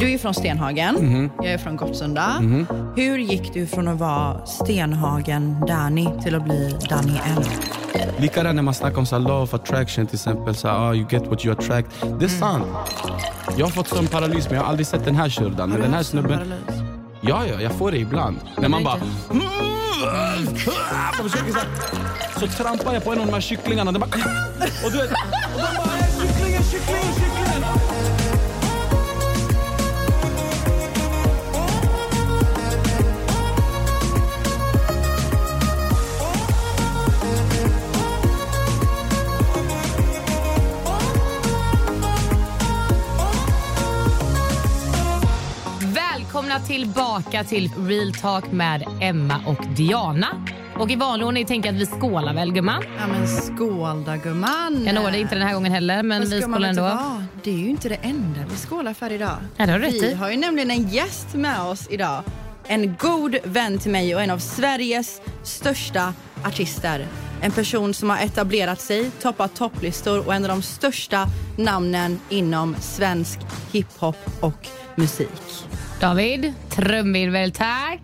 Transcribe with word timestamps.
Du 0.00 0.12
är 0.12 0.18
från 0.18 0.34
Stenhagen, 0.34 0.94
Mhm. 0.94 1.30
jag 1.36 1.46
är 1.52 1.58
från 1.58 1.76
Gottsunda. 1.76 2.42
Hur 2.96 3.18
gick 3.18 3.54
du 3.54 3.66
från 3.66 3.88
att 3.88 3.98
vara 3.98 4.46
Stenhagen 4.46 5.64
Danny 5.68 6.08
till 6.22 6.34
att 6.34 6.44
bli 6.44 6.76
Danny 6.90 7.12
N? 7.36 7.42
Likadant 8.18 8.54
när 8.56 8.62
man 8.62 8.74
snackar 8.74 8.98
om 8.98 9.06
så 9.06 9.18
law 9.18 9.42
of 9.42 9.54
attraction 9.54 10.06
till 10.06 10.14
exempel. 10.16 10.54
Så 10.54 10.68
här, 10.68 10.74
ah, 10.88 10.94
you 10.94 11.06
get 11.10 11.26
what 11.26 11.44
you 11.44 11.52
attract. 11.58 11.88
Det 12.18 12.24
är 12.24 12.28
sant. 12.28 12.64
Jag 13.56 13.66
har 13.66 13.70
fått 13.70 13.88
sån 13.88 14.06
paralys 14.06 14.46
men 14.48 14.54
jag 14.56 14.62
har 14.62 14.68
aldrig 14.70 14.86
sett 14.86 15.04
den 15.04 15.16
här 15.16 15.30
shurdan. 15.30 15.70
Men 15.70 15.80
den 15.80 15.94
här 15.94 16.02
snubben, 16.02 16.54
ja, 17.20 17.42
ja, 17.46 17.60
jag 17.60 17.72
får 17.72 17.90
det 17.90 17.98
ibland. 17.98 18.36
När 18.60 18.68
man 18.68 18.84
bara... 18.84 18.96
Man 21.18 21.30
försöker 21.30 21.52
så, 21.52 21.58
här, 21.58 21.68
så 22.40 22.46
trampar 22.46 22.94
jag 22.94 23.04
på 23.04 23.12
en 23.12 23.18
av 23.20 23.26
de 23.26 23.32
här 23.32 23.40
kycklingarna. 23.40 23.92
Det 23.92 23.98
bara, 23.98 24.10
och 24.84 24.92
du 24.92 24.96
vet, 24.98 25.10
och 25.10 25.16
de 25.54 25.60
bara, 25.62 25.86
"Hey, 25.86 26.10
kycklingen, 26.28 26.62
kyckling, 26.62 27.27
Välkomna 46.58 46.84
tillbaka 46.84 47.44
till 47.44 47.70
Real 47.78 48.14
Talk 48.14 48.52
med 48.52 48.84
Emma 49.00 49.40
och 49.46 49.66
Diana. 49.76 50.46
Och 50.76 50.90
i 50.90 50.96
vanlig 50.96 51.26
ordning 51.26 51.46
tänker 51.46 51.68
jag 51.68 51.74
att 51.74 51.80
vi 51.80 51.86
skålar 51.86 52.34
väl 52.34 52.52
gumman? 52.52 52.84
Ja 52.98 53.06
men 53.06 53.28
skål 53.28 54.04
då 54.04 54.12
gumman. 54.22 54.84
Jag 54.86 54.94
når 54.94 55.10
det 55.10 55.18
inte 55.18 55.34
den 55.34 55.46
här 55.46 55.54
gången 55.54 55.72
heller 55.72 56.02
men 56.02 56.28
vi 56.30 56.42
skålar 56.42 56.68
ändå. 56.68 57.00
Det 57.42 57.50
är 57.50 57.54
ju 57.54 57.68
inte 57.68 57.88
det 57.88 57.94
enda 57.94 58.40
vi 58.50 58.56
skålar 58.56 58.94
för 58.94 59.12
idag. 59.12 59.36
Ja, 59.56 59.66
det 59.66 59.72
har 59.72 59.78
vi 59.78 60.10
i. 60.10 60.14
har 60.14 60.30
ju 60.30 60.36
nämligen 60.36 60.70
en 60.70 60.88
gäst 60.88 61.34
med 61.34 61.60
oss 61.60 61.86
idag. 61.90 62.22
En 62.66 62.96
god 62.96 63.36
vän 63.44 63.78
till 63.78 63.90
mig 63.90 64.14
och 64.14 64.22
en 64.22 64.30
av 64.30 64.38
Sveriges 64.38 65.20
största 65.42 66.14
artister. 66.44 67.06
En 67.40 67.52
person 67.52 67.94
som 67.94 68.10
har 68.10 68.18
etablerat 68.18 68.80
sig, 68.80 69.10
toppat 69.10 69.56
topplistor 69.56 70.26
och 70.26 70.34
en 70.34 70.44
av 70.44 70.48
de 70.48 70.62
största 70.62 71.26
namnen 71.56 72.20
inom 72.28 72.76
svensk 72.80 73.38
hiphop 73.72 74.16
och 74.40 74.68
musik. 74.94 75.66
David, 76.00 76.52
trumvirvel 76.70 77.52
tack. 77.52 78.00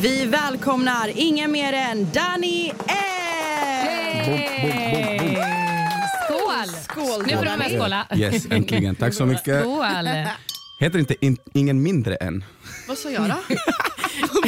Vi 0.00 0.26
välkomnar 0.26 1.10
ingen 1.14 1.52
mer 1.52 1.72
än 1.72 2.10
Danny 2.12 2.70
boom. 4.26 4.38
Skål! 6.24 6.68
Skål, 6.88 7.26
Nu 7.26 7.36
får 7.36 7.44
du 7.44 7.56
med 7.56 7.80
skåla. 7.80 8.06
Yes, 8.16 8.46
äntligen. 8.50 8.94
Tack 8.94 9.14
så 9.14 9.26
mycket. 9.26 9.60
Skål! 9.60 10.08
Heter 10.80 10.98
inte 10.98 11.26
in, 11.26 11.36
ingen 11.54 11.82
mindre 11.82 12.14
än? 12.16 12.44
Vad 12.88 12.98
sa 12.98 13.10
jag 13.10 13.22
då? 13.28 13.36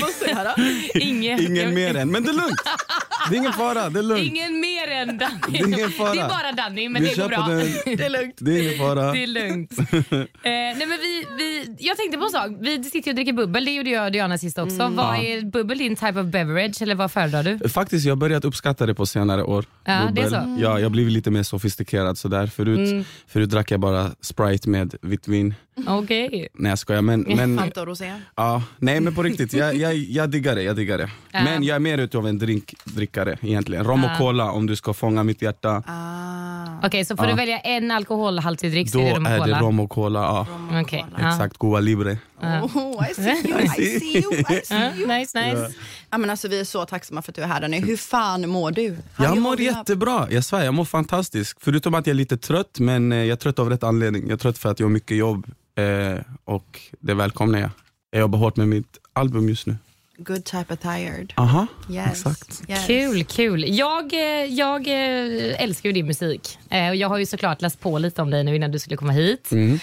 Vad 0.00 0.10
sa 0.10 0.26
jag 0.26 0.46
då? 0.56 0.62
Ingen, 1.00 1.40
Ingen 1.40 1.74
mer 1.74 1.96
än. 1.96 2.10
Men 2.10 2.22
det 2.24 2.30
är 2.30 2.32
lugnt. 2.34 2.60
Det 3.30 3.34
är 3.36 3.38
ingen 3.38 3.52
fara. 3.52 3.88
Det 3.90 3.98
är 3.98 4.02
lugnt. 4.02 4.22
Ingen 4.26 4.60
än 5.08 5.18
Danny. 5.24 5.74
Det 5.76 5.82
är 5.82 5.88
fara. 5.88 6.12
Det 6.12 6.20
är 6.20 6.28
bara 6.28 6.52
Danny 6.52 6.88
men 6.88 7.02
Vi 7.02 7.08
det 7.08 7.22
går 7.22 7.28
bra. 7.28 7.46
den. 7.48 7.58
Det 7.96 8.04
är 8.04 8.10
lugnt. 8.10 8.34
Det 8.38 8.50
är 8.58 8.62
ingen 8.62 8.78
fara. 8.78 9.12
Det 9.12 9.22
är 9.22 9.26
lugnt. 9.26 9.72
eh, 9.92 10.26
nej 10.42 10.76
men 10.86 10.88
vi, 10.88 11.26
vi, 11.38 11.76
jag 11.78 11.96
tänkte 11.96 12.18
på 12.18 12.24
en 12.24 12.30
sak. 12.30 12.50
Vi 12.60 12.84
sitter 12.84 13.10
och 13.10 13.14
dricker 13.14 13.32
bubbel. 13.32 13.64
Det 13.64 13.70
gjorde 13.70 13.90
jag 13.90 14.04
och 14.06 14.12
Diana 14.12 14.38
sist 14.38 14.58
också. 14.58 14.80
Mm. 14.82 14.96
Vad 14.96 15.16
är 15.16 15.50
bubbel 15.50 15.78
din 15.78 15.96
type 15.96 16.20
of 16.20 16.26
beverage 16.26 16.82
eller 16.82 16.94
vad 16.94 17.12
föredrar 17.12 17.42
du? 17.42 17.68
Faktiskt, 17.68 18.06
jag 18.06 18.12
har 18.12 18.16
börjat 18.16 18.44
uppskatta 18.44 18.86
det 18.86 18.94
på 18.94 19.06
senare 19.06 19.42
år. 19.42 19.64
Ja, 19.84 20.08
det 20.12 20.20
är 20.20 20.28
så. 20.28 20.36
Mm. 20.36 20.58
Ja, 20.58 20.78
jag 20.78 20.84
har 20.84 20.90
blivit 20.90 21.12
lite 21.12 21.30
mer 21.30 21.42
sofistikerad. 21.42 22.18
Sådär. 22.18 22.46
Förut, 22.46 23.06
förut 23.26 23.50
drack 23.50 23.70
jag 23.70 23.80
bara 23.80 24.10
Sprite 24.20 24.68
med 24.68 24.94
vitt 25.02 25.28
vin. 25.28 25.54
Okej. 25.86 26.48
Nej 26.54 26.68
jag 26.70 26.78
skojar. 26.78 27.02
Men, 27.02 27.20
men, 27.20 27.58
Fanta 27.58 27.80
och 27.80 27.86
rosé. 27.86 28.12
ja, 28.34 28.62
nej 28.78 29.00
men 29.00 29.14
på 29.14 29.22
riktigt, 29.22 29.52
jag, 29.52 29.74
jag, 29.76 29.94
jag 29.94 30.30
diggar 30.30 30.54
det. 30.54 30.62
Jag 30.62 30.76
diggar 30.76 30.98
det. 30.98 31.10
Ja. 31.32 31.42
Men 31.44 31.62
jag 31.64 31.74
är 31.74 31.78
mer 31.80 31.98
utav 31.98 32.26
en 32.28 32.38
drinkdrickare 32.38 33.38
egentligen. 33.42 33.84
Rom 33.84 34.04
och 34.04 34.16
cola 34.18 34.50
om 34.50 34.66
du 34.66 34.76
ska 34.76 34.92
fånga 34.94 35.22
mitt 35.24 35.42
hjärta. 35.42 35.82
Ah. 35.86 36.86
Okej, 36.86 37.04
så 37.04 37.16
får 37.16 37.26
Ja. 37.26 37.30
du 37.30 37.36
välja 37.36 37.58
en 37.58 37.90
alkoholhaltig 37.90 38.70
dryck 38.70 38.90
så 38.90 38.98
Då 38.98 39.04
är 39.04 39.08
det 39.08 39.14
rom 39.16 39.24
och 39.26 39.30
är 39.32 39.38
cola. 39.38 39.56
det 39.56 39.62
rom 39.62 39.80
och 39.80 39.90
cola. 39.90 40.20
Ja. 40.20 40.46
Okej, 40.82 41.04
ja. 41.18 41.28
Exakt, 41.28 41.56
Goa 41.56 41.80
Libre. 41.80 42.18
Oh, 42.40 43.10
I 43.10 43.14
see 43.14 43.48
you, 43.48 43.60
I 43.60 43.68
see 43.68 44.18
you, 44.20 44.32
I 44.48 44.60
see 44.64 45.00
you. 45.00 45.06
nice, 45.06 45.40
nice. 45.40 45.74
Ja, 46.10 46.18
men 46.18 46.30
alltså, 46.30 46.48
vi 46.48 46.60
är 46.60 46.64
så 46.64 46.84
tacksamma 46.84 47.22
för 47.22 47.32
att 47.32 47.36
du 47.36 47.42
är 47.42 47.46
här 47.46 47.60
Danny. 47.60 47.80
Hur 47.80 47.96
fan 47.96 48.48
mår 48.48 48.70
du? 48.70 48.96
How 49.14 49.26
Jag 49.26 49.38
mår 49.38 49.60
jättebra, 49.60 50.26
jag 50.30 50.44
svär 50.44 50.64
jag 50.64 50.74
mår 50.74 50.84
fantastiskt. 50.84 51.58
Förutom 51.60 51.94
att 51.94 52.06
jag 52.06 52.12
är 52.14 52.16
lite 52.16 52.36
trött, 52.36 52.78
men 52.78 53.12
eh, 53.12 53.18
jag 53.18 53.28
är 53.28 53.36
trött 53.36 53.58
av 53.58 53.70
rätt 53.70 53.82
anledning. 53.82 54.22
Jag 54.22 54.32
är 54.32 54.36
trött 54.36 54.58
för 54.58 54.68
att 54.70 54.80
jag 54.80 54.86
har 54.86 54.92
mycket 54.92 55.16
jobb 55.16 55.46
eh, 55.78 56.20
och 56.44 56.80
det 57.00 57.14
välkomnar 57.14 57.58
jag. 57.58 57.70
Jag 58.10 58.20
jobbar 58.20 58.38
hårt 58.38 58.56
med 58.56 58.68
mitt 58.68 58.98
album 59.12 59.48
just 59.48 59.66
nu. 59.66 59.76
Good 60.18 60.44
type 60.44 60.74
of 60.74 60.80
tired. 60.80 61.32
Aha, 61.36 61.66
Yes. 61.90 62.10
exakt. 62.10 62.62
Yes. 62.68 62.86
Kul, 62.86 63.24
kul. 63.24 63.64
Jag, 63.78 64.12
eh, 64.12 64.44
jag 64.44 64.86
eh, 64.88 65.62
älskar 65.62 65.88
ju 65.88 65.92
din 65.92 66.06
musik. 66.06 66.58
Eh, 66.70 66.88
och 66.88 66.96
Jag 66.96 67.08
har 67.08 67.18
ju 67.18 67.26
såklart 67.26 67.62
läst 67.62 67.80
på 67.80 67.98
lite 67.98 68.22
om 68.22 68.30
dig 68.30 68.44
nu 68.44 68.56
innan 68.56 68.70
du 68.70 68.78
skulle 68.78 68.96
komma 68.96 69.12
hit. 69.12 69.48
Mm. 69.52 69.78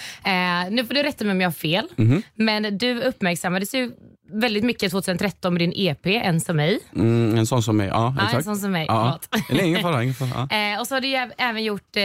Nu 0.74 0.84
får 0.84 0.94
du 0.94 1.02
rätta 1.02 1.24
mig 1.24 1.32
om 1.32 1.40
jag 1.40 1.48
har 1.48 1.52
fel. 1.52 1.86
Mhm. 1.96 2.22
Men 2.34 2.78
du 2.78 3.00
uppmärksammades 3.02 3.74
ju 3.74 3.90
väldigt 4.32 4.64
mycket 4.64 4.90
2013 4.92 5.54
med 5.54 5.60
din 5.60 5.72
EP 5.76 6.06
En 6.06 6.40
som 6.40 6.56
mig. 6.56 6.80
Mm, 6.96 7.38
en 7.38 7.46
sån 7.46 7.62
som 7.62 7.76
mig, 7.76 7.86
ja 7.88 8.14
Ja, 8.16 8.20
en 8.22 8.26
exakt. 8.26 8.44
sån 8.44 8.56
som 8.56 8.72
mig. 8.72 8.86
Ja. 8.88 9.18
Nej, 9.50 9.66
ingen 9.68 9.82
fara. 9.82 10.02
Ingen 10.02 10.14
fara. 10.14 10.48
Ja. 10.50 10.72
Eh, 10.74 10.80
och 10.80 10.86
så 10.86 10.94
har 10.94 11.00
du 11.00 11.32
även 11.38 11.64
gjort 11.64 11.96
eh, 11.96 12.02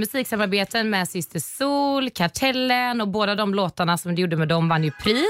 musiksamarbeten 0.00 0.90
med 0.90 1.08
Syster 1.08 1.40
Sol, 1.40 2.10
Kartellen 2.10 3.00
och 3.00 3.08
båda 3.08 3.34
de 3.34 3.54
låtarna 3.54 3.98
som 3.98 4.14
du 4.14 4.22
gjorde 4.22 4.36
med 4.36 4.48
dem 4.48 4.68
vann 4.68 4.84
ju 4.84 4.90
pris. 4.90 5.24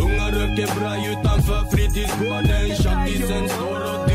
Unga 0.00 0.26
röker 0.26 0.80
bra 0.80 0.96
utanför 1.12 1.76
fritidsgården 1.76 2.76
Tjackisen 2.82 3.48
står 3.48 3.94
och 3.94 4.08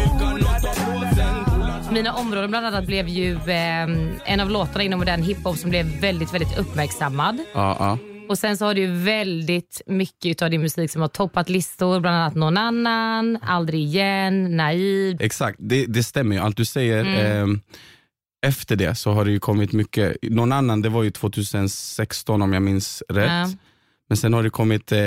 Mina 1.92 2.14
områden 2.14 2.50
bland 2.50 2.66
annat 2.66 2.86
blev 2.86 3.08
ju 3.08 3.34
eh, 3.34 3.84
en 4.26 4.40
av 4.40 4.50
låtarna 4.50 4.84
inom 4.84 5.00
modern 5.00 5.24
hiphop 5.24 5.58
som 5.58 5.70
blev 5.70 5.86
väldigt, 6.02 6.34
väldigt 6.34 6.58
uppmärksammad. 6.58 7.38
Ja, 7.54 7.76
ja. 7.80 7.98
Och 8.30 8.38
sen 8.38 8.58
så 8.58 8.66
har 8.66 8.74
du 8.74 8.88
väldigt 8.88 9.82
mycket 9.86 10.42
av 10.42 10.50
din 10.50 10.62
musik 10.62 10.92
som 10.92 11.02
har 11.02 11.10
toppat 11.10 11.50
listor, 11.50 12.00
bland 12.00 12.16
annat 12.18 12.36
Någon 12.36 12.58
annan, 12.58 13.38
Aldrig 13.42 13.82
igen, 13.82 14.58
Naiv. 14.58 15.18
Exakt, 15.22 15.58
det, 15.62 15.86
det 15.86 16.04
stämmer 16.04 16.36
ju. 16.36 16.42
Allt 16.42 16.58
du 16.58 16.66
säger. 16.66 17.00
Mm. 17.06 17.42
ehm, 17.44 17.60
efter 18.46 18.76
det 18.76 18.96
så 18.96 19.12
har 19.12 19.26
det 19.26 19.32
ju 19.32 19.40
kommit 19.40 19.72
mycket. 19.74 20.18
Någon 20.22 20.52
annan, 20.52 20.82
det 20.82 20.90
var 20.90 21.04
ju 21.04 21.12
2016 21.12 22.42
om 22.42 22.54
jag 22.54 22.62
minns 22.64 23.04
rätt. 23.10 23.32
Ja. 23.32 23.50
Men 24.10 24.18
sen 24.18 24.34
har 24.34 24.44
det 24.44 24.50
kommit 24.50 24.92
eh, 24.92 25.00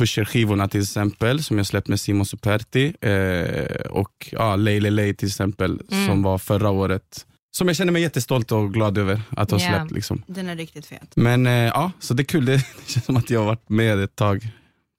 Pusher-skivorna 0.00 0.68
till 0.68 0.80
exempel, 0.80 1.42
som 1.42 1.56
jag 1.56 1.66
släppt 1.66 1.88
med 1.88 2.00
Simon 2.00 2.26
Superti. 2.26 2.94
Eh, 3.00 3.86
och 3.90 4.28
ja, 4.32 4.56
Leile 4.56 4.90
Lay 4.90 5.14
till 5.14 5.28
exempel, 5.28 5.80
Mm. 5.90 6.06
som 6.06 6.22
var 6.22 6.38
förra 6.38 6.70
året. 6.70 7.26
Som 7.56 7.68
jag 7.68 7.76
känner 7.76 7.92
mig 7.92 8.02
jättestolt 8.02 8.52
och 8.52 8.72
glad 8.74 8.98
över 8.98 9.20
att 9.36 9.50
ha 9.50 9.58
Ja. 9.60 9.68
släppt. 9.68 9.90
Liksom. 9.90 10.22
Den 10.26 10.48
är 10.48 10.56
riktigt 10.56 10.86
fet. 10.86 11.12
Men 11.14 11.46
eh, 11.46 11.52
ja, 11.52 11.92
så 12.00 12.14
det 12.14 12.22
är 12.22 12.24
kul. 12.24 12.44
Det, 12.44 12.52
det 12.56 12.62
känns 12.92 13.04
som 13.06 13.16
att 13.16 13.30
jag 13.30 13.40
har 13.40 13.46
varit 13.46 13.68
med 13.68 13.98
ett 14.00 14.16
tag. 14.16 14.48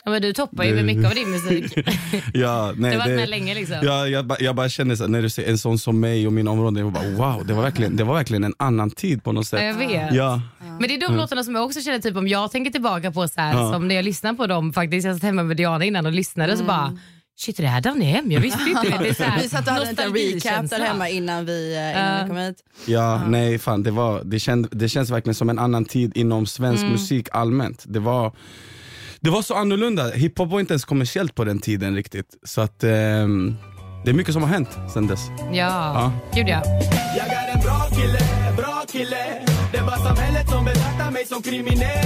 Ja, 0.06 0.12
men 0.12 0.22
du 0.22 0.34
toppar 0.34 0.64
ju 0.64 0.76
med 0.76 0.86
mycket 0.86 1.06
av 1.06 1.16
din 1.16 1.32
musik. 1.32 1.74
Ja, 2.34 2.72
Du 2.76 2.82
nej, 2.82 2.92
har 2.92 2.98
varit 3.00 3.10
det- 3.10 3.16
med 3.16 3.30
länge 3.30 3.54
liksom. 3.56 3.78
Ja, 3.84 4.08
jag, 4.08 4.26
ba- 4.28 4.36
jag 4.40 4.56
bara 4.56 4.70
känner 4.70 4.96
så, 4.96 5.08
när 5.08 5.22
du 5.22 5.30
säger 5.30 5.50
en 5.52 5.58
sån 5.58 5.80
som 5.80 6.00
mig 6.00 6.28
och 6.28 6.34
mina 6.34 6.52
områden, 6.52 6.84
jag 6.84 6.94
bara, 6.94 7.10
wow, 7.10 7.46
det 7.46 7.54
var, 7.54 7.62
verkligen, 7.64 7.96
det 7.96 8.04
var 8.04 8.14
verkligen 8.14 8.44
en 8.44 8.54
annan 8.60 8.92
tid 8.92 9.24
på 9.24 9.32
något 9.32 9.52
Ja, 9.52 9.58
sätt. 9.58 9.64
jag 9.66 9.88
vet. 9.88 10.14
Ja, 10.14 10.42
Men 10.80 10.82
det 10.90 10.96
är 10.96 11.00
de 11.10 11.16
låtarna 11.16 11.44
som 11.44 11.56
jag 11.56 11.66
också 11.66 11.82
känner, 11.82 12.00
typ 12.00 12.16
om 12.16 12.28
jag 12.28 12.52
tänker 12.52 12.72
tillbaka 12.72 13.12
på 13.12 13.28
så 13.28 13.42
här, 13.42 13.54
Ja. 13.54 13.72
som 13.74 13.88
när 13.88 13.96
jag 13.96 14.06
lyssnar 14.06 14.34
på 14.34 14.48
dem 14.48 14.74
faktiskt. 14.74 15.06
Jag 15.08 15.16
satt 15.16 15.24
hemma 15.24 15.44
med 15.44 15.58
Diana 15.58 15.86
innan 15.86 16.06
och 16.06 16.12
lyssnade 16.12 16.58
så 16.58 16.64
bara, 16.64 16.98
shit 17.38 17.60
är 17.60 17.64
det 17.64 17.70
här 17.70 17.82
Danny 17.82 18.06
M? 18.16 18.32
Jag 18.32 18.42
visste 18.42 18.60
inte 18.70 18.82
det. 18.90 18.98
det 19.04 19.10
är 19.10 19.14
så 19.14 19.24
här, 19.24 19.42
Vi 19.44 19.50
satt 19.50 19.68
och 19.68 19.74
hade 19.74 19.86
en 19.86 19.90
liten 19.90 20.14
recap 20.14 20.70
där 20.70 20.80
hemma 20.80 21.10
innan 21.10 21.46
vi, 21.46 21.76
eh, 21.76 21.82
innan 21.92 22.18
Ja. 22.18 22.24
vi 22.24 22.28
kom 22.30 22.38
hit. 22.38 22.58
ja 22.86 23.22
nej 23.28 23.60
fan, 23.60 23.84
det, 23.84 23.92
var, 23.92 24.22
det, 24.26 24.40
känd, 24.40 24.68
det 24.72 24.90
känns 24.90 25.10
verkligen 25.10 25.36
som 25.36 25.50
en 25.50 25.60
annan 25.60 25.86
tid 25.86 26.18
inom 26.18 26.46
svensk 26.46 26.82
Mm. 26.82 26.92
musik 26.92 27.28
allmänt. 27.32 27.84
Det 27.88 28.00
var, 28.00 28.32
det 29.20 29.30
var 29.30 29.42
så 29.42 29.54
annorlunda, 29.56 30.10
hiphop 30.12 30.50
var 30.52 30.60
inte 30.60 30.74
ens 30.74 30.86
kommersiellt 30.86 31.36
på 31.36 31.44
den 31.44 31.60
tiden 31.60 31.96
riktigt. 31.96 32.28
Så 32.44 32.62
att 32.62 32.84
ehm, 32.84 33.56
det 34.06 34.12
är 34.12 34.14
mycket 34.14 34.34
som 34.34 34.42
har 34.44 34.50
hänt 34.50 34.70
sen 34.94 35.08
dess. 35.08 35.20
Ja, 35.40 35.54
Ja. 35.54 36.12
gud 36.36 36.48
ja. 36.50 36.62
Jag 37.18 37.28
är 37.28 37.54
en 37.56 37.62
bra 37.62 37.88
kille, 37.92 38.20
bra 38.58 38.84
kille 38.92 39.18
Det 39.72 39.82
var 39.82 39.98
samhället 39.98 40.50
som 40.50 40.66
betraktar 40.66 41.12
mig 41.12 41.26
som 41.26 41.42
kriminell 41.42 42.06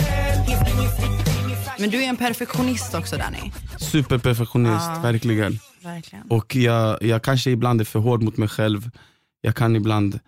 Men 1.81 1.89
du 1.89 2.03
är 2.03 2.09
en 2.09 2.17
perfektionist 2.17 2.93
också 2.95 3.17
Danny. 3.17 3.51
Superperfektionist, 3.79 4.85
Ja. 4.95 4.99
verkligen. 5.03 5.59
Verkligen. 5.83 6.27
Och 6.27 6.55
jag, 6.55 7.03
jag 7.03 7.21
kanske 7.23 7.51
ibland 7.51 7.81
är 7.81 7.85
för 7.85 7.99
hård 7.99 8.23
mot 8.23 8.37
mig 8.37 8.47
själv. 8.49 8.89
Jag 9.41 9.55
kan 9.55 9.75
ibland 9.75 10.19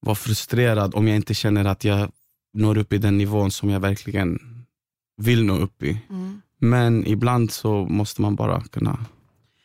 vara 0.00 0.14
frustrerad 0.16 0.94
om 0.94 1.08
jag 1.08 1.16
inte 1.16 1.34
känner 1.34 1.64
att 1.64 1.84
jag 1.84 2.10
når 2.54 2.78
upp 2.78 2.92
i 2.92 2.98
den 2.98 3.18
nivån 3.18 3.50
som 3.50 3.70
jag 3.70 3.80
verkligen 3.80 4.38
vill 5.16 5.44
nå 5.44 5.54
upp 5.56 5.82
i. 5.82 5.98
Mm. 6.10 6.40
Men 6.60 7.06
ibland 7.06 7.50
så 7.52 7.84
måste 7.84 8.22
man 8.22 8.36
bara 8.36 8.60
kunna... 8.64 8.98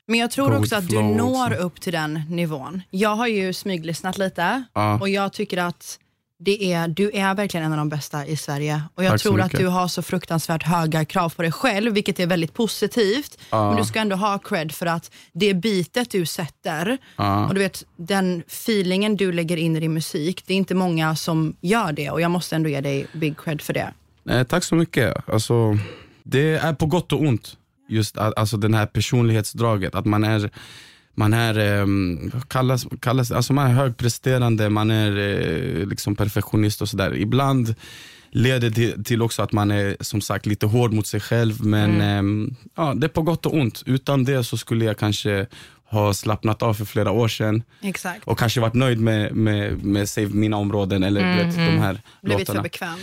Men 0.07 0.19
jag 0.19 0.31
tror 0.31 0.57
också 0.57 0.75
att 0.75 0.89
du 0.89 1.01
når 1.01 1.45
också. 1.51 1.59
upp 1.63 1.81
till 1.81 1.93
den 1.93 2.21
nivån. 2.29 2.81
Jag 2.89 3.15
har 3.15 3.27
ju 3.27 3.53
smyglyssnat 3.53 4.17
lite 4.17 4.63
Ja. 4.73 4.99
och 4.99 5.09
jag 5.09 5.33
tycker 5.33 5.57
att 5.57 5.99
det 6.39 6.73
är, 6.73 6.87
du 6.87 7.11
är 7.13 7.35
verkligen 7.35 7.65
en 7.65 7.71
av 7.71 7.77
de 7.77 7.89
bästa 7.89 8.25
i 8.25 8.37
Sverige. 8.37 8.81
Och 8.95 9.03
jag 9.03 9.11
Tack 9.11 9.21
tror 9.21 9.41
att 9.41 9.51
du 9.51 9.67
har 9.67 9.87
så 9.87 10.01
fruktansvärt 10.01 10.63
höga 10.63 11.05
krav 11.05 11.29
på 11.35 11.41
dig 11.41 11.51
själv, 11.51 11.93
vilket 11.93 12.19
är 12.19 12.27
väldigt 12.27 12.53
positivt. 12.53 13.37
Ja. 13.49 13.67
Men 13.69 13.77
du 13.77 13.85
ska 13.85 13.99
ändå 13.99 14.15
ha 14.15 14.37
cred 14.37 14.71
för 14.71 14.85
att 14.85 15.11
det 15.33 15.53
bitet 15.53 16.11
du 16.11 16.25
sätter 16.25 16.97
Ja. 17.15 17.47
och 17.47 17.53
du 17.53 17.59
vet 17.59 17.83
den 17.95 18.43
feelingen 18.47 19.15
du 19.15 19.31
lägger 19.31 19.57
in 19.57 19.75
i 19.75 19.79
din 19.79 19.93
musik, 19.93 20.43
det 20.45 20.53
är 20.53 20.57
inte 20.57 20.75
många 20.75 21.15
som 21.15 21.55
gör 21.61 21.91
det 21.91 22.09
och 22.09 22.21
jag 22.21 22.31
måste 22.31 22.55
ändå 22.55 22.69
ge 22.69 22.81
dig 22.81 23.07
big 23.13 23.39
cred 23.39 23.61
för 23.61 23.73
det. 23.73 23.93
Eh, 24.29 24.43
tack 24.43 24.63
så 24.63 24.75
mycket. 24.75 25.29
Alltså, 25.29 25.77
det 26.23 26.55
är 26.57 26.73
på 26.73 26.85
gott 26.85 27.11
och 27.11 27.21
ont, 27.21 27.57
just 27.89 28.17
alltså 28.17 28.57
den 28.57 28.73
här 28.73 28.85
personlighetsdraget. 28.85 29.95
Att 29.95 30.05
man 30.05 30.23
är, 30.23 30.49
man 31.15 31.33
är, 31.33 31.81
um, 31.81 32.31
kallas, 32.47 32.87
kallas, 32.99 33.31
alltså 33.31 33.53
man 33.53 33.67
är 33.67 33.73
högpresterande, 33.73 34.69
man 34.69 34.91
är 34.91 35.17
eh, 35.17 35.87
liksom 35.87 36.15
perfektionist 36.15 36.81
och 36.81 36.89
sådär. 36.89 37.15
Ibland 37.15 37.75
leder 38.29 38.69
det 38.69 39.03
till 39.03 39.21
också 39.21 39.41
att 39.41 39.51
man 39.51 39.71
är 39.71 39.97
som 39.99 40.21
sagt 40.21 40.45
lite 40.45 40.65
hård 40.65 40.93
mot 40.93 41.07
sig 41.07 41.19
själv. 41.19 41.65
Men 41.65 42.01
ehm, 42.01 42.55
ja, 42.75 42.93
det 42.95 43.07
är 43.07 43.09
på 43.09 43.21
gott 43.21 43.45
och 43.45 43.53
ont. 43.53 43.83
Utan 43.85 44.23
det 44.23 44.43
så 44.43 44.57
skulle 44.57 44.85
jag 44.85 44.97
kanske 44.97 45.47
ha 45.89 46.13
slappnat 46.13 46.61
av 46.61 46.73
för 46.73 46.85
flera 46.85 47.11
år 47.11 47.27
sedan 47.27 47.63
Exakt. 47.81 48.23
och 48.27 48.39
kanske 48.39 48.61
varit 48.61 48.73
nöjd 48.73 48.99
med, 48.99 49.35
med, 49.35 49.83
med 49.83 50.09
säg, 50.09 50.25
mina 50.25 50.57
områden 50.57 51.03
eller 51.03 51.21
du 51.21 51.43
vet, 51.43 51.55
de 51.55 51.77
här 51.77 52.01
Blivit 52.21 52.39
låtarna. 52.39 52.59
för 52.59 52.63
bekväm. 52.63 52.99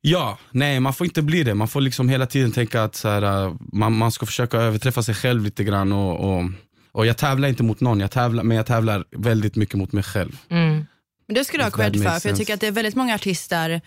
Ja, 0.00 0.38
nej 0.50 0.80
man 0.80 0.94
får 0.94 1.06
inte 1.06 1.22
bli 1.22 1.42
det. 1.42 1.54
Man 1.54 1.68
får 1.68 1.80
liksom 1.80 2.08
hela 2.08 2.26
tiden 2.26 2.52
tänka 2.52 2.82
att 2.82 2.94
så 2.94 3.08
här, 3.08 3.44
äh, 3.46 3.54
man, 3.72 3.92
man 3.92 4.12
ska 4.12 4.26
försöka 4.26 4.58
överträffa 4.58 5.02
sig 5.02 5.14
själv 5.14 5.42
lite 5.44 5.64
grann. 5.64 5.92
Och, 5.92 6.36
och, 6.36 6.50
och 6.92 7.06
jag 7.06 7.16
tävlar 7.16 7.48
inte 7.48 7.62
mot 7.62 7.80
någon, 7.80 8.00
jag 8.00 8.10
tävlar, 8.10 8.42
men 8.42 8.56
jag 8.56 8.66
tävlar 8.66 9.04
väldigt 9.10 9.56
mycket 9.56 9.74
mot 9.74 9.92
mig 9.92 10.02
själv. 10.02 10.38
Mm. 10.48 10.86
Men 11.26 11.34
det 11.34 11.44
skulle 11.44 11.62
du 11.62 11.64
ha 11.66 11.70
cred 11.70 12.02
för, 12.02 12.20
för 12.20 12.28
jag 12.28 12.38
tycker 12.38 12.54
att 12.54 12.60
det 12.60 12.66
är 12.66 12.72
väldigt 12.72 12.94
många 12.94 13.14
artister 13.14 13.80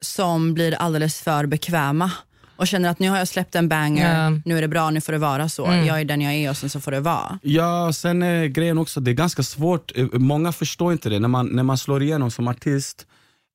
som 0.00 0.54
blir 0.54 0.74
alldeles 0.74 1.20
för 1.20 1.46
bekväma 1.46 2.10
och 2.56 2.66
känner 2.66 2.88
att 2.88 2.98
nu 2.98 3.08
har 3.10 3.18
jag 3.18 3.28
släppt 3.28 3.54
en 3.54 3.68
banger, 3.68 4.24
Ja. 4.24 4.40
nu 4.44 4.56
är 4.58 4.62
det 4.62 4.68
bra, 4.68 4.90
nu 4.90 5.00
får 5.00 5.12
det 5.12 5.18
vara 5.18 5.48
så. 5.48 5.62
Jag 5.86 6.00
är 6.00 6.04
den 6.04 6.20
jag 6.20 6.34
är 6.34 6.50
och 6.50 6.56
sen 6.56 6.70
så 6.70 6.80
får 6.80 6.90
det 6.90 7.00
vara. 7.00 7.38
Ja, 7.42 7.92
sen 7.92 8.22
är 8.22 8.46
grejen 8.46 8.78
också, 8.78 9.00
det 9.00 9.10
är 9.10 9.14
ganska 9.14 9.42
svårt, 9.42 9.92
eh, 9.96 10.06
många 10.12 10.52
förstår 10.52 10.92
inte 10.92 11.08
det. 11.08 11.18
När 11.18 11.28
man, 11.28 11.46
när 11.46 11.62
man 11.62 11.78
slår 11.78 12.02
igenom 12.02 12.30
som 12.30 12.48
artist 12.48 13.06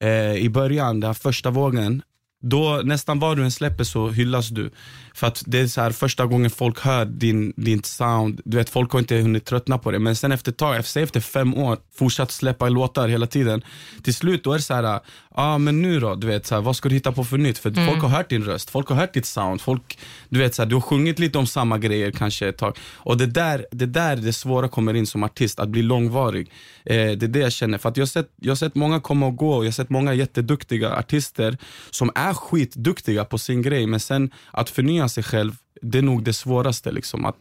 eh, 0.04 0.34
i 0.34 0.50
början, 0.50 1.00
den 1.00 1.16
första 1.16 1.50
vågen, 1.50 2.02
då 2.42 2.82
nästan 2.84 3.20
vad 3.20 3.38
du 3.38 3.44
än 3.44 3.52
släpper 3.52 3.84
så 3.84 4.10
hyllas 4.10 4.50
du. 4.50 4.72
För 5.14 5.28
att 5.28 5.44
det 5.46 5.60
är 5.60 5.68
så 5.68 5.82
här 5.82 5.92
första 5.92 6.26
gången 6.26 6.50
folk 6.50 6.80
hör 6.80 7.06
din, 7.06 7.54
din 7.58 7.84
sound, 7.84 8.42
du 8.46 8.58
vet 8.58 8.70
folk 8.70 8.92
har 8.92 9.00
inte 9.00 9.16
hunnit 9.16 9.46
tröttna 9.46 9.78
på 9.78 9.92
det. 9.92 10.00
Men 10.00 10.16
sen 10.16 10.32
efter 10.32 10.52
ett 10.52 10.58
tag, 10.58 10.76
efter, 10.76 11.04
efter 11.04 11.20
fem 11.20 11.54
år, 11.54 11.78
fortsatt 11.96 12.32
släppa 12.32 12.70
låtar 12.70 13.08
hela 13.08 13.28
tiden. 13.28 13.64
Till 14.04 14.16
slut 14.16 14.44
då 14.44 14.52
är 14.54 14.58
det 14.58 14.64
så 14.64 14.74
här, 14.74 14.84
ja 14.84 15.02
ah, 15.32 15.58
men 15.58 15.82
nu 15.82 16.00
då, 16.00 16.16
du 16.16 16.28
vet 16.28 16.46
så 16.46 16.56
här, 16.56 16.62
vad 16.62 16.76
ska 16.76 16.90
du 16.90 16.96
hitta 16.96 17.12
på 17.12 17.24
för 17.24 17.38
nytt? 17.38 17.58
För 17.58 17.88
folk 17.88 18.02
har 18.02 18.10
hört 18.10 18.30
din 18.30 18.44
röst, 18.44 18.70
folk 18.70 18.90
har 18.90 18.96
hört 18.96 19.14
ditt 19.14 19.26
sound, 19.26 19.62
folk, 19.62 19.98
du 20.30 20.40
vet 20.40 20.56
så 20.56 20.62
här, 20.62 20.70
du 20.70 20.76
har 20.76 20.82
sjungit 20.82 21.20
lite 21.20 21.38
om 21.38 21.48
samma 21.48 21.78
grejer 21.78 22.12
kanske 22.12 22.48
ett 22.48 22.58
tag. 22.58 22.78
Och 22.96 23.18
det 23.18 23.26
där 23.26 23.66
det 23.72 23.86
där 23.86 24.16
det 24.16 24.34
svåra 24.34 24.68
kommer 24.68 24.94
in 24.94 25.08
som 25.08 25.24
artist, 25.24 25.60
att 25.60 25.70
bli 25.70 25.82
långvarig. 25.82 26.52
Eh, 26.86 26.96
det 26.96 27.24
är 27.24 27.28
det 27.28 27.40
jag 27.40 27.52
känner, 27.52 27.78
för 27.78 27.90
att 27.90 27.98
jag 27.98 28.02
har 28.02 28.08
sett, 28.08 28.30
jag 28.42 28.52
har 28.52 28.56
sett 28.56 28.76
många 28.76 29.00
komma 29.00 29.26
och 29.26 29.36
gå 29.36 29.54
och 29.54 29.64
jag 29.64 29.68
har 29.68 29.72
sett 29.72 29.90
många 29.90 30.14
jätteduktiga 30.14 30.96
artister 30.96 31.58
som 31.90 32.12
är 32.16 32.34
skitduktiga 32.34 33.26
på 33.26 33.38
sin 33.38 33.62
grej, 33.62 33.88
men 33.88 34.00
sen 34.00 34.32
att 34.52 34.70
förnya 34.70 35.03
sig 35.08 35.24
själv, 35.24 35.52
det 35.82 35.98
är 35.98 36.02
nog 36.02 36.24
det 36.24 36.34
svåraste 36.34 36.92
liksom. 36.92 37.26
Att, 37.26 37.38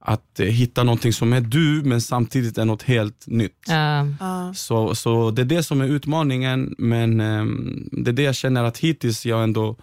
att 0.00 0.40
eh, 0.40 0.46
hitta 0.46 0.82
någonting 0.84 1.12
som 1.12 1.32
är 1.32 1.40
du, 1.40 1.82
men 1.84 2.00
samtidigt 2.00 2.58
är 2.58 2.64
något 2.64 2.82
helt 2.82 3.26
nytt. 3.26 3.64
Ja. 3.68 4.52
Så, 4.54 4.94
så 4.94 5.30
det 5.30 5.42
är 5.42 5.46
det 5.46 5.62
som 5.62 5.80
är 5.80 5.86
utmaningen, 5.86 6.74
men 6.78 7.20
ehm, 7.20 7.88
det 7.92 8.10
är 8.10 8.12
det 8.12 8.22
jag 8.22 8.34
känner 8.34 8.64
att 8.64 8.78
hittills 8.78 9.26
jag 9.26 9.42
ändå, 9.42 9.76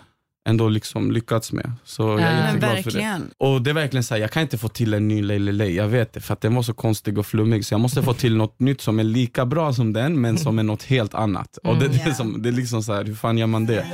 ändå 0.50 0.70
liksom 0.70 1.12
lyckats 1.12 1.52
med. 1.52 1.72
Så 1.84 2.02
jag 2.04 2.20
är 2.22 2.26
Ja. 2.26 2.32
Men 2.32 2.46
jätteglad 2.46 2.70
för 2.70 2.76
det. 2.92 2.98
verkligen. 2.98 3.32
Och 3.38 3.62
det 3.62 3.70
är 3.70 3.74
verkligen 3.74 4.04
så 4.04 4.14
här, 4.14 4.22
jag 4.22 4.32
kan 4.32 4.42
inte 4.42 4.58
få 4.58 4.68
till 4.68 4.94
en 4.94 5.08
ny 5.08 5.22
Lay, 5.22 5.76
jag 5.76 5.88
vet 5.88 6.14
det, 6.14 6.20
för 6.22 6.34
att 6.34 6.42
den 6.42 6.56
var 6.56 6.64
så 6.64 6.74
konstig 6.74 7.18
och 7.18 7.26
flummig. 7.26 7.66
Så 7.66 7.74
jag 7.74 7.82
måste 7.82 8.04
få 8.04 8.14
till 8.14 8.36
något 8.36 8.60
nytt 8.60 8.82
som 8.82 9.00
är 9.00 9.04
lika 9.04 9.46
bra 9.46 9.74
som 9.74 9.94
den, 9.94 10.22
men 10.22 10.38
som 10.38 10.60
är 10.60 10.64
något 10.64 10.84
helt 10.84 11.14
annat. 11.14 11.58
Och 11.64 11.78
det, 11.78 11.88
det, 11.88 12.02
är 12.02 12.08
Ja. 12.08 12.14
som, 12.14 12.42
det 12.42 12.50
är 12.50 12.54
liksom 12.54 12.84
så 12.84 12.94
här, 12.94 13.04
hur 13.04 13.16
fan 13.16 13.38
gör 13.38 13.48
man 13.48 13.66
det? 13.66 13.86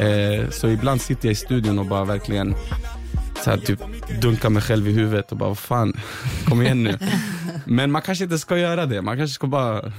Eh, 0.00 0.50
så 0.50 0.68
ibland 0.68 1.00
sitter 1.00 1.28
jag 1.28 1.32
i 1.32 1.36
studion 1.36 1.78
och 1.78 1.86
bara 1.86 2.04
verkligen 2.04 2.54
så 3.44 3.50
här, 3.50 3.58
typ, 3.58 3.80
dunkar 4.20 4.50
mig 4.50 4.62
själv 4.62 4.88
i 4.88 4.92
huvudet 4.92 5.30
och 5.32 5.38
bara, 5.38 5.48
vad 5.48 5.58
fan, 5.58 6.00
kom 6.44 6.62
igen 6.62 6.84
nu. 6.84 6.98
Men 7.64 7.90
man 7.90 8.02
kanske 8.02 8.24
inte 8.24 8.38
ska 8.38 8.58
göra 8.58 8.86
det, 8.86 9.02
man 9.02 9.16
kanske 9.16 9.34
ska 9.34 9.46
bara 9.46 9.92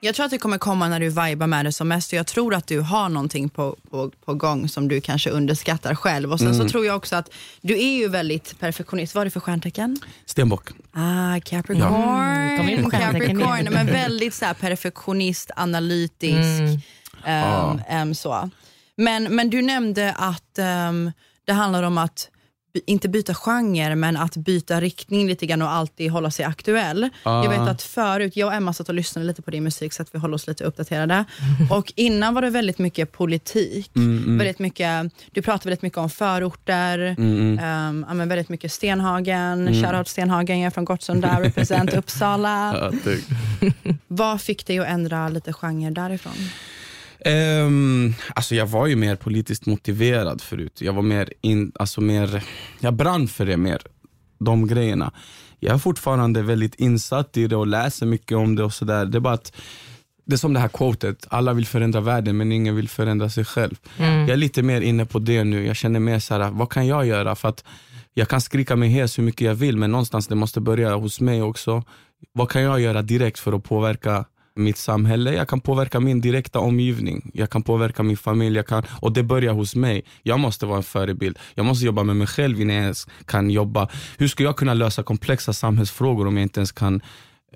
Jag 0.00 0.14
tror 0.14 0.24
att 0.26 0.30
det 0.30 0.38
kommer 0.38 0.58
komma 0.58 0.88
när 0.88 1.00
du 1.00 1.08
vibar 1.08 1.46
med 1.46 1.64
det 1.64 1.72
som 1.72 1.88
mest 1.88 2.12
och 2.12 2.18
jag 2.18 2.26
tror 2.26 2.54
att 2.54 2.66
du 2.66 2.80
har 2.80 3.08
någonting 3.08 3.48
på, 3.48 3.76
på, 3.90 4.10
på 4.24 4.34
gång 4.34 4.68
som 4.68 4.88
du 4.88 5.00
kanske 5.00 5.30
underskattar 5.30 5.94
själv. 5.94 6.32
Och 6.32 6.38
sen 6.38 6.48
Mm. 6.48 6.58
så 6.58 6.68
tror 6.68 6.86
jag 6.86 6.96
också 6.96 7.16
att 7.16 7.30
du 7.60 7.74
är 7.78 7.96
ju 7.98 8.08
väldigt 8.08 8.58
perfektionist. 8.60 9.14
Vad 9.14 9.20
är 9.20 9.24
det 9.24 9.30
för 9.30 9.40
stjärntecken? 9.40 9.98
stenbock. 10.26 10.68
Ah, 10.92 11.40
Capricorn. 11.44 11.94
Mm, 11.94 12.58
kom 12.58 12.68
in 12.68 12.84
på 12.84 12.90
stjärntecken 12.90 13.40
Capricorn, 13.40 13.74
men 13.74 13.86
väldigt 13.86 14.34
så 14.34 14.44
här 14.44 14.54
perfektionist, 14.54 15.50
analytisk. 15.56 16.60
Mm. 16.60 16.80
ehm, 17.24 17.80
ehm, 17.88 18.14
så. 18.14 18.50
Men, 18.96 19.24
men 19.24 19.50
du 19.50 19.62
nämnde 19.62 20.12
att 20.12 20.58
ehm, 20.58 21.12
det 21.44 21.52
handlar 21.52 21.82
om 21.82 21.98
att 21.98 22.30
inte 22.86 23.08
byta 23.08 23.34
genre, 23.34 23.94
men 23.94 24.16
att 24.16 24.36
byta 24.36 24.80
riktning 24.80 25.28
lite 25.28 25.46
grann 25.46 25.62
och 25.62 25.70
alltid 25.70 26.10
hålla 26.10 26.30
sig 26.30 26.44
aktuell. 26.44 27.08
Ah. 27.22 27.42
Jag 27.42 27.50
vet 27.50 27.68
att 27.68 27.82
förut, 27.82 28.36
jag 28.36 28.46
och 28.46 28.54
Emma 28.54 28.72
satt 28.72 28.88
och 28.88 28.94
lyssnade 28.94 29.26
lite 29.26 29.42
på 29.42 29.50
din 29.50 29.64
musik 29.64 29.92
så 29.92 30.02
att 30.02 30.14
vi 30.14 30.18
håller 30.18 30.34
oss 30.34 30.46
lite 30.46 30.64
uppdaterade. 30.64 31.24
Och 31.70 31.92
innan 31.96 32.34
var 32.34 32.42
det 32.42 32.50
väldigt 32.50 32.78
mycket 32.78 33.12
politik. 33.12 33.90
Väldigt 34.38 34.58
mycket, 34.58 35.12
du 35.30 35.42
pratade 35.42 35.68
väldigt 35.68 35.82
mycket 35.82 35.98
om 35.98 36.10
förorter, 36.10 36.98
ehm, 36.98 38.04
ja, 38.08 38.14
men 38.14 38.28
väldigt 38.28 38.48
mycket 38.48 38.72
Stenhagen, 38.72 39.74
shoutout 39.84 40.08
Stenhagen, 40.08 40.60
jag 40.60 40.66
är 40.66 40.70
från 40.70 40.84
Gottsunda, 40.84 41.40
represent 41.42 41.94
Uppsala. 41.94 42.90
Det, 43.04 43.20
Vad 44.06 44.40
fick 44.40 44.66
dig 44.66 44.78
att 44.78 44.86
ändra 44.86 45.28
lite 45.28 45.52
genre 45.52 45.90
därifrån? 45.90 46.32
Ehm, 47.26 48.14
alltså 48.34 48.54
jag 48.54 48.66
var 48.66 48.86
ju 48.86 48.96
mer 48.96 49.16
politiskt 49.16 49.66
motiverad 49.66 50.40
förut. 50.40 50.80
Jag 50.80 50.92
var 50.92 51.02
mer, 51.02 51.32
in, 51.40 51.72
alltså 51.74 52.00
mer, 52.00 52.44
jag 52.80 52.94
brann 52.94 53.28
för 53.28 53.46
det 53.46 53.56
mer, 53.56 53.82
de 54.38 54.66
grejerna. 54.66 55.12
Jag 55.60 55.74
är 55.74 55.78
fortfarande 55.78 56.42
väldigt 56.42 56.74
insatt 56.74 57.36
i 57.36 57.46
det 57.46 57.56
och 57.56 57.66
läser 57.66 58.06
mycket 58.06 58.36
om 58.36 58.56
det 58.56 58.64
och 58.64 58.72
sådär. 58.72 59.06
Det 59.06 59.18
är 59.18 59.20
bara 59.20 59.34
att, 59.34 59.52
det 60.26 60.34
är 60.34 60.38
som 60.38 60.52
det 60.52 60.60
här 60.60 60.68
quotet, 60.68 61.26
alla 61.30 61.52
vill 61.52 61.66
förändra 61.66 62.00
världen 62.00 62.36
men 62.36 62.52
ingen 62.52 62.76
vill 62.76 62.88
förändra 62.88 63.30
sig 63.30 63.44
själv. 63.44 63.74
Jag 63.98 64.30
är 64.30 64.36
lite 64.36 64.62
mer 64.62 64.80
inne 64.80 65.06
på 65.06 65.18
det 65.18 65.44
nu, 65.44 65.66
jag 65.66 65.76
känner 65.76 66.00
mer 66.00 66.18
så 66.18 66.34
här, 66.34 66.50
vad 66.50 66.70
kan 66.70 66.86
jag 66.86 67.06
göra? 67.06 67.34
För 67.34 67.48
att 67.48 67.64
jag 68.14 68.28
kan 68.28 68.40
skrika 68.40 68.76
mig 68.76 68.88
hes 68.88 69.18
hur 69.18 69.22
mycket 69.22 69.46
jag 69.46 69.54
vill 69.54 69.76
men 69.76 69.90
någonstans 69.90 70.26
det 70.26 70.34
måste 70.34 70.60
börja 70.60 70.94
hos 70.94 71.20
mig 71.20 71.42
också. 71.42 71.82
Vad 72.32 72.50
kan 72.50 72.62
jag 72.62 72.80
göra 72.80 73.02
direkt 73.02 73.38
för 73.38 73.52
att 73.52 73.64
påverka 73.64 74.24
mitt 74.56 74.76
samhälle, 74.76 75.32
jag 75.34 75.48
kan 75.48 75.60
påverka 75.60 76.00
min 76.00 76.20
direkta 76.20 76.58
omgivning, 76.58 77.30
jag 77.34 77.50
kan 77.50 77.62
påverka 77.62 78.02
min 78.02 78.16
familj, 78.16 78.56
jag 78.56 78.66
kan, 78.66 78.82
och 79.00 79.12
det 79.12 79.22
börjar 79.22 79.52
hos 79.52 79.74
mig. 79.74 80.04
Jag 80.22 80.40
måste 80.40 80.66
vara 80.66 80.76
en 80.76 80.82
förebild, 80.82 81.38
jag 81.54 81.66
måste 81.66 81.86
jobba 81.86 82.02
med 82.02 82.16
mig 82.16 82.26
själv 82.26 82.60
innan 82.60 82.76
jag 82.76 82.82
ens 82.82 83.06
kan 83.26 83.50
jobba. 83.50 83.88
Hur 84.18 84.28
ska 84.28 84.44
jag 84.44 84.56
kunna 84.56 84.74
lösa 84.74 85.02
komplexa 85.02 85.52
samhällsfrågor 85.52 86.26
om 86.26 86.36
jag 86.36 86.42
inte 86.42 86.60
ens 86.60 86.72
kan 86.72 87.00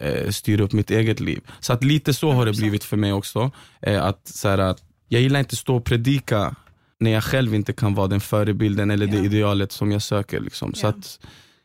eh, 0.00 0.30
styra 0.30 0.62
upp 0.64 0.72
mitt 0.72 0.90
eget 0.90 1.20
liv? 1.20 1.40
Så 1.60 1.72
att 1.72 1.84
lite 1.84 2.14
så 2.14 2.32
har 2.32 2.46
det 2.46 2.52
blivit 2.52 2.84
för 2.84 2.96
mig 2.96 3.12
också. 3.12 3.50
Eh, 3.82 4.04
att, 4.04 4.28
så 4.28 4.48
här, 4.48 4.58
att 4.58 4.82
Jag 5.08 5.22
gillar 5.22 5.40
inte 5.40 5.56
stå 5.56 5.76
och 5.76 5.84
predika 5.84 6.54
när 7.00 7.10
jag 7.10 7.24
själv 7.24 7.54
inte 7.54 7.72
kan 7.72 7.94
vara 7.94 8.06
den 8.06 8.20
förebilden 8.20 8.90
eller 8.90 9.06
det 9.06 9.18
idealet 9.18 9.72
som 9.72 9.92
jag 9.92 10.02
söker. 10.02 10.40
Liksom. 10.40 10.74
Så 10.74 10.86
Ja. 10.86 10.90
att, 10.90 11.18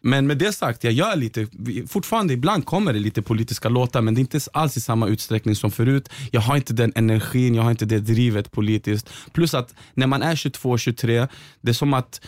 men 0.05 0.27
med 0.27 0.37
det 0.37 0.53
sagt, 0.53 0.83
jag 0.83 0.93
gör 0.93 1.15
lite, 1.15 1.47
fortfarande 1.87 2.33
ibland 2.33 2.65
kommer 2.65 2.93
det 2.93 2.99
lite 2.99 3.21
politiska 3.21 3.69
låtar 3.69 4.01
men 4.01 4.13
det 4.13 4.19
är 4.19 4.21
inte 4.21 4.39
alls 4.53 4.77
i 4.77 4.81
samma 4.81 5.07
utsträckning 5.07 5.55
som 5.55 5.71
förut. 5.71 6.09
Jag 6.31 6.41
har 6.41 6.55
inte 6.55 6.73
den 6.73 6.91
energin, 6.95 7.55
jag 7.55 7.63
har 7.63 7.71
inte 7.71 7.85
det 7.85 7.99
drivet 7.99 8.51
politiskt. 8.51 9.09
Plus 9.33 9.53
att 9.53 9.73
när 9.93 10.07
man 10.07 10.21
är 10.21 10.35
22-23, 10.35 11.27
det 11.61 11.69
är 11.69 11.73
som 11.73 11.93
att 11.93 12.21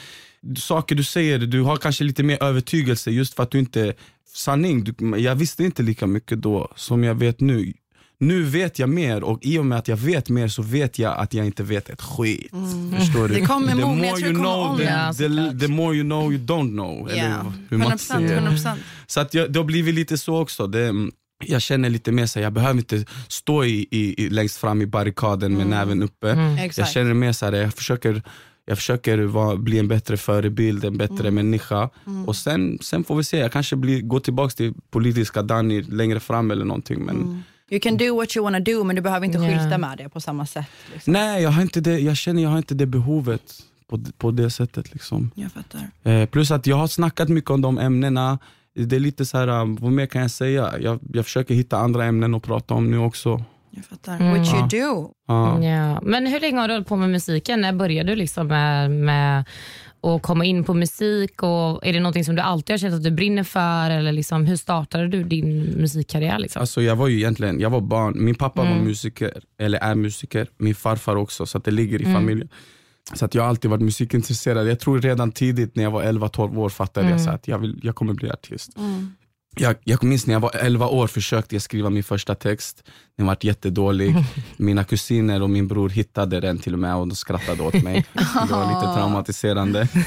saker 0.58 0.96
du 0.96 1.04
säger, 1.04 1.40
du 1.40 1.62
har 1.62 1.78
kanske 1.78 2.04
lite 2.04 2.24
mer 2.24 2.44
övertygelse 2.44 3.12
just 3.12 3.34
för 3.34 3.44
att 3.44 3.52
du 3.52 3.60
inte, 3.60 3.94
sanning, 4.36 4.84
du, 4.84 5.18
jag 5.18 5.36
visste 5.36 5.64
inte 5.64 5.84
lika 5.84 6.08
mycket 6.08 6.42
då 6.42 6.74
som 6.76 7.04
jag 7.04 7.16
vet 7.16 7.40
nu. 7.40 7.74
Nu 8.20 8.44
vet 8.44 8.80
jag 8.80 8.90
mer 8.90 9.24
och 9.24 9.40
i 9.42 9.58
och 9.58 9.66
med 9.66 9.78
att 9.78 9.88
jag 9.88 9.98
vet 9.98 10.30
mer 10.30 10.48
så 10.48 10.62
vet 10.62 11.00
jag 11.00 11.18
att 11.18 11.34
jag 11.34 11.46
inte 11.46 11.64
vet 11.64 11.90
ett 11.90 12.02
skit. 12.02 12.52
Förstår 13.00 13.28
du? 13.28 13.34
Det 13.36 13.42
kommer 13.46 13.68
the 13.76 13.76
mogna, 13.86 14.06
jag 14.06 14.12
more 14.12 14.22
tror 14.22 14.32
you 14.32 14.40
know. 14.40 14.82
Ja, 14.82 15.14
the, 15.14 15.18
the, 15.18 15.30
såklart. 15.30 15.60
the 15.60 15.68
more 15.68 15.96
you 15.96 16.04
know 16.04 16.34
you 16.34 16.42
don't 16.46 16.70
know. 16.72 17.10
Eller 17.10 17.30
Ja, 17.30 17.54
hur 17.70 17.78
man 17.78 17.92
100%, 17.92 17.98
säger. 17.98 18.42
100%. 18.42 18.76
Så 19.08 19.20
att 19.20 19.34
jag, 19.34 19.54
det 19.54 19.60
har 19.60 19.64
blivit 19.66 19.96
lite 19.96 20.18
så 20.18 20.42
också. 20.42 20.68
Det, 20.68 20.88
mm, 20.88 21.12
jag 21.46 21.62
känner 21.62 21.90
lite 21.90 22.12
mer 22.12 22.26
så 22.26 22.40
jag 22.40 22.54
behöver 22.54 22.80
inte 22.80 23.06
stå 23.28 23.66
i, 23.66 23.88
i, 23.92 24.24
i, 24.24 24.30
längst 24.30 24.58
fram 24.58 24.82
i 24.82 24.86
barrikaden 24.86 25.54
med 25.58 25.68
näven 25.68 26.04
uppe. 26.04 26.28
Jag 26.28 26.38
Mm. 26.38 26.58
Exakt. 26.58 26.92
känner 26.92 27.14
mer 27.14 27.32
så 27.32 27.46
jag 27.46 27.74
försöker 27.74 28.22
Jag 28.66 28.78
försöker 28.78 29.18
vara, 29.18 29.56
bli 29.56 29.80
en 29.80 29.88
bättre 29.88 30.18
förebild, 30.18 30.86
en 30.86 30.98
bättre 30.98 31.32
människa. 31.32 31.90
Och 32.26 32.36
sen, 32.36 32.78
sen 32.82 33.04
får 33.04 33.16
vi 33.16 33.24
se, 33.24 33.38
jag 33.38 33.52
kanske 33.52 33.76
blir, 33.76 34.02
går 34.02 34.20
tillbaka 34.20 34.50
till 34.50 34.74
politiska 34.92 35.42
Danny 35.42 35.82
längre 35.82 36.20
fram 36.20 36.52
eller 36.52 36.66
någonting. 36.66 37.06
Men 37.06 37.44
You 37.70 37.80
can 37.82 37.98
do 37.98 38.16
what 38.16 38.36
you 38.36 38.44
wanna 38.44 38.60
do 38.60 38.84
men 38.84 38.96
du 38.96 39.02
behöver 39.02 39.26
inte 39.26 39.38
Ja. 39.38 39.60
skylta 39.60 39.78
med 39.78 39.98
det 39.98 40.10
på 40.10 40.22
samma 40.22 40.46
sätt. 40.46 40.66
Liksom. 40.94 41.14
Nej, 41.14 41.44
jag, 41.44 41.50
har 41.50 41.62
inte 41.62 41.82
det, 41.82 42.00
jag 42.00 42.18
känner 42.18 42.44
jag 42.44 42.50
har 42.50 42.58
inte 42.58 42.76
det 42.76 42.86
behovet 42.86 43.42
på, 43.88 44.00
på 44.18 44.32
det 44.32 44.50
sättet. 44.50 44.94
Liksom. 44.94 45.32
Jag 45.36 45.52
fattar. 45.52 46.12
Eh, 46.12 46.26
plus 46.26 46.52
att 46.52 46.68
jag 46.68 46.76
har 46.78 46.88
snackat 46.88 47.30
mycket 47.30 47.50
om 47.52 47.62
de 47.62 47.78
ämnena. 47.78 48.40
Det 48.76 48.96
är 48.96 49.00
lite 49.00 49.26
så 49.26 49.38
här, 49.38 49.48
um, 49.48 49.76
vad 49.76 49.92
mer 49.92 50.06
kan 50.06 50.22
jag 50.22 50.32
säga? 50.32 50.74
Jag, 50.80 51.00
jag 51.14 51.26
försöker 51.26 51.54
hitta 51.56 51.78
andra 51.78 52.06
ämnen 52.06 52.36
att 52.36 52.44
prata 52.44 52.74
om 52.74 52.92
nu 52.92 52.98
också. 52.98 53.44
Jag 53.72 53.86
fattar. 53.86 54.38
What 54.38 54.48
you 54.74 54.84
do. 54.86 55.12
Ja. 55.28 55.64
Ja. 55.64 56.00
Men 56.04 56.28
hur 56.28 56.40
länge 56.40 56.60
har 56.60 56.68
du 56.68 56.74
hållit 56.74 56.88
på 56.88 56.96
med 56.96 57.10
musiken? 57.10 57.62
När 57.62 57.74
började 57.74 58.10
du 58.12 58.16
liksom 58.16 58.48
med, 58.48 58.92
med 58.92 59.46
att 60.16 60.22
komma 60.22 60.46
in 60.46 60.64
på 60.64 60.74
musik? 60.74 61.44
Och 61.44 61.86
är 61.86 61.94
det 61.94 62.00
någonting 62.00 62.26
som 62.26 62.36
du 62.36 62.42
alltid 62.42 62.74
har 62.74 62.78
känt 62.78 62.96
att 62.96 63.04
du 63.04 63.12
brinner 63.12 63.44
för? 63.44 63.90
Eller 63.90 64.12
liksom, 64.12 64.46
hur 64.46 64.56
startade 64.56 65.08
du 65.08 65.24
din 65.24 65.64
musikkarriär? 65.64 66.40
Liksom? 66.40 66.60
Alltså 66.60 66.82
jag 66.82 66.96
var 66.96 67.08
ju 67.08 67.18
egentligen, 67.18 67.60
jag 67.60 67.70
var 67.70 67.82
barn, 67.82 68.14
min 68.26 68.36
pappa 68.36 68.64
var 68.64 68.76
musiker, 68.76 69.42
eller 69.60 69.80
är 69.80 69.96
musiker, 69.96 70.48
min 70.58 70.76
farfar 70.76 71.16
också, 71.16 71.46
så 71.46 71.60
det 71.60 71.72
ligger 71.72 72.02
i 72.02 72.06
familjen. 72.06 72.50
Så 73.14 73.26
att 73.26 73.36
jag 73.36 73.42
har 73.42 73.50
alltid 73.50 73.72
varit 73.72 73.82
musikintresserad. 73.82 74.68
Jag 74.68 74.80
tror 74.80 75.02
redan 75.02 75.32
tidigt 75.32 75.76
när 75.76 75.84
jag 75.84 75.92
var 75.92 76.04
11-12 76.04 76.58
år 76.58 76.70
fattade 76.70 77.10
jag 77.10 77.22
så 77.22 77.30
att 77.30 77.48
jag, 77.48 77.60
vill, 77.60 77.80
jag 77.84 77.96
kommer 77.96 78.14
bli 78.14 78.32
artist. 78.32 78.78
Jag, 79.60 79.76
jag 79.84 80.04
minns 80.04 80.28
när 80.28 80.34
jag 80.34 80.40
var 80.40 80.56
11 80.56 80.88
år 80.88 81.08
försökte 81.08 81.56
jag 81.56 81.62
skriva 81.62 81.90
min 81.90 82.04
första 82.04 82.36
text. 82.36 82.84
Den 83.18 83.26
var 83.26 83.38
jättedålig. 83.42 84.16
Mina 84.58 84.84
kusiner 84.84 85.42
och 85.42 85.50
min 85.50 85.68
bror 85.68 85.90
hittade 85.90 86.40
den 86.40 86.60
till 86.60 86.74
och 86.74 86.80
med 86.80 86.96
och 86.96 87.08
de 87.08 87.16
skrattade 87.16 87.64
åt 87.64 87.84
mig. 87.84 88.06
Det 88.14 88.52
var 88.54 88.68
lite 88.68 88.94
traumatiserande. 88.96 89.88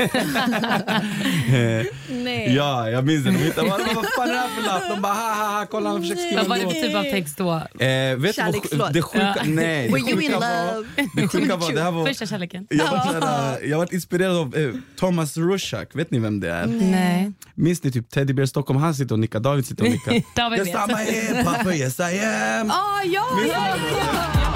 Eh, 1.50 1.86
Nej. 2.10 2.54
ja, 2.54 2.90
jag 2.90 3.06
minns 3.06 3.24
det. 3.24 3.30
De 3.30 3.36
hittade, 3.36 3.68
vad, 3.70 3.80
vad 3.80 4.06
fan 4.16 4.28
är 4.28 4.32
det 4.32 4.38
här 4.38 4.48
för 4.48 4.62
lapp? 4.66 4.82
De 4.94 5.02
bara 5.02 5.12
ha 5.12 5.34
ha 5.34 5.58
ha, 5.58 5.66
kolla 5.66 5.90
han 5.90 6.00
försöker 6.00 6.22
skriva 6.22 6.40
Vad 6.42 6.48
var 6.48 6.56
det 6.56 6.74
för 6.74 6.88
typ 6.88 6.96
av 6.96 7.02
text 7.02 7.38
då? 7.38 7.52
Eh, 7.84 8.16
vet 8.16 8.36
Kärlekslåt. 8.36 8.92
det 8.92 9.02
sjuka, 9.02 9.36
nej, 9.46 9.88
det 9.88 9.92
Were 9.92 10.10
you 10.10 10.22
in 10.22 10.30
love? 10.32 10.86
det 11.16 11.28
sjuka 11.28 11.56
var, 11.56 11.72
det 11.72 11.82
här 11.82 11.90
var 11.90 12.06
Första 12.06 12.26
kärleken? 12.26 12.66
jag 12.70 12.90
var, 12.90 13.58
jag 13.64 13.78
var 13.78 13.94
inspirerad 13.94 14.36
av 14.36 14.56
eh, 14.56 14.70
Thomas 14.96 15.36
Rushak, 15.36 15.88
vet 15.94 16.10
ni 16.10 16.18
vem 16.18 16.40
det 16.40 16.50
är? 16.50 16.66
Nej. 16.66 17.32
Minns 17.54 17.82
ni 17.82 17.92
typ 17.92 18.10
Teddy 18.10 18.32
Bear 18.32 18.46
Stockholm, 18.46 18.80
han 18.80 18.94
sitter 18.94 19.14
och 19.14 19.18
nickar, 19.18 19.39
David 19.40 19.66
sitter 19.66 19.84
och 19.84 19.90
nickar. 19.90 20.22
David 20.34 20.58
yes 20.58 20.68
vet. 20.68 20.74
I'm 20.74 20.94
a 20.94 20.98
hip 20.98 21.46
hopper, 21.46 21.72
yes 21.72 22.00
I 22.00 22.18
am. 22.24 22.70
Ah, 22.70 23.02
ja, 23.04 23.26
ja, 23.46 23.76
ja. 23.76 24.50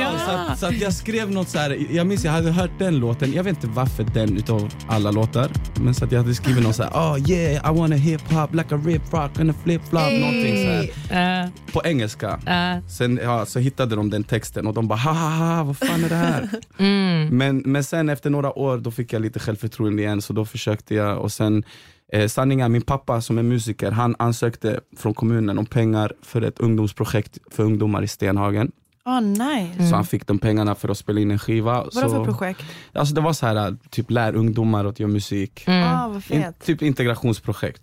Ja, 0.00 0.18
så, 0.18 0.30
att, 0.30 0.58
så 0.58 0.66
att 0.66 0.80
jag 0.80 0.92
skrev 0.92 1.30
något 1.30 1.48
så 1.48 1.58
här. 1.58 1.86
jag 1.90 2.06
minns 2.06 2.24
jag 2.24 2.32
hade 2.32 2.50
hört 2.50 2.70
den 2.78 2.98
låten, 2.98 3.32
jag 3.32 3.44
vet 3.44 3.56
inte 3.56 3.66
varför 3.66 4.04
den 4.04 4.36
utav 4.36 4.72
alla 4.88 5.10
låtar, 5.10 5.50
men 5.80 5.94
så 5.94 6.04
att 6.04 6.12
jag 6.12 6.20
hade 6.22 6.34
skrivit 6.34 6.62
något 6.62 6.76
så 6.76 6.82
här, 6.82 6.90
oh 6.90 7.30
yeah 7.30 7.72
I 7.74 7.78
wanna 7.78 7.96
hip 7.96 8.32
hop 8.32 8.54
like 8.54 8.74
a 8.74 8.80
rip 8.84 9.12
rock 9.12 9.40
and 9.40 9.50
a 9.50 9.54
flip 9.64 9.82
flop, 9.88 10.12
någonting 10.12 10.56
så 10.56 10.70
här. 11.14 11.44
Eh, 11.44 11.50
på 11.72 11.82
engelska. 11.84 12.40
eh, 12.46 12.88
Sen 12.88 13.20
ja, 13.22 13.46
så 13.46 13.58
hittade 13.58 13.96
de 13.96 14.10
den 14.10 14.24
texten 14.24 14.66
och 14.66 14.74
de 14.74 14.88
bara 14.88 14.98
ha 14.98 15.12
ha 15.12 15.28
ha, 15.28 15.64
vad 15.64 15.78
fan 15.78 16.04
är 16.04 16.08
det 16.08 16.14
här? 16.14 16.48
mm. 16.78 17.36
men, 17.38 17.62
men 17.66 17.84
sen 17.84 18.08
efter 18.08 18.30
några 18.30 18.58
år 18.58 18.78
då 18.78 18.90
fick 18.90 19.12
jag 19.12 19.22
lite 19.22 19.38
självförtroende 19.38 20.02
igen 20.02 20.22
så 20.22 20.32
då 20.32 20.44
försökte 20.44 20.94
jag 20.94 21.18
och 21.18 21.32
sen 21.32 21.64
eh, 22.12 22.26
sanningen 22.28 22.72
min 22.72 22.82
pappa 22.82 23.20
som 23.20 23.38
är 23.38 23.42
musiker 23.42 23.90
han 23.90 24.16
ansökte 24.18 24.80
från 24.96 25.14
kommunen 25.14 25.58
om 25.58 25.66
pengar 25.66 26.12
för 26.22 26.42
ett 26.42 26.60
ungdomsprojekt 26.60 27.38
för 27.50 27.62
ungdomar 27.62 28.02
i 28.02 28.08
Stenhagen. 28.08 28.72
Ah, 29.10 29.20
nice. 29.20 29.88
Så 29.88 29.94
han 29.94 30.04
fick 30.04 30.26
de 30.26 30.38
pengarna 30.38 30.74
för 30.74 30.88
att 30.88 30.98
spela 30.98 31.20
in 31.20 31.30
en 31.30 31.38
skiva. 31.38 31.72
Vadå 31.74 31.90
så, 31.90 32.08
för 32.10 32.24
projekt? 32.24 32.62
Alltså 32.92 33.14
det 33.14 33.20
var 33.20 33.32
så 33.32 33.46
här 33.46 33.76
typ 33.90 34.10
lär 34.10 34.34
ungdomar 34.34 34.84
att 34.84 35.00
göra 35.00 35.10
musik. 35.10 35.64
Ah, 35.66 36.06
vad 36.08 36.16
In, 36.16 36.22
fet. 36.22 36.64
typ 36.64 36.82
integrationsprojekt. 36.82 37.82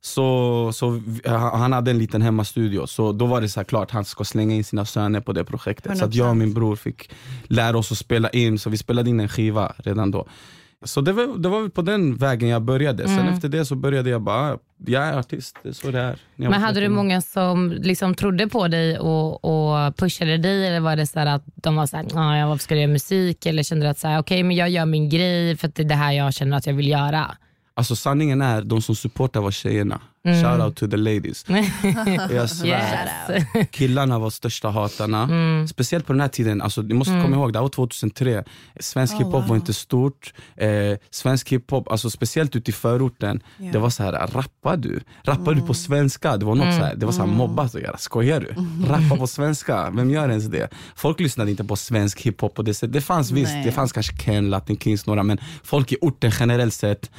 Så, 0.00 0.70
så 0.74 0.90
vi- 0.90 1.20
han 1.28 1.72
hade 1.72 1.90
en 1.90 1.98
liten 1.98 2.22
hemmastudio, 2.22 2.86
så 2.86 3.12
då 3.12 3.26
var 3.26 3.40
det 3.40 3.48
så 3.48 3.60
här 3.60 3.64
klart 3.64 3.90
han 3.90 4.04
ska 4.04 4.24
slänga 4.24 4.54
in 4.54 4.64
sina 4.64 4.84
söner 4.84 5.20
på 5.20 5.32
det 5.32 5.44
projektet. 5.44 5.98
Så 5.98 6.04
att 6.04 6.14
jag 6.14 6.30
och 6.30 6.36
min 6.36 6.54
bror 6.54 6.76
fick 6.76 7.10
lära 7.44 7.78
oss 7.78 7.92
att 7.92 7.98
spela 7.98 8.28
in, 8.30 8.58
så 8.58 8.70
vi 8.70 8.76
spelade 8.78 9.10
in 9.10 9.20
en 9.20 9.28
skiva 9.28 9.72
redan 9.78 10.10
då. 10.10 10.26
Så 10.84 11.00
det 11.00 11.12
var, 11.12 11.38
det 11.38 11.48
var 11.48 11.60
väl 11.60 11.70
på 11.70 11.82
den 11.82 12.16
vägen 12.16 12.48
jag 12.48 12.62
började. 12.62 13.08
Sen 13.08 13.18
Mm. 13.18 13.34
efter 13.34 13.48
det 13.48 13.64
så 13.64 13.74
började 13.74 14.10
jag 14.10 14.22
bara, 14.22 14.58
jag 14.86 15.04
är 15.04 15.18
artist, 15.18 15.56
det 15.62 15.68
är 15.68 15.72
så 15.72 15.90
det 15.90 16.00
är. 16.00 16.18
Men 16.36 16.52
hade 16.52 16.80
du 16.80 16.86
13 16.86 16.92
år. 16.92 16.96
många 16.96 17.20
som 17.20 17.72
liksom 17.72 18.14
trodde 18.14 18.48
på 18.48 18.68
dig 18.68 18.98
och, 18.98 19.44
och 19.44 19.96
pushade 19.96 20.36
dig 20.38 20.66
eller 20.66 20.80
var 20.80 20.96
det 20.96 21.06
så 21.06 21.18
att 21.20 21.42
de 21.54 21.76
var 21.76 21.86
såhär, 21.86 22.04
ah, 22.14 22.48
varför 22.48 22.62
ska 22.62 22.74
du 22.74 22.80
göra 22.80 22.92
musik? 22.92 23.46
Eller 23.46 23.62
kände 23.62 23.86
du 23.86 23.90
att 23.90 24.20
okej 24.20 24.42
men 24.42 24.56
jag 24.56 24.68
gör 24.70 24.86
min 24.86 25.08
grej 25.08 25.56
för 25.56 25.68
att 25.68 25.74
det 25.74 25.82
är 25.82 25.88
det 25.88 25.94
här 25.94 26.12
jag 26.12 26.34
känner 26.34 26.56
att 26.56 26.66
jag 26.66 26.74
vill 26.74 26.88
göra? 26.88 27.36
Alltså 27.78 27.96
sanningen 27.96 28.42
är, 28.42 28.62
de 28.62 28.82
som 28.82 28.94
supportar 28.96 29.40
var 29.40 29.50
tjejerna. 29.50 30.00
Mm. 30.24 30.42
Shout 30.42 30.60
out 30.64 30.76
to 30.76 30.86
the 30.88 30.96
ladies. 30.96 31.44
jag 32.30 32.50
svär. 32.50 33.08
Yes. 33.54 33.68
Killarna 33.70 34.18
var 34.18 34.30
största 34.30 34.68
hatarna. 34.68 35.22
Mm. 35.22 35.68
Speciellt 35.68 36.06
på 36.06 36.12
den 36.12 36.20
här 36.20 36.28
tiden, 36.28 36.62
alltså, 36.62 36.82
du 36.82 36.94
måste 36.94 37.12
komma 37.22 37.36
ihåg, 37.36 37.52
det 37.52 37.58
här 37.58 37.62
var 37.62 37.68
2003. 37.68 38.44
Svensk 38.80 39.14
Oh, 39.14 39.18
hiphop 39.18 39.32
wow. 39.34 39.48
var 39.48 39.56
inte 39.56 39.74
stort. 39.74 40.34
Eh, 40.56 40.68
svensk 41.10 41.48
hiphop, 41.52 41.88
alltså, 41.88 42.10
speciellt 42.10 42.56
ute 42.56 42.70
i 42.70 42.74
förorten, 42.74 43.42
Ja. 43.58 43.72
det 43.72 43.78
var 43.78 43.90
så 43.90 44.02
här, 44.02 44.12
rappar 44.12 44.76
du? 44.76 45.00
Rappar 45.22 45.54
du 45.54 45.62
på 45.62 45.74
svenska? 45.74 46.36
Det 46.36 46.44
var 46.46 46.54
något 46.54 46.74
så 46.74 46.80
här, 46.84 46.94
det 46.96 47.06
var 47.06 47.12
så 47.12 47.20
här 47.20 47.26
mobbat 47.28 47.74
att 47.74 47.82
göra. 47.82 47.96
Skojar 47.98 48.40
du? 48.40 48.54
Rappa 48.88 49.16
på 49.16 49.26
svenska? 49.26 49.90
Vem 49.90 50.10
gör 50.10 50.28
ens 50.28 50.46
det? 50.46 50.68
Folk 50.96 51.20
lyssnade 51.20 51.50
inte 51.50 51.64
på 51.64 51.76
svensk 51.76 52.20
hiphop 52.20 52.54
på 52.54 52.62
det 52.62 52.74
sättet. 52.74 52.92
Det 52.92 53.00
fanns 53.00 53.30
visst, 53.30 53.52
det 53.64 53.72
fanns 53.72 53.92
kanske 53.92 54.16
Ken, 54.16 54.50
Latin 54.50 54.78
Kings, 54.78 55.06
några, 55.06 55.22
men 55.22 55.38
folk 55.64 55.92
i 55.92 55.96
orten 56.00 56.32
generellt 56.40 56.74
sett 56.74 57.10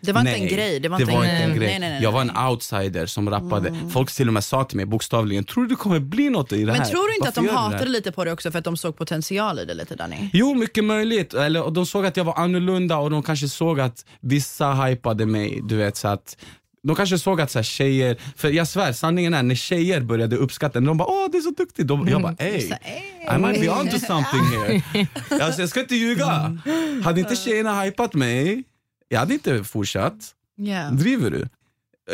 Det 0.00 0.12
var 0.12 0.20
inte 0.20 0.32
Nej, 0.32 0.42
en 0.42 0.48
grej. 0.48 0.80
Det 0.80 0.88
var 0.88 0.98
det 0.98 1.02
inte 1.02 1.14
var 1.14 1.24
en, 1.24 1.30
inte 1.30 1.42
en 1.42 1.56
grej. 1.56 1.68
Nej, 1.68 1.78
nej, 1.78 1.90
nej, 1.90 2.02
jag 2.02 2.12
var 2.12 2.20
en 2.20 2.36
outsider 2.36 3.06
som 3.06 3.30
rappade. 3.30 3.74
Folk 3.92 4.12
till 4.12 4.28
och 4.28 4.34
med 4.34 4.44
sa 4.44 4.64
till 4.64 4.76
mig 4.76 4.86
bokstavligen, 4.86 5.44
tror 5.44 5.62
du 5.62 5.68
det 5.68 5.76
kommer 5.76 6.00
bli 6.00 6.30
något 6.30 6.52
i 6.52 6.64
det 6.64 6.72
här? 6.72 6.78
Men 6.78 6.88
tror 6.88 7.08
du 7.08 7.14
inte 7.14 7.20
Varför 7.20 7.28
att 7.28 7.34
de 7.34 7.46
det 7.46 7.52
här?" 7.52 7.58
hatade 7.58 7.90
lite 7.90 8.12
på 8.12 8.24
det 8.24 8.32
också 8.32 8.50
för 8.50 8.58
att 8.58 8.64
de 8.64 8.76
såg 8.76 8.96
potential 8.96 9.58
i 9.58 9.64
det 9.64 9.74
lite 9.74 9.94
Danny? 9.96 10.30
Jo, 10.32 10.54
mycket 10.54 10.84
möjligt. 10.84 11.34
Eller, 11.34 11.62
och 11.62 11.72
de 11.72 11.86
såg 11.86 12.06
att 12.06 12.16
jag 12.16 12.24
var 12.24 12.34
annorlunda 12.34 12.96
och 12.96 13.10
de 13.10 13.22
kanske 13.22 13.48
såg 13.48 13.80
att 13.80 14.04
vissa 14.20 14.72
hypade 14.72 15.26
mig. 15.26 15.60
Du 15.64 15.76
vet, 15.76 15.96
så 15.96 16.08
att 16.08 16.36
de 16.82 16.96
kanske 16.96 17.18
såg 17.18 17.40
att 17.40 17.50
så 17.50 17.58
här, 17.58 17.64
tjejer, 17.64 18.16
för 18.36 18.48
jag 18.48 18.68
svär 18.68 18.92
sanningen 18.92 19.34
är 19.34 19.42
när 19.42 19.54
tjejer 19.54 20.00
började 20.00 20.36
uppskatta 20.36 20.80
de 20.80 20.96
bara 20.96 21.08
åh 21.08 21.30
du 21.32 21.38
är 21.38 21.42
så 21.42 21.50
duktig. 21.50 21.86
De, 21.86 22.08
jag 22.08 22.22
bara 22.22 22.36
Så, 22.36 22.42
ey. 22.42 22.60
I 23.36 23.38
might 23.38 23.60
be 23.60 23.68
onto 23.68 23.98
something 23.98 24.44
here. 24.44 24.82
alltså, 25.44 25.60
jag 25.60 25.68
ska 25.68 25.80
inte 25.80 25.94
ljuga. 25.94 26.58
Hade 27.04 27.20
inte 27.20 27.36
tjejerna 27.36 27.82
hypat 27.82 28.14
mig, 28.14 28.64
jag 29.12 29.18
hade 29.18 29.34
inte 29.34 29.64
fortsatt. 29.64 30.14
Yeah. 30.58 30.92
Driver 30.92 31.30
du? 31.30 31.48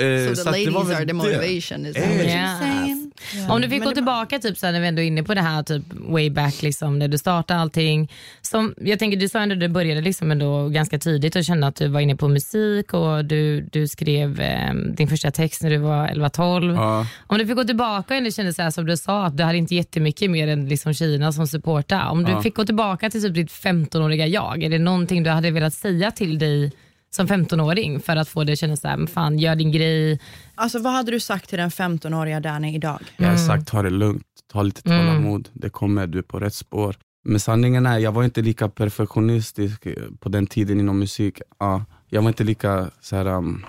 Eh, 0.02 0.28
So 0.28 0.34
så 0.36 0.42
the 0.44 0.48
att 0.50 0.54
det 0.64 0.70
var 0.70 0.80
ladies 0.84 0.96
are 0.98 1.06
the 1.06 1.12
motivation 1.12 1.86
is 1.86 1.96
Yes. 1.96 2.06
you're 2.26 2.58
saying? 2.58 3.02
Om 3.50 3.60
du 3.60 3.68
fick 3.68 3.84
gå 3.84 3.90
tillbaka 3.92 4.38
typ 4.38 4.58
så 4.58 4.70
när 4.72 4.80
vi 4.80 4.86
ändå 4.86 5.02
är 5.02 5.06
inne 5.06 5.22
på 5.22 5.34
det 5.34 5.40
här 5.40 5.62
typ 5.62 5.82
way 5.92 6.30
back 6.30 6.62
liksom, 6.62 6.98
när 6.98 7.08
du 7.08 7.18
startade 7.18 7.60
allting. 7.60 8.12
Som, 8.42 8.74
jag 8.80 8.98
tänker 8.98 9.16
du 9.18 9.28
sa 9.28 9.38
ändå 9.40 9.52
att 9.54 9.60
du 9.60 9.68
började 9.68 10.00
liksom 10.00 10.30
ändå 10.30 10.68
ganska 10.68 10.98
tidigt 10.98 11.36
och 11.36 11.44
kände 11.44 11.66
att 11.66 11.76
du 11.76 11.88
var 11.88 12.00
inne 12.00 12.16
på 12.16 12.28
musik 12.28 12.94
och 12.94 13.24
du, 13.24 13.60
du 13.60 13.88
skrev 13.88 14.40
eh, 14.40 14.74
din 14.74 15.08
första 15.08 15.30
text 15.30 15.62
när 15.62 15.70
du 15.70 15.76
var 15.78 16.08
11-12. 16.08 16.74
Ja. 16.74 17.06
Om 17.26 17.38
du 17.38 17.46
fick 17.46 17.56
gå 17.56 17.64
tillbaka 17.64 18.14
och 18.14 18.18
ändå 18.18 18.30
kände 18.30 18.52
så 18.54 18.62
här, 18.62 18.70
som 18.70 18.86
du 18.86 18.96
sa 18.96 19.24
att 19.26 19.36
du 19.36 19.42
hade 19.42 19.58
inte 19.58 19.74
jättemycket 19.74 20.30
mer 20.30 20.48
än 20.48 20.68
liksom 20.68 20.94
Kina 20.94 21.32
som 21.32 21.46
supporta. 21.46 22.08
Om 22.08 22.24
du 22.24 22.32
Ja. 22.32 22.42
fick 22.42 22.54
gå 22.56 22.64
tillbaka 22.64 23.10
till 23.10 23.22
typ 23.22 23.34
ditt 23.34 23.50
15-åriga 23.50 24.26
jag, 24.26 24.62
är 24.62 24.70
det 24.70 24.78
någonting 24.78 25.22
du 25.22 25.30
hade 25.30 25.50
velat 25.50 25.74
säga 25.74 26.10
till 26.10 26.38
dig 26.38 26.72
som 27.10 27.26
15-åring 27.26 28.00
för 28.00 28.16
att 28.16 28.28
få 28.28 28.44
dig 28.44 28.52
att 28.52 28.58
känna 28.58 28.76
så 28.76 28.88
här, 28.88 28.96
men 28.96 29.06
fan 29.06 29.38
gör 29.38 29.56
din 29.56 29.72
grej. 29.72 30.20
Alltså 30.54 30.78
vad 30.78 30.92
hade 30.92 31.10
du 31.10 31.20
sagt 31.20 31.48
till 31.48 31.58
den 31.58 31.70
15-åriga 31.70 32.40
Danny 32.40 32.74
idag? 32.74 33.00
Jag 33.16 33.28
har 33.28 33.36
sagt 33.36 33.68
ta 33.68 33.82
det 33.82 33.90
lugnt, 33.90 34.22
ta 34.52 34.62
lite 34.62 34.82
tålamod, 34.82 35.48
det 35.52 35.70
kommer, 35.70 36.06
du 36.06 36.18
är 36.18 36.22
på 36.22 36.40
rätt 36.40 36.54
spår. 36.54 36.96
Men 37.24 37.40
sanningen 37.40 37.86
är, 37.86 37.98
jag 37.98 38.12
var 38.12 38.24
inte 38.24 38.42
lika 38.42 38.68
perfektionistisk 38.68 39.86
på 40.20 40.28
den 40.28 40.46
tiden 40.46 40.80
inom 40.80 40.98
musik. 40.98 41.40
Ja, 41.58 41.84
jag 42.08 42.22
var 42.22 42.28
inte 42.28 42.44
lika 42.44 42.90
så 43.00 43.16
här, 43.16 43.26
um, 43.26 43.64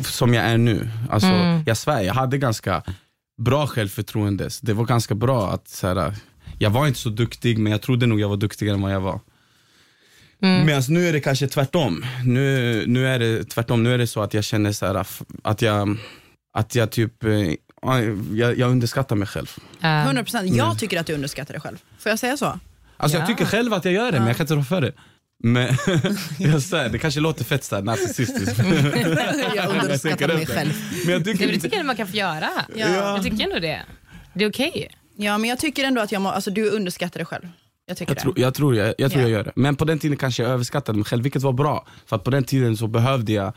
som 0.00 0.34
jag 0.34 0.44
är 0.44 0.58
nu. 0.58 0.88
Alltså, 1.10 1.28
Jag 1.66 1.76
svär, 1.76 2.02
jag 2.02 2.14
hade 2.14 2.38
ganska 2.38 2.82
bra 3.42 3.66
självförtroende. 3.66 4.48
Det 4.62 4.72
var 4.72 4.84
ganska 4.84 5.14
bra 5.14 5.50
att 5.50 5.68
så 5.68 5.86
här, 5.86 6.14
jag 6.58 6.70
var 6.70 6.86
inte 6.86 6.98
så 6.98 7.08
duktig 7.08 7.58
men 7.58 7.72
jag 7.72 7.82
trodde 7.82 8.06
nog 8.06 8.20
jag 8.20 8.28
var 8.28 8.36
duktigare 8.36 8.74
än 8.74 8.82
vad 8.82 8.92
jag 8.92 9.00
var. 9.00 9.20
Mm. 10.42 10.66
Medan 10.66 10.82
nu 10.88 11.08
är 11.08 11.12
det 11.12 11.20
kanske 11.20 11.48
tvärtom. 11.48 12.04
Nu, 12.24 12.84
nu 12.86 13.08
är 13.08 13.18
det 13.18 13.44
tvärtom, 13.44 13.82
nu 13.82 13.94
är 13.94 13.98
det 13.98 14.06
så 14.06 14.22
att 14.22 14.34
jag 14.34 14.44
känner 14.44 14.72
så 14.72 14.86
här, 14.86 15.06
att 15.44 15.62
jag, 15.62 15.96
att 16.58 16.74
jag 16.74 16.90
typ, 16.90 17.24
eh, 17.24 17.30
ja, 17.82 18.00
jag, 18.32 18.58
jag 18.58 18.70
underskattar 18.70 19.16
mig 19.16 19.28
själv. 19.28 19.50
Eh, 19.80 19.86
100%. 19.86 20.44
Jag 20.56 20.78
tycker 20.78 21.00
att 21.00 21.06
du 21.06 21.14
underskattar 21.14 21.54
dig 21.54 21.60
själv. 21.60 21.76
Får 21.98 22.10
jag 22.10 22.18
säga 22.18 22.36
så? 22.36 22.58
Alltså 22.96 23.16
Ja. 23.18 23.20
jag 23.22 23.26
tycker 23.28 23.44
själv 23.44 23.72
att 23.74 23.84
jag 23.84 23.94
gör 23.94 24.12
det 24.12 24.18
men 24.18 24.26
jag 24.28 24.36
kan 24.36 24.44
inte 24.44 24.54
rå 24.54 24.62
för 24.64 24.80
det. 24.80 24.92
Men 25.44 25.76
jag 26.38 26.62
säger, 26.62 26.88
det 26.88 26.98
kanske 26.98 27.20
låter 27.20 27.44
fett 27.44 27.64
såhär 27.64 27.82
narcissistiskt. 27.82 28.58
Jag 29.54 29.82
underskattar 29.82 30.28
mig 30.28 30.46
själv. 30.46 30.72
Men 31.04 31.12
jag 31.12 31.24
Det, 31.24 31.32
tycker 31.32 31.46
det 31.52 31.60
tycker 31.60 31.76
jag 31.76 31.86
man 31.86 31.96
kan 31.96 32.06
få 32.08 32.16
göra. 32.16 32.48
Ja. 32.76 32.88
Jag 32.88 33.22
tycker 33.22 33.44
ändå 33.44 33.58
det. 33.58 33.82
Det 34.34 34.44
är 34.44 34.50
okej. 34.50 34.88
Ja, 35.16 35.38
men 35.38 35.50
jag 35.50 35.58
tycker 35.58 35.84
ändå 35.84 36.00
att 36.00 36.12
jag 36.12 36.22
må, 36.22 36.28
alltså, 36.30 36.50
du 36.50 36.70
underskattar 36.70 37.18
dig 37.18 37.26
själv. 37.26 37.48
Jag 37.86 37.96
tycker 37.96 38.14
jag, 38.14 38.22
tror, 38.22 38.38
jag 38.38 38.54
tror, 38.54 38.76
jag, 38.76 38.94
jag, 38.98 39.10
tror 39.10 39.22
Ja. 39.22 39.28
jag 39.28 39.30
gör 39.30 39.44
det. 39.44 39.52
Men 39.56 39.76
på 39.76 39.84
den 39.84 39.98
tiden 39.98 40.16
kanske 40.16 40.42
jag 40.42 40.52
överskattade 40.52 40.98
mig 40.98 41.04
själv, 41.04 41.22
vilket 41.22 41.42
var 41.42 41.52
bra. 41.52 41.86
För 42.06 42.16
att 42.16 42.24
på 42.24 42.30
den 42.30 42.44
tiden 42.44 42.76
så 42.76 42.86
behövde 42.86 43.32
jag 43.32 43.52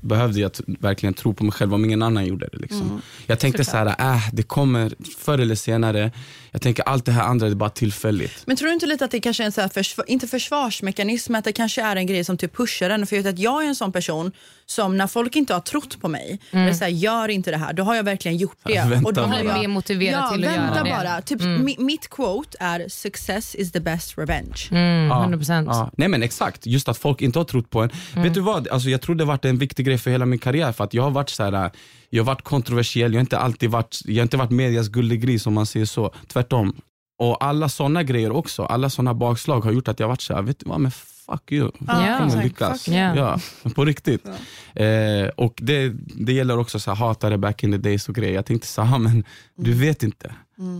behövde 0.00 0.40
jag 0.40 0.50
verkligen 0.66 1.14
tro 1.14 1.34
på 1.34 1.44
mig 1.44 1.52
själv 1.52 1.74
om 1.74 1.84
ingen 1.84 2.02
annan 2.02 2.26
gjorde 2.26 2.48
det. 2.52 2.58
Liksom. 2.58 3.02
Jag 3.26 3.38
tänkte 3.38 3.64
så 3.64 3.76
här, 3.76 3.86
äh, 3.86 4.28
det 4.32 4.42
kommer 4.42 4.92
förr 5.18 5.38
eller 5.38 5.54
senare. 5.54 6.10
Jag 6.54 6.62
tänker 6.62 6.82
allt 6.82 7.04
det 7.04 7.12
här 7.12 7.22
andra 7.22 7.46
det 7.46 7.52
är 7.52 7.56
bara 7.56 7.70
tillfälligt. 7.70 8.42
Men 8.46 8.56
tror 8.56 8.68
du 8.68 8.74
inte 8.74 8.86
lite 8.86 9.04
att 9.04 9.10
det 9.10 9.20
kanske 9.20 9.42
är 9.42 9.44
en 9.46 9.52
så 9.52 9.60
här 9.60 9.68
försv- 9.68 10.04
inte 10.06 10.26
försvarsmekanism, 10.26 11.34
att 11.34 11.44
det 11.44 11.52
kanske 11.52 11.82
är 11.82 11.96
en 11.96 12.06
grej 12.06 12.24
som 12.24 12.36
typ 12.36 12.56
pushar 12.56 12.90
en? 12.90 13.06
För 13.06 13.16
jag 13.16 13.22
vet 13.22 13.32
att 13.34 13.38
jag 13.38 13.64
är 13.64 13.68
en 13.68 13.74
sån 13.74 13.92
person 13.92 14.32
som 14.66 14.96
när 14.96 15.06
folk 15.06 15.36
inte 15.36 15.54
har 15.54 15.60
trott 15.60 16.00
på 16.00 16.08
mig, 16.08 16.40
eller 16.50 16.72
så 16.72 16.84
här, 16.84 16.90
gör 16.90 17.28
inte 17.28 17.50
det 17.50 17.56
här, 17.56 17.72
då 17.72 17.82
har 17.82 17.94
jag 17.94 18.02
verkligen 18.02 18.36
gjort 18.36 18.56
det. 18.64 18.72
Ja, 18.72 18.84
vänta 18.88 19.08
och 19.08 19.14
då 19.14 19.26
Blir 19.26 19.44
mer 19.44 19.68
motiverad 19.68 20.20
ja, 20.22 20.30
till 20.30 20.44
att 20.48 20.54
göra 20.54 20.84
det. 20.84 20.90
bara. 20.90 21.22
Typ, 21.22 21.40
mi, 21.40 21.76
mitt 21.78 22.08
quote 22.10 22.56
är 22.60 22.88
“success 22.88 23.54
is 23.54 23.72
the 23.72 23.80
best 23.80 24.18
revenge”. 24.18 24.68
Mm, 24.70 25.06
Ja, 25.08 25.26
100%. 25.28 25.66
ja. 25.66 25.90
Nej 25.96 26.08
men 26.08 26.22
exakt, 26.22 26.66
just 26.66 26.88
att 26.88 26.98
folk 26.98 27.22
inte 27.22 27.38
har 27.38 27.44
trott 27.44 27.70
på 27.70 27.80
en. 27.82 27.90
Mm. 28.12 28.24
Vet 28.24 28.34
du 28.34 28.40
vad, 28.40 28.68
alltså, 28.68 28.88
jag 28.88 29.00
tror 29.02 29.14
det 29.14 29.24
har 29.24 29.28
varit 29.28 29.44
en 29.44 29.58
viktig 29.58 29.86
grej 29.86 29.98
för 29.98 30.10
hela 30.10 30.26
min 30.26 30.38
karriär 30.38 30.72
för 30.72 30.84
att 30.84 30.94
jag 30.94 31.02
har 31.02 31.10
varit 31.10 31.30
så 31.30 31.42
här, 31.44 31.70
jag 32.14 32.22
har 32.22 32.26
varit 32.26 32.42
kontroversiell, 32.42 33.12
jag 33.12 33.18
har 33.18 33.20
inte 33.20 33.38
alltid 33.38 33.70
varit, 33.70 34.00
jag 34.04 34.14
har 34.14 34.22
inte 34.22 34.36
varit 34.36 34.50
medias 34.50 34.88
gullegris 34.88 35.46
om 35.46 35.54
man 35.54 35.66
säger 35.66 35.86
så. 35.86 36.10
Tvärtom. 36.26 36.76
Och 37.18 37.44
alla 37.44 37.68
såna 37.68 38.02
grejer 38.02 38.32
också, 38.32 38.64
alla 38.64 38.90
såna 38.90 39.14
bakslag 39.14 39.60
har 39.60 39.72
gjort 39.72 39.88
att 39.88 40.00
jag 40.00 40.08
varit 40.08 40.20
så 40.20 40.34
här, 40.34 40.42
vet 40.42 40.58
du 40.58 40.68
vad, 40.68 40.80
men 40.80 40.90
fuck 40.90 41.52
you. 41.52 41.70
Ja, 41.86 42.06
Jag 42.08 42.18
kommer 42.18 42.42
lyckas. 42.42 42.88
You. 42.88 42.96
Ja, 42.96 43.38
på 43.74 43.84
riktigt. 43.84 44.26
Eh, 44.74 45.28
och 45.36 45.54
det, 45.62 45.92
det 46.14 46.32
gäller 46.32 46.58
också 46.58 46.78
så 46.80 46.90
här, 46.90 46.96
hatare 46.96 47.38
back 47.38 47.64
in 47.64 47.72
the 47.72 47.78
days 47.78 48.08
och 48.08 48.14
grejer. 48.14 48.34
Jag 48.34 48.46
tänkte 48.46 48.66
så 48.68 48.82
här, 48.82 48.98
men 48.98 49.24
du 49.56 49.72
vet 49.72 50.02
inte. 50.02 50.34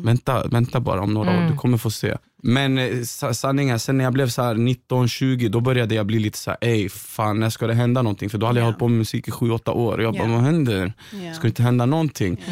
Vänta, 0.04 0.46
vänta 0.46 0.80
bara 0.80 1.00
om 1.00 1.14
några 1.14 1.30
år, 1.30 1.48
du 1.50 1.56
kommer 1.56 1.78
få 1.78 1.90
se. 1.90 2.16
Men 2.44 2.78
eh, 2.78 3.02
sa- 3.02 3.34
sanningen, 3.34 3.78
sen 3.78 3.96
när 3.98 4.04
jag 4.04 4.12
blev 4.12 4.28
så 4.28 4.42
här 4.42 4.54
19-20 4.54 5.48
då 5.48 5.60
började 5.60 5.94
jag 5.94 6.06
bli 6.06 6.18
lite 6.18 6.38
så 6.38 6.50
här, 6.50 6.58
ey 6.60 6.88
fan 6.88 7.40
när 7.40 7.50
ska 7.50 7.66
det 7.66 7.74
hända 7.74 8.02
någonting? 8.02 8.30
För 8.30 8.38
då 8.38 8.46
hade 8.46 8.58
jag 8.58 8.62
Ja. 8.64 8.66
hållit 8.66 8.78
på 8.78 8.88
med 8.88 8.98
musik 8.98 9.28
i 9.28 9.30
7-8 9.30 9.70
år 9.70 9.98
och 9.98 10.04
jag 10.04 10.14
bara, 10.14 10.28
Ja. 10.28 10.32
vad 10.34 10.40
händer? 10.42 10.92
Ja. 11.24 11.32
Ska 11.34 11.42
det 11.42 11.48
inte 11.48 11.62
hända 11.62 11.86
någonting? 11.86 12.44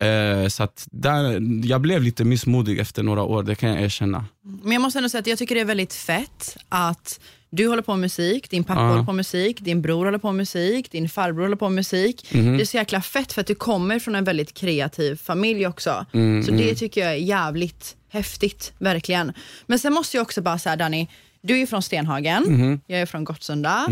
Eh, 0.00 0.48
så 0.48 0.62
att 0.62 0.88
där, 0.90 1.40
jag 1.66 1.80
blev 1.80 2.02
lite 2.02 2.24
missmodig 2.24 2.78
efter 2.78 3.02
några 3.02 3.22
år, 3.22 3.42
det 3.42 3.54
kan 3.54 3.68
jag 3.68 3.80
erkänna. 3.82 4.24
Men 4.62 4.72
jag 4.72 4.82
måste 4.82 4.98
ändå 4.98 5.08
säga 5.08 5.20
att 5.20 5.26
jag 5.26 5.38
tycker 5.38 5.54
det 5.54 5.60
är 5.60 5.64
väldigt 5.64 5.94
fett 5.94 6.56
att 6.68 7.20
du 7.50 7.68
håller 7.68 7.82
på 7.82 7.92
med 7.92 8.00
musik, 8.00 8.50
din 8.50 8.64
pappa 8.64 8.80
Ja. 8.80 8.88
håller 8.88 9.02
på 9.02 9.12
med 9.12 9.16
musik, 9.16 9.60
din 9.60 9.82
bror 9.82 10.04
håller 10.04 10.18
på 10.18 10.26
med 10.32 10.36
musik, 10.36 10.90
din 10.92 11.08
farbror 11.08 11.42
håller 11.42 11.56
på 11.56 11.68
med 11.68 11.74
musik. 11.76 12.26
Mhm. 12.34 12.56
Det 12.56 12.62
är 12.62 12.66
så 12.66 12.76
jäkla 12.76 13.00
fett 13.02 13.32
för 13.32 13.40
att 13.40 13.46
du 13.46 13.54
kommer 13.54 13.98
från 13.98 14.14
en 14.14 14.24
väldigt 14.24 14.54
kreativ 14.54 15.16
familj 15.16 15.66
också. 15.66 16.06
Mm, 16.14 16.42
så 16.42 16.50
det 16.52 16.74
tycker 16.74 17.00
jag 17.00 17.10
är 17.10 17.14
jävligt 17.16 17.96
häftigt, 18.10 18.72
verkligen. 18.78 19.32
Men 19.66 19.78
sen 19.78 19.92
måste 19.92 20.16
jag 20.16 20.22
också 20.22 20.42
bara 20.42 20.58
säga 20.58 20.76
Danny, 20.76 21.06
du 21.42 21.54
är 21.54 21.58
ju 21.58 21.66
från 21.66 21.82
Stenhagen, 21.82 22.42
Mhm. 22.48 22.80
jag 22.86 23.00
är 23.00 23.06
från 23.06 23.24
Gottsunda. 23.24 23.86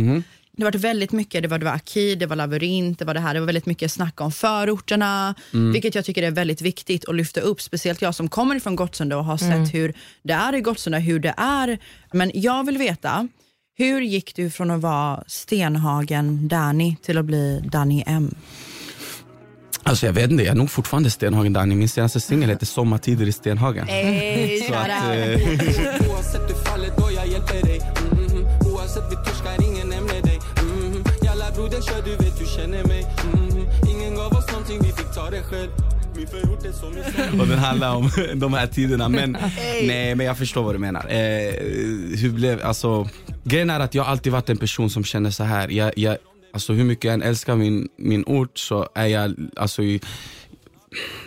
Det 0.59 0.63
har 0.63 0.71
varit 0.73 0.81
väldigt 0.85 1.13
mycket, 1.13 1.43
det 1.43 1.49
var, 1.49 1.59
det 1.59 1.65
var 1.65 1.73
Akid, 1.73 2.19
det 2.19 2.27
var 2.27 2.37
labyrint, 2.37 2.99
det 2.99 3.05
var 3.05 3.15
det 3.15 3.21
här, 3.21 3.35
det 3.35 3.41
var 3.41 3.47
väldigt 3.47 3.67
mycket 3.67 3.93
snack 3.93 4.21
om 4.21 4.33
förorterna, 4.33 5.35
vilket 5.73 5.95
jag 5.95 6.05
tycker 6.05 6.23
är 6.23 6.31
väldigt 6.31 6.61
viktigt 6.61 7.09
att 7.09 7.15
lyfta 7.15 7.41
upp, 7.41 7.61
speciellt 7.63 8.03
jag 8.03 8.15
som 8.15 8.29
kommer 8.29 8.61
från 8.61 8.77
Gottsunda 8.77 9.17
och 9.17 9.25
har 9.25 9.37
sett 9.37 9.75
hur 9.75 9.95
det 10.23 10.33
är 10.33 10.55
i 10.55 10.61
Gottsunda, 10.61 10.99
hur 10.99 11.19
det 11.19 11.35
är. 11.37 11.79
Men 12.13 12.31
jag 12.35 12.67
vill 12.67 12.79
veta, 12.79 13.29
hur 13.77 14.01
gick 14.01 14.35
du 14.37 14.51
från 14.51 14.71
att 14.71 14.81
vara 14.81 15.25
Stenhagen 15.27 16.49
Danny 16.49 16.97
till 17.03 17.19
att 17.19 17.25
bli 17.25 17.63
Danny 17.73 18.03
M? 18.07 18.35
Alltså 19.83 20.07
jag 20.07 20.13
vet 20.13 20.31
inte, 20.31 20.45
jag 20.45 20.53
är 20.53 20.57
nog 20.59 20.71
fortfarande 20.71 21.11
Stenhagen 21.11 21.53
Danny. 21.53 21.75
Min 21.75 21.89
senaste 21.89 22.21
singel 22.21 22.49
heter 22.51 22.67
Sommartider 22.67 23.27
i 23.27 23.33
Stenhagen. 23.33 23.87
Hey, 23.89 24.61
Så 24.69 24.75
att, 24.75 24.89
eh, 24.89 26.11
Oavsett 26.11 26.51
hur 26.51 26.65
fallet 26.65 26.93
då 26.97 27.09
jag 27.17 27.27
hjälper 27.29 27.63
dig 27.67 27.81
Mhm. 28.13 28.47
Oavsett 28.73 29.05
vi 29.11 29.17
torskar, 29.17 29.65
ingen 29.73 29.89
nämner 29.89 30.23
dig 30.23 30.39
Mhm. 30.63 31.05
Jalla 31.23 31.51
broder 31.55 31.81
kör, 31.83 32.03
du 32.05 32.11
vet 32.25 32.39
du 32.39 32.47
känner 32.57 32.85
mig 32.85 33.07
Mhm. 33.35 33.67
Ingen 33.91 34.15
gav 34.15 34.33
oss 34.33 34.47
någonting, 34.53 34.79
vi 34.83 34.93
fick 34.93 35.15
ta 35.15 35.31
det 35.31 35.43
själv 35.43 35.71
Och 37.41 37.47
den 37.47 37.59
handlar 37.59 37.95
om 37.95 38.11
de 38.35 38.53
här 38.53 38.67
tiderna. 38.67 39.09
Men, 39.09 39.37
nej, 39.83 40.15
men 40.15 40.27
jag 40.27 40.39
förstår 40.39 40.63
vad 40.63 40.75
du 40.75 40.79
menar. 40.79 41.07
Eh, 41.09 41.53
hur 42.17 42.31
blev, 42.31 42.65
alltså, 42.65 43.09
grejen 43.45 43.71
är 43.71 43.81
att 43.81 43.95
jag 43.95 44.07
alltid 44.07 44.33
varit 44.33 44.51
en 44.51 44.57
person 44.57 44.91
som 44.91 45.05
känner 45.05 45.31
så 45.31 45.45
här. 45.45 45.69
Jag, 45.69 45.93
jag, 45.99 46.17
alltså, 46.53 46.73
hur 46.73 46.85
mycket 46.85 47.05
jag 47.05 47.15
än 47.15 47.23
älskar 47.23 47.57
min, 47.57 47.89
min 47.97 48.25
ort 48.27 48.59
så 48.59 48.89
är 48.95 49.07
jag, 49.07 49.35
alltså, 49.57 49.83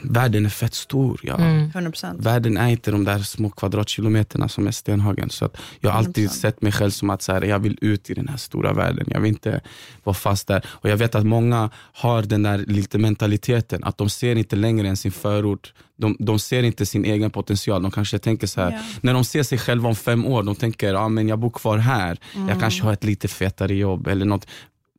världen 0.01 0.45
är 0.45 0.49
fett 0.49 0.73
stor. 0.73 1.19
Ja. 1.23 1.35
100%. 1.37 2.21
Världen 2.21 2.57
är 2.57 2.67
inte 2.67 2.91
de 2.91 3.03
där 3.05 3.19
små 3.19 3.49
kvadratkilometerna 3.49 4.49
som 4.49 4.67
är 4.67 4.71
Stenhagen. 4.71 5.29
Så 5.29 5.45
att 5.45 5.57
jag 5.79 5.91
har 5.91 5.97
alltid 5.97 6.29
100%. 6.29 6.31
sett 6.33 6.61
mig 6.61 6.71
själv 6.71 6.91
som 6.91 7.09
att 7.09 7.21
så 7.21 7.33
här, 7.33 7.41
jag 7.41 7.59
vill 7.59 7.77
ut 7.81 8.09
i 8.09 8.13
den 8.13 8.27
här 8.27 8.37
stora 8.37 8.73
världen. 8.73 9.05
Jag 9.09 9.21
vill 9.21 9.29
inte 9.29 9.61
vara 10.03 10.13
fast 10.13 10.47
där. 10.47 10.65
Och 10.69 10.89
jag 10.89 10.97
vet 10.97 11.15
att 11.15 11.25
många 11.25 11.69
har 11.75 12.21
den 12.23 12.43
där 12.43 12.57
lite 12.57 12.97
mentaliteten, 12.97 13.83
att 13.83 13.97
de 13.97 14.09
ser 14.09 14.35
inte 14.35 14.55
längre 14.55 14.87
än 14.87 14.97
sin 14.97 15.11
förort. 15.11 15.73
De, 15.97 16.15
de 16.19 16.39
ser 16.39 16.63
inte 16.63 16.85
sin 16.85 17.05
egen 17.05 17.31
potential. 17.31 17.81
De 17.81 17.91
kanske 17.91 18.19
tänker 18.19 18.47
så 18.47 18.61
här, 18.61 18.71
Ja. 18.71 18.79
när 19.01 19.13
de 19.13 19.23
ser 19.25 19.43
sig 19.43 19.57
själva 19.57 19.89
om 19.89 19.95
fem 19.95 20.25
år, 20.25 20.43
de 20.43 20.55
tänker 20.55 20.93
ah, 20.93 21.09
men 21.09 21.27
jag 21.27 21.39
bor 21.39 21.49
kvar 21.49 21.77
här. 21.77 22.17
Jag 22.49 22.59
kanske 22.59 22.83
har 22.83 22.93
ett 22.93 23.03
lite 23.03 23.27
fetare 23.27 23.75
jobb 23.75 24.07
eller 24.07 24.25
något. 24.25 24.47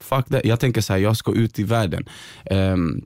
Fuck 0.03 0.27
that. 0.29 0.45
Jag 0.45 0.61
tänker 0.61 0.81
så 0.81 0.93
här, 0.93 1.01
jag 1.01 1.17
ska 1.17 1.33
ut 1.35 1.59
i 1.59 1.63
världen. 1.63 2.05
Ehm, 2.45 3.01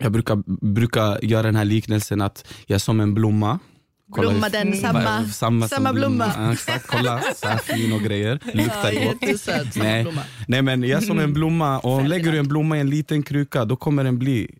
jag 0.00 0.12
brukar, 0.12 0.42
brukar 0.72 1.24
göra 1.24 1.42
den 1.42 1.56
här 1.56 1.64
liknelsen 1.64 2.20
att 2.20 2.44
jag 2.66 2.74
är 2.74 2.78
som 2.78 3.00
en 3.00 3.14
blomma. 3.14 3.58
Kolla 4.12 4.30
Blomma 4.30 4.48
den, 4.48 4.76
samma, 4.76 5.04
Va- 5.04 5.24
samma, 5.24 5.68
samma 5.68 5.88
som 5.88 5.94
blomma. 5.94 6.32
Ja, 6.36 6.52
exakt, 6.52 6.86
kolla, 6.86 7.20
så 7.36 7.46
här 7.48 7.58
fin 7.58 7.92
och 7.92 8.00
grejer. 8.00 8.38
Luktar 8.54 8.92
Ja, 8.92 9.12
gott. 9.22 9.40
samma 9.40 9.64
Nej. 9.84 10.02
blomma. 10.02 10.22
Nej 10.48 10.62
men 10.62 10.82
jag 10.82 11.02
är 11.02 11.06
som 11.06 11.18
en 11.18 11.32
blomma 11.32 11.78
och 11.78 12.04
lägger 12.08 12.32
du 12.32 12.38
en 12.38 12.48
blomma 12.48 12.76
i 12.76 12.80
en 12.80 12.90
liten 12.90 13.22
kruka 13.22 13.64
då 13.64 13.76
kommer 13.76 14.04
den 14.04 14.18
bli 14.18 14.50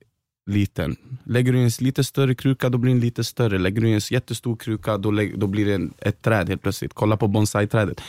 liten. 0.51 0.97
Lägger 1.25 1.53
du 1.53 1.59
i 1.59 1.63
en 1.65 1.71
lite 1.81 2.05
större 2.05 2.35
kruka 2.35 2.69
då 2.69 2.79
blir 2.79 2.93
den 2.93 3.01
lite 3.01 3.25
större. 3.25 3.59
Lägger 3.59 3.81
du 3.81 3.89
i 3.89 3.93
en 3.93 4.01
jättestor 4.11 4.57
kruka 4.57 4.99
då, 4.99 5.11
då 5.37 5.47
blir 5.47 5.67
det 5.79 5.89
ett 6.09 6.23
träd 6.23 6.49
helt 6.49 6.63
plötsligt. 6.63 6.95
Kolla 6.95 7.17
på 7.17 7.29
bonsai-trädet. 7.29 8.01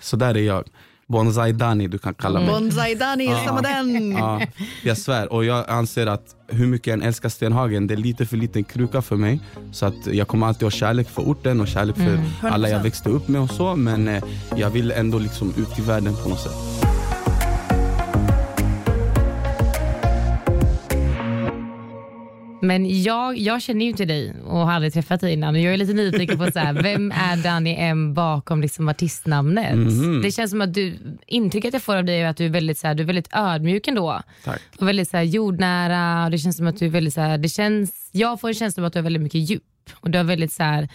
Så 0.00 0.16
där 0.16 0.34
är 0.36 0.42
jag. 0.42 0.64
Bonsai 1.08 1.52
Dani 1.52 1.86
du 1.88 1.98
kan 1.98 2.14
kalla 2.14 2.40
mig. 2.40 2.48
Bonsai 2.48 2.94
Ja. 3.24 3.44
samma 3.46 3.62
den. 3.62 4.12
Ja, 4.12 4.40
jag 4.84 4.98
svär. 4.98 5.32
Och 5.32 5.44
jag 5.44 5.70
anser 5.70 6.06
att 6.06 6.34
hur 6.48 6.66
mycket 6.66 6.86
jag 6.86 6.94
än 6.94 7.02
älskar 7.02 7.28
Stenhagen, 7.28 7.86
det 7.86 7.94
är 7.94 7.98
lite 7.98 8.26
för 8.26 8.36
liten 8.36 8.64
kruka 8.64 9.02
för 9.02 9.16
mig. 9.16 9.40
Så 9.72 9.86
att 9.86 10.06
jag 10.06 10.28
kommer 10.28 10.46
alltid 10.46 10.62
ha 10.62 10.70
kärlek 10.70 11.08
för 11.08 11.22
orten 11.22 11.60
och 11.60 11.68
kärlek 11.68 11.96
för 11.96 12.20
alla 12.42 12.68
jag 12.68 12.80
100%. 12.80 12.82
växte 12.82 13.08
upp 13.08 13.28
med 13.28 13.40
och 13.40 13.50
så. 13.50 13.76
Men 13.76 14.08
eh, 14.08 14.24
jag 14.56 14.70
vill 14.70 14.90
ändå 14.90 15.18
liksom 15.18 15.54
ut 15.56 15.78
i 15.78 15.82
världen 15.82 16.14
på 16.22 16.28
något 16.28 16.40
sätt. 16.40 16.86
Men 22.60 23.02
jag, 23.02 23.38
jag 23.38 23.62
känner 23.62 23.84
ju 23.84 23.90
inte 23.90 24.04
dig 24.04 24.34
och 24.44 24.58
har 24.58 24.72
aldrig 24.72 24.92
träffat 24.92 25.20
dig 25.20 25.32
innan. 25.32 25.54
Och 25.54 25.60
jag 25.60 25.74
är 25.74 25.76
lite 25.76 25.92
nyfiken 25.92 26.38
på 26.38 26.52
så 26.52 26.58
här, 26.58 26.72
vem 26.72 27.12
är 27.12 27.42
Danny 27.42 27.74
M 27.78 28.14
bakom 28.14 28.62
liksom 28.62 28.88
artistnamnet? 28.88 29.76
Mhm. 29.76 30.22
Det 30.22 30.32
känns 30.32 30.50
som 30.50 30.60
att 30.60 30.74
du, 30.74 30.94
intrycket 31.26 31.72
jag 31.72 31.82
får 31.82 31.96
av 31.96 32.04
dig 32.04 32.20
är 32.20 32.26
att 32.26 32.36
du 32.36 32.44
är 32.44 32.50
väldigt, 32.50 32.78
så 32.78 32.86
här, 32.86 32.94
du 32.94 33.02
är 33.02 33.06
väldigt 33.06 33.28
ödmjuk 33.32 33.88
ändå. 33.88 34.22
Tack. 34.44 34.60
Och 34.78 34.88
väldigt 34.88 35.08
så 35.08 35.16
här, 35.16 35.24
jordnära. 35.24 36.24
Och 36.24 36.30
det 36.30 36.38
känns 36.38 36.56
som 36.56 36.66
att 36.66 36.78
du 36.78 36.86
är 36.86 36.90
väldigt 36.90 37.14
så 37.14 37.20
här, 37.20 37.38
det 37.38 37.48
känns, 37.48 38.08
jag 38.12 38.40
får 38.40 38.48
en 38.48 38.54
känsla 38.54 38.82
av 38.82 38.86
att 38.86 38.92
du 38.92 38.98
har 38.98 39.04
väldigt 39.04 39.22
mycket 39.22 39.50
djup. 39.50 39.62
Och 39.94 40.10
du 40.10 40.18
har 40.18 40.24
väldigt 40.24 40.52
så 40.52 40.62
här, 40.62 40.88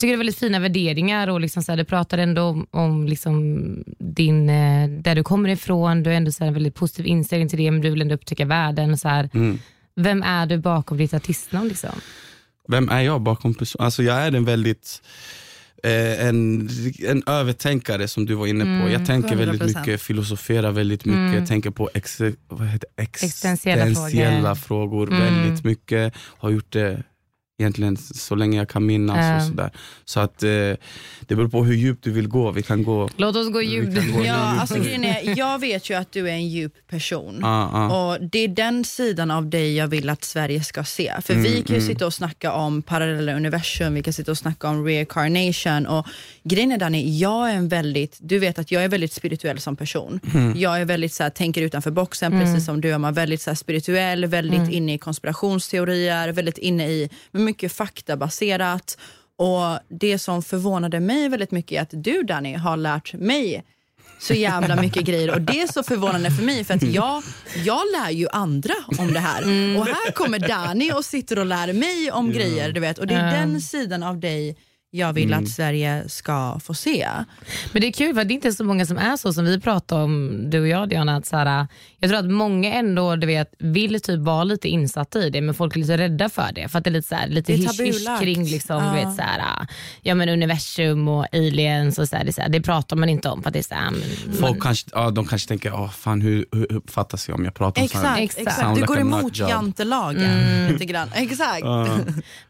tycker 0.00 0.12
det 0.12 0.14
är 0.14 0.18
väldigt 0.18 0.38
fina 0.38 0.58
värderingar 0.58 1.28
och 1.28 1.40
liksom 1.40 1.62
så 1.62 1.72
här, 1.72 1.76
du 1.76 1.84
pratar 1.84 2.18
ändå 2.18 2.42
om, 2.42 2.66
om 2.70 3.06
liksom 3.06 3.64
din, 3.98 4.48
eh, 4.48 4.88
där 4.88 5.14
du 5.14 5.22
kommer 5.22 5.48
ifrån. 5.48 6.02
Du 6.02 6.10
har 6.10 6.16
ändå 6.16 6.32
så 6.32 6.44
här, 6.44 6.48
en 6.48 6.54
väldigt 6.54 6.74
positiv 6.74 7.06
inställning 7.06 7.48
till 7.48 7.58
det 7.58 7.70
men 7.70 7.80
du 7.80 7.90
vill 7.90 8.02
ändå 8.02 8.14
upptäcka 8.14 8.44
världen. 8.44 8.92
Och 8.92 8.98
så 8.98 9.08
här. 9.08 9.30
Mm. 9.34 9.58
Vem 9.96 10.22
är 10.22 10.46
du 10.46 10.58
bakom 10.58 10.98
ditt 10.98 11.14
artistnamn? 11.14 11.68
Liksom? 11.68 12.00
Vem 12.68 12.88
är 12.88 13.00
jag 13.00 13.20
bakom 13.20 13.54
person? 13.54 13.84
Alltså 13.84 14.02
jag 14.02 14.16
är 14.16 14.32
en 14.32 14.44
väldigt 14.44 15.02
eh, 15.82 16.26
en, 16.26 16.68
en 16.98 17.22
övertänkare 17.26 18.08
som 18.08 18.26
du 18.26 18.34
var 18.34 18.46
inne 18.46 18.82
på. 18.82 18.90
Jag 18.90 19.06
tänker 19.06 19.36
väldigt 19.36 19.62
100%. 19.62 19.66
mycket, 19.66 20.02
filosoferar 20.02 20.70
väldigt 20.70 21.04
mycket, 21.04 21.48
tänker 21.48 21.70
på 21.70 21.90
ex, 21.94 22.20
vad 22.48 22.68
heter? 22.68 22.88
Existentiella 22.96 23.86
existentiella 23.86 24.54
frågor. 24.54 25.06
frågor, 25.06 25.20
väldigt 25.20 25.64
mycket. 25.64 26.14
Har 26.16 26.50
gjort 26.50 26.72
det 26.72 27.02
egentligen 27.58 27.96
så 27.96 28.34
länge 28.34 28.58
jag 28.58 28.68
kan 28.68 28.86
minnas. 28.86 29.16
Ja. 29.16 29.36
Och 29.36 29.42
sådär. 29.42 29.70
Så 30.04 30.20
att 30.20 30.42
eh, 30.42 30.48
det 30.48 30.78
beror 31.28 31.48
på 31.48 31.64
hur 31.64 31.74
djupt 31.74 32.04
du 32.04 32.10
vill 32.10 32.28
gå. 32.28 32.50
Vi 32.50 32.62
kan 32.62 32.84
gå... 32.84 33.08
Låt 33.16 33.36
oss 33.36 33.52
gå 33.52 33.62
djupt. 33.62 33.98
Ja, 34.24 34.34
alltså 34.34 34.74
grejen 34.74 35.04
är, 35.04 35.38
jag 35.38 35.58
vet 35.58 35.90
ju 35.90 35.94
att 35.94 36.12
du 36.12 36.28
är 36.28 36.32
en 36.32 36.48
djup 36.48 36.72
person. 36.88 37.44
Ah, 37.44 37.68
ah. 37.72 38.12
Och 38.12 38.18
Det 38.20 38.38
är 38.38 38.48
den 38.48 38.84
sidan 38.84 39.30
av 39.30 39.50
dig 39.50 39.76
jag 39.76 39.88
vill 39.88 40.08
att 40.10 40.24
Sverige 40.24 40.64
ska 40.64 40.84
se. 40.84 41.12
För 41.22 41.34
Mm, 41.34 41.44
vi 41.44 41.62
kan 41.62 41.76
ju 41.76 41.82
sitta 41.82 42.06
och 42.06 42.14
snacka 42.14 42.52
om 42.52 42.82
parallella 42.82 43.34
universum, 43.34 43.94
vi 43.94 44.02
kan 44.02 44.12
sitta 44.12 44.30
och 44.30 44.38
snacka 44.38 44.68
om 44.68 44.84
reincarnation. 44.84 45.86
Och 45.86 46.06
grejen 46.44 46.72
är 46.72 46.78
Danny, 46.78 47.18
jag 47.18 47.50
är 47.50 47.54
en 47.54 47.68
väldigt, 47.68 48.18
du 48.20 48.38
vet 48.38 48.58
att 48.58 48.70
jag 48.70 48.84
är 48.84 48.88
väldigt 48.88 49.12
spirituell 49.12 49.60
som 49.60 49.76
person. 49.76 50.20
Mm. 50.34 50.52
Jag 50.56 50.80
är 50.80 50.84
väldigt 50.84 51.12
så 51.12 51.22
här, 51.22 51.30
tänker 51.30 51.62
utanför 51.62 51.90
boxen, 51.90 52.32
precis 52.32 52.64
som 52.66 52.80
du 52.80 52.90
är. 52.90 52.98
Man 52.98 53.14
väldigt 53.14 53.40
så 53.42 53.50
här, 53.50 53.54
spirituell, 53.54 54.26
väldigt 54.26 54.70
inne 54.70 54.94
i 54.94 54.98
konspirationsteorier, 54.98 56.28
väldigt 56.32 56.58
inne 56.58 56.88
i 56.88 57.08
mycket 57.44 57.72
faktabaserat. 57.72 58.98
Och 59.36 59.78
det 59.88 60.18
som 60.18 60.42
förvånade 60.42 61.00
mig 61.00 61.28
väldigt 61.28 61.50
mycket 61.50 61.78
är 61.78 61.82
att 61.82 62.04
du 62.04 62.22
Danny 62.22 62.54
har 62.54 62.76
lärt 62.76 63.14
mig 63.14 63.64
så 64.18 64.34
jävla 64.34 64.76
mycket 64.76 65.04
grejer. 65.06 65.34
Och 65.34 65.40
det 65.40 65.60
är 65.60 65.66
så 65.66 65.82
förvånande 65.82 66.30
för 66.30 66.42
mig 66.42 66.64
för 66.64 66.74
att 66.74 66.82
jag, 66.94 67.22
jag 67.64 67.82
lär 67.92 68.10
ju 68.10 68.28
andra 68.28 68.74
om 68.98 69.12
det 69.12 69.20
här. 69.20 69.42
Och 69.78 69.86
här 69.86 70.12
kommer 70.12 70.38
Danny 70.38 70.92
och 70.92 71.04
sitter 71.04 71.38
och 71.38 71.46
lär 71.46 71.72
mig 71.72 72.10
om 72.10 72.32
grejer 72.32 72.72
du 72.72 72.80
vet. 72.80 72.98
Och 72.98 73.06
det 73.06 73.14
är 73.14 73.38
den 73.38 73.60
sidan 73.60 74.02
av 74.02 74.20
dig 74.20 74.56
jag 74.96 75.12
vill 75.12 75.34
att 75.34 75.48
Sverige 75.48 76.08
ska 76.08 76.60
få 76.64 76.74
se. 76.74 77.08
Men 77.72 77.80
det 77.82 77.88
är 77.88 77.92
kul 77.92 78.14
för 78.14 78.24
det 78.24 78.32
är 78.32 78.34
inte 78.34 78.52
så 78.52 78.64
många 78.64 78.86
som 78.86 78.98
är 78.98 79.16
så 79.16 79.32
som 79.32 79.44
vi 79.44 79.60
pratar 79.60 79.96
om, 80.02 80.44
du 80.50 80.60
och 80.60 80.68
jag 80.68 80.88
Diana. 80.88 81.16
Att 81.16 81.26
så 81.26 81.36
här, 81.36 81.66
jag 81.98 82.10
tror 82.10 82.18
att 82.20 82.30
många 82.30 82.72
ändå 82.72 83.16
du 83.16 83.26
vet, 83.26 83.54
vill 83.58 84.00
typ 84.00 84.20
vara 84.20 84.44
lite 84.44 84.68
insatta 84.68 85.18
i 85.18 85.30
det 85.30 85.40
men 85.40 85.54
folk 85.54 85.76
är 85.76 85.80
lite 85.80 85.96
rädda 85.98 86.28
för 86.28 86.48
det. 86.54 86.68
För 86.68 86.78
att 86.78 86.84
det 86.84 86.90
är 86.90 86.92
lite, 86.92 87.08
så 87.08 87.14
här, 87.14 87.28
lite 87.28 87.52
Det 87.52 87.56
är 87.56 87.58
hysch, 87.58 87.80
hysch 87.80 88.04
tabulagt. 88.04 88.22
kring 88.22 88.44
liksom, 88.44 88.76
Ja. 88.84 88.90
du 88.90 88.96
vet, 88.96 89.16
så 89.16 89.22
här, 89.22 89.66
ja, 90.02 90.14
men 90.14 90.28
universum 90.28 91.08
och 91.08 91.26
aliens. 91.34 91.98
Och 91.98 92.08
så 92.08 92.16
här, 92.16 92.24
det, 92.24 92.32
så 92.32 92.40
här, 92.40 92.48
det 92.48 92.60
pratar 92.60 92.96
man 92.96 93.08
inte 93.08 93.28
om. 93.28 93.42
för 93.42 93.48
att 93.48 93.52
det 93.52 93.58
är 93.58 93.62
så 93.62 93.74
här, 93.74 93.90
men- 93.90 94.32
Folk 94.36 94.62
kanske, 94.62 94.90
ja, 94.92 95.10
de 95.10 95.26
kanske 95.26 95.48
tänker, 95.48 95.70
oh, 95.70 95.90
fan, 95.90 96.20
hur, 96.20 96.46
hur 96.52 96.72
uppfattas 96.72 97.28
jag 97.28 97.38
om 97.38 97.44
jag 97.44 97.54
pratar 97.54 97.82
om? 97.82 97.84
Exakt, 97.84 98.18
Exakt. 98.20 98.38
exakt. 98.40 98.60
Sound 98.60 98.76
du 98.76 98.80
like 98.80 98.86
går 98.86 99.00
emot 99.00 99.38
jantelagen 99.38 100.66
lite 100.72 100.84
grann. 100.84 101.08
Exakt. 101.14 101.64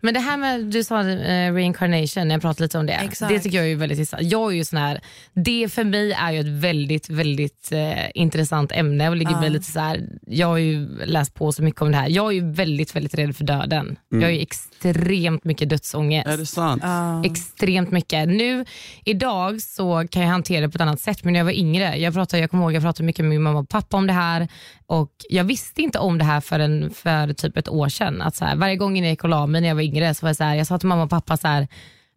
Men 0.00 0.14
det 0.14 0.20
här 0.20 0.36
med, 0.36 0.60
du 0.64 0.84
sa 0.84 1.00
eh, 1.00 1.52
reincarnation, 1.54 2.30
jag 2.34 2.42
pratade 2.42 2.64
lite 2.64 2.78
om 2.78 2.86
det. 2.86 2.92
Exakt. 2.92 3.32
Det 3.32 3.40
tycker 3.40 3.58
jag 3.58 3.70
är 3.70 3.76
väldigt 3.76 3.98
intressant. 3.98 4.22
Jag 4.22 4.52
är 4.52 4.56
ju 4.56 4.64
sån 4.64 4.78
här, 4.78 5.00
det 5.32 5.72
för 5.72 5.84
mig 5.84 6.12
är 6.12 6.32
ju 6.32 6.40
ett 6.40 6.46
väldigt, 6.46 7.10
väldigt 7.10 7.72
eh, 7.72 8.10
intressant 8.14 8.72
ämne. 8.72 9.08
Och 9.08 9.16
ligger 9.16 9.40
väldigt 9.40 9.64
så 9.64 9.80
här, 9.80 10.00
jag 10.26 10.46
har 10.46 10.58
ju 10.58 11.04
läst 11.04 11.34
på 11.34 11.52
så 11.52 11.62
mycket 11.62 11.82
om 11.82 11.92
det 11.92 11.98
här. 11.98 12.08
Jag 12.08 12.26
är 12.26 12.32
ju 12.32 12.52
väldigt, 12.52 12.96
väldigt 12.96 13.14
rädd 13.14 13.36
för 13.36 13.44
döden. 13.44 13.96
Jag 14.08 14.22
har 14.22 14.30
ju 14.30 14.40
extremt 14.40 15.44
mycket 15.44 15.68
dödsångest. 15.68 16.28
Är 16.28 16.36
det 16.36 16.46
sant? 16.46 16.82
Extremt 17.24 17.90
mycket. 17.90 18.28
Nu 18.28 18.64
idag 19.04 19.62
så 19.62 20.06
kan 20.10 20.22
jag 20.22 20.28
hantera 20.28 20.60
det 20.60 20.68
på 20.68 20.76
ett 20.76 20.82
annat 20.82 21.00
sätt 21.00 21.24
men 21.24 21.32
när 21.32 21.40
jag 21.40 21.44
var 21.44 21.52
yngre, 21.52 21.96
jag, 21.96 22.14
pratade, 22.14 22.40
jag 22.40 22.50
kommer 22.50 22.64
ihåg 22.64 22.72
jag 22.72 22.82
pratade 22.82 23.06
mycket 23.06 23.24
med 23.24 23.30
min 23.30 23.42
mamma 23.42 23.58
och 23.58 23.68
pappa 23.68 23.96
om 23.96 24.06
det 24.06 24.12
här 24.12 24.48
och 24.86 25.10
jag 25.28 25.44
visste 25.44 25.82
inte 25.82 25.98
om 25.98 26.18
det 26.18 26.24
här 26.24 26.40
förrän 26.40 26.90
för 26.90 27.32
typ 27.32 27.56
ett 27.56 27.68
år 27.68 27.88
sedan. 27.88 28.22
Att 28.22 28.36
så 28.36 28.44
här, 28.44 28.56
varje 28.56 28.76
gång 28.76 28.98
jag 28.98 29.08
gick 29.10 29.24
och 29.24 29.30
la 29.30 29.46
mig 29.46 29.60
när 29.60 29.68
jag 29.68 29.74
var 29.74 29.82
yngre 29.82 30.14
så 30.14 30.26
var 30.26 30.28
jag, 30.28 30.36
så 30.36 30.44
här, 30.44 30.54
jag 30.54 30.66
sa 30.66 30.78
till 30.78 30.88
mamma 30.88 31.02
och 31.02 31.10
pappa 31.10 31.36
så 31.36 31.48
här, 31.48 31.68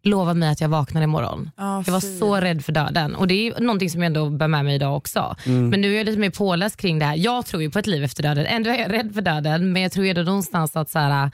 lova 0.04 0.34
mig 0.34 0.50
att 0.50 0.62
jag 0.62 0.70
vaknar 0.70 1.02
imorgon. 1.02 1.52
Ja, 1.58 1.84
jag 1.86 1.94
var 1.94 2.02
fy. 2.02 2.18
så 2.20 2.36
rädd 2.36 2.66
för 2.66 2.72
döden 2.72 3.16
och 3.16 3.28
det 3.28 3.48
är 3.48 3.62
någonting 3.62 3.90
som 3.90 4.02
jag 4.02 4.08
ändå 4.08 4.30
bär 4.30 4.48
med 4.48 4.66
mig 4.66 4.76
idag 4.76 4.98
också. 4.98 5.36
Men 5.46 5.82
nu 5.82 5.94
är 5.94 5.98
jag 5.98 6.06
lite 6.06 6.20
mer 6.20 6.30
påläst 6.30 6.78
kring 6.78 7.00
det 7.00 7.06
här. 7.06 7.16
Jag 7.16 7.46
tror 7.46 7.62
ju 7.62 7.72
på 7.72 7.80
ett 7.80 7.88
liv 7.88 8.04
efter 8.04 8.24
döden. 8.24 8.46
Ändå 8.46 8.70
är 8.70 8.76
jag 8.80 8.92
rädd 8.94 9.14
för 9.14 9.22
döden 9.22 9.74
men 9.74 9.82
jag 9.82 9.92
tror 9.92 10.06
ändå 10.06 10.22
någonstans 10.22 10.76
att 10.76 10.90
så 10.90 11.00
här, 11.00 11.32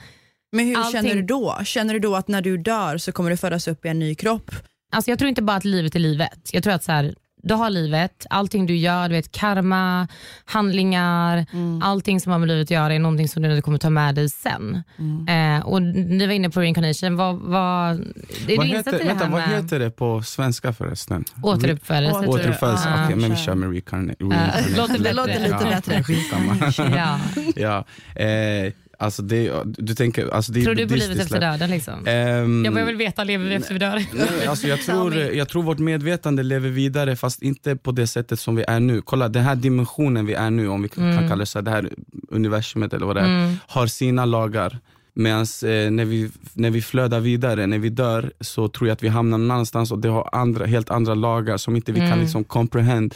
Men 0.52 0.66
hur 0.66 0.76
Allting- 0.78 0.92
känner 0.92 1.14
du 1.14 1.22
då? 1.22 1.58
Känner 1.64 1.94
du 1.94 2.00
då 2.00 2.16
att 2.16 2.28
när 2.28 2.42
du 2.42 2.56
dör 2.58 2.98
så 2.98 3.12
kommer 3.12 3.30
du 3.30 3.36
födas 3.36 3.68
upp 3.68 3.84
i 3.84 3.88
en 3.88 3.98
ny 3.98 4.14
kropp? 4.14 4.50
Alltså 4.92 5.10
jag 5.10 5.18
tror 5.18 5.28
inte 5.28 5.42
bara 5.42 5.56
att 5.56 5.64
livet 5.64 5.94
är 5.94 5.98
livet. 5.98 6.50
Jag 6.52 6.62
tror 6.62 6.72
att 6.74 6.84
så 6.84 6.92
här, 6.92 7.14
du 7.44 7.54
har 7.54 7.70
livet, 7.70 8.26
allting 8.30 8.66
du 8.66 8.76
gör, 8.76 9.08
du 9.08 9.14
vet 9.14 9.32
karma, 9.32 10.08
handlingar, 10.44 11.46
allting 11.82 12.20
som 12.20 12.32
har 12.32 12.38
med 12.38 12.48
livet 12.48 12.62
att 12.66 12.70
göra 12.70 12.94
är 12.94 12.98
någonting 12.98 13.28
som 13.28 13.42
du 13.42 13.62
kommer 13.62 13.78
ta 13.78 13.90
med 13.90 14.14
dig 14.14 14.28
sen. 14.30 14.82
Eh, 15.28 15.66
och 15.66 15.82
ni 15.82 16.26
var 16.26 16.32
inne 16.34 16.50
på 16.50 16.60
reincarnation, 16.60 17.16
vad, 17.16 17.34
vad, 17.36 17.90
är 17.90 18.56
Vad 18.56 18.66
du 18.66 18.76
heter, 18.76 18.92
det 18.92 19.04
vänta, 19.04 19.24
här 19.24 19.30
vad 19.32 19.40
med 19.40 19.48
heter 19.62 19.78
det 19.78 19.90
på 19.90 20.22
svenska 20.22 20.72
förresten? 20.72 21.24
återuppfödelse? 21.42 22.18
Åter- 22.18 22.28
Återuppfödelse, 22.28 22.88
Ja, 22.88 23.04
okej 23.04 23.16
men 23.16 23.30
vi 23.30 23.36
kör. 23.36 23.54
med 23.54 23.68
reincarna- 23.70 24.14
Uh, 24.22 24.28
reincarnation. 24.30 24.76
låter 24.76 24.98
Det 24.98 25.12
låter 25.12 25.40
lite 25.40 25.64
bättre. 25.64 26.04
ja, 27.56 27.84
eh, 28.22 28.72
alltså 28.98 29.22
det, 29.22 29.52
du 29.64 29.94
tänker, 29.94 30.34
alltså 30.34 30.52
det 30.52 30.64
Tror 30.64 30.74
du 30.74 30.88
på 30.88 30.94
livet 30.94 31.18
efter 31.18 31.40
döden? 31.40 31.70
Liksom? 31.70 32.06
Ehm, 32.06 32.64
jag 32.64 32.86
vill 32.86 32.96
veta, 32.96 33.24
lever 33.24 33.48
vi 33.48 33.54
efter 33.54 33.78
dör? 33.78 34.04
Nej, 34.12 34.46
alltså 34.46 34.66
jag, 34.68 34.82
tror, 34.86 35.14
jag 35.14 35.48
tror 35.48 35.62
vårt 35.62 35.78
medvetande 35.78 36.42
lever 36.42 36.68
vidare 36.68 37.16
fast 37.16 37.42
inte 37.42 37.76
på 37.76 37.92
det 37.92 38.06
sättet 38.06 38.40
som 38.40 38.56
vi 38.56 38.64
är 38.68 38.80
nu. 38.80 39.02
Kolla 39.02 39.28
den 39.28 39.44
här 39.44 39.56
dimensionen 39.56 40.26
vi 40.26 40.34
är 40.34 40.50
nu, 40.50 40.68
om 40.68 40.82
vi 40.82 40.88
kan 40.88 41.28
kalla 41.28 41.36
det 41.36 41.46
så, 41.46 41.58
här, 41.58 41.62
det 41.62 41.70
här 41.70 41.90
universumet 42.30 42.92
eller 42.92 43.06
vad 43.06 43.16
det 43.16 43.22
är, 43.22 43.56
har 43.66 43.86
sina 43.86 44.24
lagar. 44.24 44.78
Medan 45.16 45.40
eh, 45.40 45.90
när, 45.90 46.04
vi, 46.04 46.30
när 46.52 46.70
vi 46.70 46.82
flödar 46.82 47.20
vidare, 47.20 47.66
när 47.66 47.78
vi 47.78 47.88
dör 47.88 48.32
så 48.40 48.68
tror 48.68 48.88
jag 48.88 48.94
att 48.94 49.02
vi 49.02 49.08
hamnar 49.08 49.38
någon 49.38 49.50
annanstans 49.50 49.92
och 49.92 49.98
det 49.98 50.08
har 50.08 50.28
andra, 50.32 50.66
helt 50.66 50.90
andra 50.90 51.14
lagar 51.14 51.56
som 51.56 51.76
inte 51.76 51.92
vi 51.92 52.00
kan 52.00 52.20
liksom 52.20 52.44
comprehend 52.44 53.14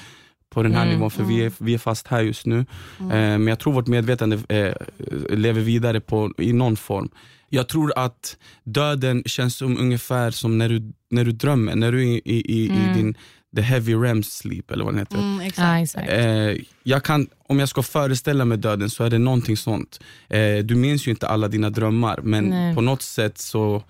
på 0.50 0.62
den 0.62 0.74
här 0.74 0.87
nivån 0.87 1.11
för 1.11 1.22
vi 1.24 1.44
är, 1.44 1.52
vi 1.58 1.74
är 1.74 1.78
fast 1.78 2.06
här 2.06 2.20
just 2.22 2.46
nu. 2.46 2.58
Eh, 3.00 3.06
men 3.08 3.46
jag 3.46 3.58
tror 3.58 3.72
vårt 3.72 3.87
medvetande 3.87 4.38
eh, 4.48 4.74
lever 5.30 5.61
vidare 5.61 6.00
på, 6.00 6.32
i 6.38 6.52
någon 6.52 6.76
form. 6.76 7.08
Jag 7.48 7.68
tror 7.68 7.92
att 7.96 8.37
döden 8.64 9.22
känns 9.26 9.56
som 9.56 9.78
ungefär 9.78 10.30
som 10.30 10.58
när 10.58 10.68
du, 10.68 10.92
när 11.11 11.24
du 11.24 11.32
drömmer, 11.32 11.76
när 11.76 11.92
du 11.92 12.02
är 12.02 12.06
i, 12.06 12.22
i, 12.24 12.54
i, 12.54 12.64
i 12.64 12.94
din 12.94 13.16
the 13.56 13.62
heavy 13.62 13.94
REM 13.94 14.22
sleep 14.22 14.70
eller 14.70 14.84
vad 14.84 14.94
den 14.94 14.98
heter. 14.98 15.18
Mm, 15.18 15.40
exakt. 15.40 15.58
Ja, 15.58 15.78
exakt. 15.78 16.08
Eh, 16.08 16.64
jag 16.82 17.04
kan, 17.04 17.26
om 17.46 17.58
jag 17.58 17.68
ska 17.68 17.82
föreställa 17.82 18.44
mig 18.44 18.58
döden 18.58 18.90
så 18.90 19.04
är 19.04 19.11
det 19.11 19.18
någonting 19.18 19.56
sånt. 19.56 20.00
Eh, 20.28 20.56
du 20.64 20.74
minns 20.74 21.06
ju 21.06 21.11
inte 21.11 21.28
alla 21.28 21.48
dina 21.48 21.70
drömmar 21.70 22.20
men 22.22 22.44
Nej. 22.44 22.74
på 22.74 22.80
något 22.80 23.02
sätt 23.02 23.38
så 23.38 23.82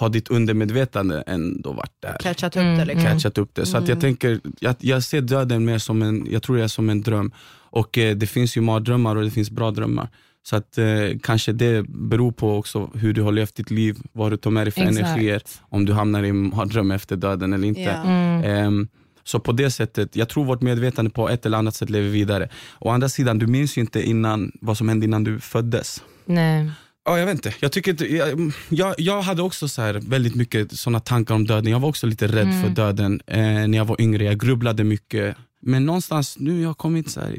har 0.00 0.08
ditt 0.08 0.28
undermedvetande 0.28 1.22
ändå 1.26 1.72
varit 1.72 1.94
där. 2.00 2.16
Catchat 2.20 2.56
upp 2.56 2.62
det 2.62 2.84
liksom. 2.84 3.04
Catchat 3.04 3.38
upp 3.38 3.54
det. 3.54 3.66
Så 3.66 3.76
att 3.76 3.88
jag 3.88 4.00
tänker, 4.00 4.40
jag, 4.60 4.74
jag 4.78 5.02
ser 5.02 5.20
döden 5.20 5.64
mer 5.64 5.78
som 5.78 6.02
en, 6.02 6.26
jag 6.30 6.42
tror 6.42 6.58
jag 6.58 6.64
är 6.64 6.68
som 6.68 6.90
en 6.90 7.02
dröm. 7.02 7.32
Och 7.70 7.98
eh, 7.98 8.16
det 8.16 8.26
finns 8.26 8.56
ju 8.56 8.60
mardrömmar 8.60 9.16
och 9.16 9.24
det 9.24 9.30
finns 9.30 9.50
bra 9.50 9.70
drömmar. 9.70 10.08
Så 10.42 10.56
att 10.56 10.78
eh, 10.78 10.86
kanske 11.22 11.52
det 11.52 11.86
beror 11.88 12.32
på 12.32 12.56
också 12.56 12.90
hur 12.94 13.12
du 13.12 13.22
har 13.22 13.32
levt 13.32 13.54
ditt 13.56 13.70
liv, 13.70 13.96
vad 14.12 14.32
du 14.32 14.36
tar 14.36 14.50
med 14.50 14.66
dig 14.66 14.72
för 14.72 14.80
Exakt. 14.80 14.98
energier, 14.98 15.42
om 15.60 15.84
du 15.84 15.92
hamnar 15.92 16.22
i 16.22 16.28
en 16.28 16.48
mardröm 16.56 16.90
efter 16.90 17.16
döden 17.16 17.52
eller 17.52 17.68
inte. 17.68 17.80
Ja. 17.80 18.02
Ehm, 18.44 18.88
så 19.24 19.40
på 19.40 19.52
det 19.52 19.70
sättet, 19.70 20.16
jag 20.16 20.28
tror 20.28 20.44
vårt 20.44 20.62
medvetande 20.62 21.10
på 21.10 21.28
ett 21.28 21.46
eller 21.46 21.58
annat 21.58 21.74
sätt 21.74 21.90
lever 21.90 22.08
vidare. 22.08 22.48
Å 22.78 22.90
andra 22.90 23.08
sidan, 23.08 23.38
du 23.38 23.46
minns 23.46 23.76
ju 23.76 23.80
inte 23.80 24.02
innan, 24.02 24.52
vad 24.60 24.76
som 24.76 24.88
hände 24.88 25.06
innan 25.06 25.24
du 25.24 25.40
föddes. 25.40 26.02
Nej. 26.24 26.70
Ja, 27.04 27.18
jag 27.18 27.26
vet 27.26 27.34
inte. 27.34 27.54
Jag, 27.60 27.72
tycker 27.72 27.90
inte 27.90 28.14
jag, 28.16 28.52
jag, 28.68 28.94
jag 28.98 29.22
hade 29.22 29.42
också 29.42 29.68
så 29.68 29.82
här 29.82 29.94
väldigt 29.94 30.34
mycket 30.34 30.72
såna 30.72 31.00
tankar 31.00 31.34
om 31.34 31.46
döden. 31.46 31.72
Jag 31.72 31.80
var 31.80 31.88
också 31.88 32.06
lite 32.06 32.26
rädd 32.26 32.62
för 32.62 32.68
döden 32.68 33.20
eh, 33.26 33.38
när 33.42 33.78
jag 33.78 33.84
var 33.84 34.00
yngre. 34.00 34.24
Jag 34.24 34.40
grubblade 34.40 34.84
mycket. 34.84 35.36
Men 35.62 35.86
någonstans 35.86 36.38
nu 36.38 36.52
har 36.54 36.62
jag 36.62 36.78
kommit 36.78 37.10
så 37.10 37.20
här, 37.20 37.38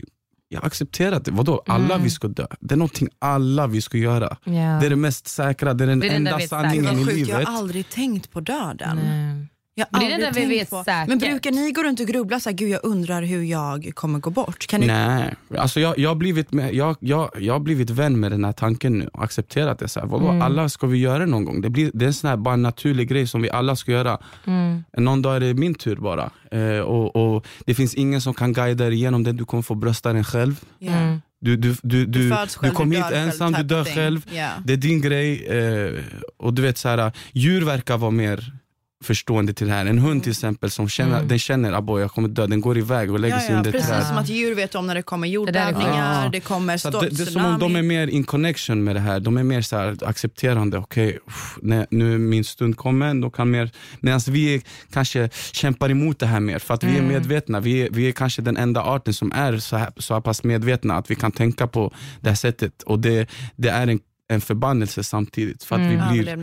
jag 0.49 0.59
har 0.61 0.67
accepterat 0.67 1.25
det. 1.25 1.31
Vadå, 1.31 1.63
alla 1.67 1.97
vi 1.97 2.09
ska 2.09 2.27
dö. 2.27 2.47
Det 2.59 2.75
är 2.75 2.77
någonting 2.77 3.09
alla 3.19 3.67
vi 3.67 3.81
ska 3.81 3.97
göra. 3.97 4.37
Ja. 4.43 4.51
Det 4.51 4.85
är 4.85 4.89
det 4.89 4.95
mest 4.95 5.27
säkra, 5.27 5.73
det 5.73 5.83
är 5.83 5.87
den 5.87 5.99
Det 5.99 6.07
är 6.07 6.09
det 6.09 6.15
enda 6.15 6.29
enda 6.31 6.37
vi 6.37 6.43
vet 6.43 6.49
sanningen 6.49 6.85
Vad 6.85 6.93
i 6.93 7.05
sjukt, 7.05 7.17
jag 7.17 7.27
livet. 7.27 7.47
har 7.47 7.57
aldrig 7.57 7.89
tänkt 7.89 8.31
på 8.31 8.39
döden. 8.39 8.99
Nej. 9.03 9.47
Jag 9.75 9.87
har 9.91 9.99
Men 9.99 10.19
det 10.19 10.25
är 10.25 10.31
det 10.33 10.39
vi 10.39 10.45
vet 10.45 10.69
på. 10.69 10.83
säkert. 10.83 11.07
Men 11.07 11.17
brukar 11.17 11.51
ni 11.51 11.71
gå 11.71 11.83
runt 11.83 11.99
och 11.99 12.07
grubbla 12.07 12.39
så 12.39 12.49
här, 12.49 12.57
gud 12.57 12.69
jag 12.69 12.79
undrar 12.83 13.21
hur 13.21 13.43
jag 13.43 13.91
kommer 13.93 14.19
gå 14.19 14.29
bort? 14.29 14.67
Kan 14.67 14.81
ni... 14.81 14.87
Nej, 14.87 15.33
alltså 15.57 15.79
jag, 15.79 15.97
jag, 15.99 16.09
har 16.09 16.15
blivit 16.15 16.51
med, 16.51 16.73
jag, 16.73 16.95
jag, 16.99 17.29
jag 17.39 17.53
har 17.53 17.59
blivit 17.59 17.89
vän 17.89 18.19
med 18.19 18.31
den 18.31 18.45
här 18.45 18.51
tanken 18.51 18.99
nu 18.99 19.07
och 19.13 19.23
accepterat 19.23 19.79
det. 19.79 19.87
Så 19.87 19.99
här, 19.99 20.07
vadå, 20.07 20.27
Mm. 20.31 20.41
Alla 20.41 20.69
ska 20.69 20.87
vi 20.87 20.97
göra 20.97 21.25
någon 21.25 21.45
gång. 21.45 21.61
Det, 21.61 21.69
blir, 21.69 21.91
det 21.93 22.05
är 22.05 22.07
en 22.07 22.13
sån 22.13 22.29
här, 22.29 22.37
bara 22.37 22.53
en 22.53 22.61
naturlig 22.61 23.09
grej 23.09 23.27
som 23.27 23.41
vi 23.41 23.49
alla 23.49 23.75
ska 23.75 23.91
göra. 23.91 24.17
Mm. 24.45 24.83
Någon 24.97 25.21
dag 25.21 25.35
är 25.35 25.39
det 25.39 25.53
min 25.53 25.75
tur 25.75 25.95
bara. 25.95 26.29
Eh, 26.51 26.79
och, 26.79 27.15
och 27.35 27.45
Det 27.65 27.73
finns 27.73 27.93
ingen 27.95 28.21
som 28.21 28.33
kan 28.33 28.53
guida 28.53 28.85
dig 28.85 28.93
igenom 28.93 29.23
det, 29.23 29.31
du 29.31 29.45
kommer 29.45 29.63
få 29.63 29.75
brösta 29.75 30.13
den 30.13 30.23
själv. 30.23 30.59
Ja. 30.79 30.91
Mm. 30.91 31.21
Du, 31.41 31.57
du, 31.57 31.75
du, 31.83 32.05
du, 32.05 32.29
du, 32.29 32.29
själv, 32.47 32.73
kom 32.73 32.89
du 32.89 32.97
hit 32.97 33.11
ensam, 33.11 33.51
du 33.53 33.63
dör 33.63 33.83
själv. 33.83 34.25
Ja. 34.31 34.49
Det 34.65 34.73
är 34.73 34.77
din 34.77 35.01
grej. 35.01 35.45
Eh, 35.47 35.91
och 36.37 36.53
du 36.53 36.61
vet 36.61 36.77
så 36.77 36.89
här, 36.89 37.11
Djur 37.33 37.61
verkar 37.61 37.97
vara 37.97 38.11
mer 38.11 38.53
förstående 39.01 39.53
till 39.53 39.67
det 39.67 39.73
här. 39.73 39.85
En 39.85 39.99
hund 39.99 40.23
till 40.23 40.31
exempel 40.31 40.71
som 40.71 40.89
känner, 40.89 41.23
den 41.23 41.39
känner 41.39 41.71
att 41.73 42.01
jag 42.01 42.11
kommer 42.11 42.27
dö, 42.29 42.47
den 42.47 42.61
går 42.61 42.77
iväg 42.77 43.11
och 43.11 43.19
lägger 43.19 43.35
Ja, 43.35 43.41
sig 43.41 43.51
ja, 43.51 43.57
under 43.57 43.71
precis 43.71 43.89
träd. 43.89 44.07
som 44.07 44.17
att 44.17 44.29
djur 44.29 44.55
vet 44.55 44.75
om 44.75 44.87
när 44.87 44.95
det 44.95 45.01
kommer 45.01 45.27
jordbävningar, 45.27 46.23
sjukt. 46.23 46.31
det 46.31 46.39
kommer 46.39 46.77
Så 46.77 46.89
det, 46.89 47.09
det 47.09 47.21
är 47.21 47.25
som 47.25 47.45
om 47.45 47.59
de 47.59 47.75
är 47.75 47.81
mer 47.81 48.07
in 48.07 48.23
connection 48.23 48.83
med 48.83 48.95
det 48.95 48.99
här. 48.99 49.19
De 49.19 49.37
är 49.37 49.43
mer 49.43 49.61
så 49.61 49.77
här 49.77 49.97
accepterande. 50.05 50.77
Okej, 50.77 51.19
när, 51.61 51.87
nu 51.89 52.13
är 52.13 52.17
min 52.17 52.43
stund 52.43 52.77
kommen. 52.77 53.21
Då 53.21 53.29
kan 53.29 53.51
mer, 53.51 53.71
medan 53.99 54.19
vi 54.27 54.61
kanske 54.93 55.29
kämpar 55.51 55.89
emot 55.89 56.19
det 56.19 56.25
här 56.25 56.39
mer. 56.39 56.59
För 56.59 56.73
att 56.73 56.83
vi 56.83 56.97
är 56.97 57.01
medvetna. 57.01 57.59
Vi 57.59 57.81
är, 57.81 57.89
vi 57.91 58.07
är 58.07 58.11
kanske 58.11 58.41
den 58.41 58.57
enda 58.57 58.81
arten 58.81 59.13
som 59.13 59.31
är 59.31 59.57
så, 59.57 59.77
här, 59.77 59.91
så 59.97 60.13
här 60.13 60.21
pass 60.21 60.43
medvetna 60.43 60.95
att 60.97 61.11
vi 61.11 61.15
kan 61.15 61.31
tänka 61.31 61.67
på 61.67 61.93
det 62.21 62.29
här 62.29 62.35
sättet. 62.35 62.83
Och 62.83 62.99
det, 62.99 63.29
det 63.55 63.69
är 63.69 63.87
en 63.87 63.99
en 64.31 64.41
förbannelse 64.41 65.03
samtidigt. 65.03 65.63
För 65.63 65.75
att 65.75 65.81
Mm. 65.81 66.13
vi 66.13 66.23
blir, 66.23 66.37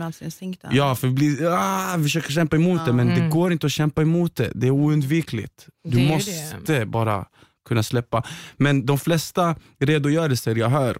ja, 0.71 0.95
för 0.95 1.07
vi, 1.07 1.13
blir, 1.13 1.47
ah, 1.47 1.95
vi 1.97 2.03
försöker 2.03 2.31
kämpa 2.31 2.55
emot 2.55 2.85
det 2.85 2.93
men 2.93 3.07
det 3.07 3.13
Mm. 3.13 3.29
går 3.29 3.51
inte 3.51 3.65
att 3.65 3.71
kämpa 3.71 4.01
emot 4.01 4.35
det. 4.35 4.51
Det 4.55 4.67
är 4.67 4.71
oundvikligt. 4.71 5.67
Du 5.83 5.97
Det 5.97 6.07
måste 6.07 6.85
bara 6.85 7.25
kunna 7.67 7.83
släppa. 7.83 8.23
Men 8.57 8.85
de 8.85 8.97
flesta 8.99 9.55
redogörelser 9.79 10.55
jag 10.55 10.69
hör 10.69 10.97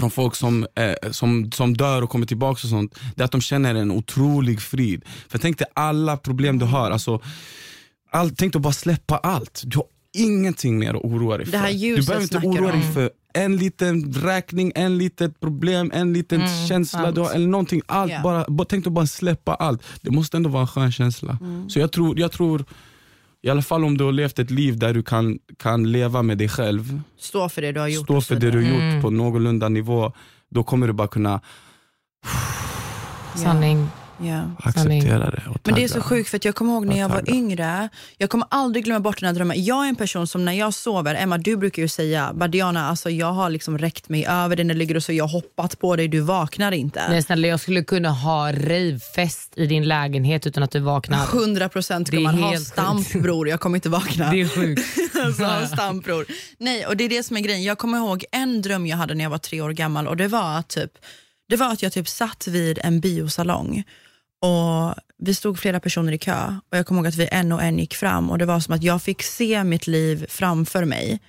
från 0.00 0.10
folk 0.10 0.34
som, 0.34 0.66
eh, 0.74 1.10
som, 1.10 1.52
som 1.52 1.76
dör 1.76 2.02
och 2.02 2.10
kommer 2.10 2.26
tillbaka 2.26 2.60
och 2.64 2.70
sånt, 2.70 2.98
det 3.16 3.22
är 3.22 3.24
att 3.24 3.32
de 3.32 3.40
känner 3.40 3.74
en 3.74 3.90
otrolig 3.90 4.60
frid. 4.60 5.04
För 5.28 5.38
tänk 5.38 5.58
dig 5.58 5.66
alla 5.74 6.16
problem 6.16 6.58
du 6.58 6.64
har, 6.66 6.90
alltså, 6.90 7.20
all, 8.10 8.30
tänk 8.30 8.52
dig 8.52 8.62
bara 8.62 8.72
släppa 8.72 9.16
allt. 9.16 9.62
Du 9.64 9.76
har 9.78 9.86
ingenting 10.16 10.78
mer 10.78 10.94
att 10.94 11.02
oroa 11.04 11.36
dig 11.36 11.46
Det 11.46 11.52
för. 11.52 11.58
Du 11.96 12.06
behöver 12.06 12.22
inte 12.22 12.38
oroa 12.38 12.72
dig 12.72 12.82
för 12.94 13.10
en 13.36 13.56
liten 13.56 14.12
räkning, 14.12 14.72
en 14.74 14.98
litet 14.98 15.40
problem, 15.40 15.90
en 15.94 16.12
liten 16.12 16.40
Mm, 16.40 16.66
känsla 16.68 17.02
sant. 17.02 17.14
du 17.14 17.20
har, 17.20 17.30
eller 17.34 17.46
någonting. 17.48 17.82
Allt, 17.86 18.12
Ja. 18.12 18.20
bara, 18.22 18.44
bara, 18.48 18.64
tänk 18.64 18.84
dig 18.84 18.90
bara 18.92 19.06
släppa 19.06 19.54
allt. 19.54 19.82
Det 20.00 20.10
måste 20.10 20.36
ändå 20.36 20.50
vara 20.50 20.60
en 20.62 20.68
skön 20.68 20.92
känsla. 20.92 21.38
Mm. 21.40 21.70
Så 21.70 21.78
jag 21.78 21.92
tror, 21.92 22.18
jag 22.18 22.32
tror, 22.32 22.64
i 23.42 23.50
alla 23.50 23.62
fall 23.62 23.84
om 23.84 23.98
du 23.98 24.04
har 24.04 24.12
levt 24.12 24.38
ett 24.38 24.50
liv 24.50 24.78
där 24.78 24.94
du 24.94 25.02
kan, 25.02 25.38
kan 25.58 25.92
leva 25.92 26.22
med 26.22 26.38
dig 26.38 26.48
själv, 26.48 27.00
Stå 27.18 27.48
för 27.48 27.62
det 27.62 27.72
du 27.72 27.80
har 27.80 27.88
gjort. 27.88 28.04
stå 28.06 28.20
för 28.20 28.34
det 28.34 28.50
du 28.50 28.58
har 28.62 28.68
gjort 28.68 28.80
Mm. 28.80 29.02
på 29.02 29.10
någorlunda 29.10 29.68
nivå, 29.68 30.12
då 30.50 30.62
kommer 30.64 30.86
du 30.86 30.92
bara 30.92 31.08
kunna 31.08 31.40
Sanning. 33.34 33.88
Ja. 34.20 34.50
acceptera 34.58 35.30
det. 35.30 35.42
Och 35.50 35.60
Men 35.64 35.74
det 35.74 35.84
är 35.84 35.88
så 35.88 36.00
sjukt 36.00 36.30
för 36.30 36.36
att 36.36 36.44
jag 36.44 36.54
kommer 36.54 36.72
ihåg 36.72 36.86
när 36.86 36.94
Ja, 36.96 37.00
jag 37.00 37.08
var 37.08 37.30
yngre, 37.30 37.88
jag 38.18 38.30
kommer 38.30 38.46
aldrig 38.50 38.84
glömma 38.84 39.00
bort 39.00 39.20
den 39.20 39.26
här 39.26 39.34
drömmen. 39.34 39.64
Jag 39.64 39.84
är 39.84 39.88
en 39.88 39.96
person 39.96 40.26
som 40.26 40.44
när 40.44 40.52
jag 40.52 40.74
sover, 40.74 41.14
Emma 41.14 41.38
du 41.38 41.56
brukar 41.56 41.82
ju 41.82 41.88
säga, 41.88 42.32
Badiana 42.34 42.88
alltså 42.88 43.10
jag 43.10 43.32
har 43.32 43.50
liksom 43.50 43.78
räckt 43.78 44.08
mig 44.08 44.26
över 44.26 44.56
dig 44.56 44.64
när 44.64 44.74
du 44.74 44.78
ligger 44.78 44.96
och 44.96 45.02
så 45.02 45.12
jag 45.12 45.24
har 45.24 45.32
hoppat 45.32 45.78
på 45.78 45.96
dig, 45.96 46.08
du 46.08 46.20
vaknar 46.20 46.72
inte. 46.72 47.08
Nej, 47.08 47.22
snälla, 47.22 47.46
jag 47.46 47.60
skulle 47.60 47.82
kunna 47.84 48.10
ha 48.10 48.52
rejvfest 48.52 49.52
i 49.56 49.66
din 49.66 49.84
lägenhet 49.88 50.46
utan 50.46 50.62
att 50.62 50.70
du 50.70 50.80
vaknar. 50.80 51.24
100 51.24 51.68
procent 51.68 52.12
är 52.12 52.20
man 52.20 52.38
ha 52.38 52.56
stamp 52.56 53.06
sjukt. 53.08 53.22
bror, 53.22 53.48
jag 53.48 53.60
kommer 53.60 53.76
inte 53.76 53.88
vakna. 53.88 54.30
Det 54.30 54.40
är 54.40 54.48
sjukt. 54.48 54.82
alltså, 55.24 55.74
stamp 55.74 56.04
bror. 56.04 56.26
Nej 56.58 56.86
och 56.86 56.96
det 56.96 57.04
är 57.04 57.08
det 57.08 57.22
som 57.22 57.36
är 57.36 57.40
grejen. 57.40 57.62
Jag 57.62 57.78
kommer 57.78 57.98
ihåg 57.98 58.24
en 58.32 58.62
dröm 58.62 58.86
jag 58.86 58.96
hade 58.96 59.14
när 59.14 59.24
jag 59.24 59.30
var 59.30 59.38
tre 59.38 59.60
år 59.60 59.70
gammal 59.70 60.08
och 60.08 60.16
det 60.16 60.28
var 60.28 60.58
att, 60.58 60.68
typ, 60.68 60.90
det 61.48 61.56
var 61.56 61.72
att 61.72 61.82
jag 61.82 61.92
typ 61.92 62.08
satt 62.08 62.46
vid 62.46 62.78
en 62.82 63.00
biosalong 63.00 63.84
och 64.42 64.94
vi 65.18 65.34
stod 65.34 65.58
flera 65.58 65.80
personer 65.80 66.12
i 66.12 66.18
kö 66.18 66.46
och 66.72 66.78
jag 66.78 66.86
kommer 66.86 67.00
ihåg 67.00 67.06
att 67.06 67.14
vi 67.16 67.28
en 67.32 67.52
och 67.52 67.62
en 67.62 67.78
gick 67.78 67.94
fram 67.94 68.30
och 68.30 68.38
det 68.38 68.44
var 68.46 68.60
som 68.60 68.74
att 68.74 68.82
jag 68.82 69.02
fick 69.02 69.22
se 69.22 69.64
mitt 69.64 69.86
liv 69.86 70.26
framför 70.28 70.84
mig 70.84 71.20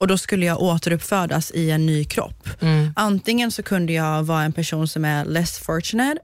och 0.00 0.06
då 0.08 0.18
skulle 0.18 0.46
jag 0.46 0.62
återuppfödas 0.62 1.50
i 1.50 1.70
en 1.70 1.86
ny 1.86 2.04
kropp. 2.04 2.48
Mm. 2.60 2.92
Antingen 2.96 3.50
så 3.52 3.62
kunde 3.62 3.92
jag 3.92 4.22
vara 4.22 4.42
en 4.42 4.52
person 4.52 4.88
som 4.88 5.04
är 5.04 5.24
less 5.24 5.58
fortunate 5.58 6.18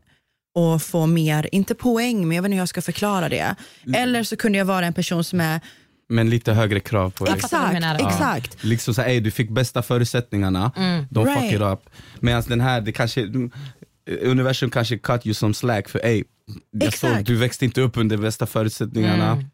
och 0.55 0.83
få 0.83 1.07
mer, 1.07 1.49
inte 1.53 1.75
poäng, 1.75 2.29
men 2.29 2.37
jag 2.37 2.43
vet 2.43 2.49
inte 2.49 2.55
hur 2.55 2.61
jag 2.61 2.69
ska 2.69 2.83
förklara 2.83 3.29
det. 3.29 3.55
Eller 3.95 4.23
så 4.23 4.37
kunde 4.37 4.59
jag 4.59 4.65
vara 4.65 4.87
en 4.87 4.93
person 4.93 5.25
som 5.25 5.41
är, 5.41 5.61
Men 6.09 6.31
lite 6.31 6.53
högre 6.53 6.81
krav 6.81 7.11
på 7.11 7.25
dig. 7.25 7.35
Exakt, 7.35 7.73
menar. 7.73 7.95
exakt. 8.09 8.65
Liksom 8.65 8.95
såhär, 8.95 9.21
du 9.21 9.31
fick 9.31 9.51
bästa 9.51 9.83
förutsättningarna, 9.83 10.73
Mm. 10.77 11.07
de 11.11 11.25
Right. 11.27 11.41
fuck 11.41 11.53
it 11.53 11.61
up. 11.61 11.81
Medan 12.21 12.43
den 12.49 12.61
här, 12.61 12.81
det 12.81 12.93
kanske, 12.93 13.27
universum 14.23 14.71
kanske 14.71 14.99
cut 14.99 15.27
you 15.27 15.35
some 15.35 15.55
slack 15.55 15.89
för 15.89 16.01
ey, 16.05 16.25
jag 16.71 16.93
såg, 16.99 17.25
du 17.25 17.37
växte 17.37 17.65
inte 17.65 17.81
upp 17.81 17.97
under 17.97 18.17
bästa 18.17 18.47
förutsättningarna. 18.47 19.31
Mm. 19.33 19.45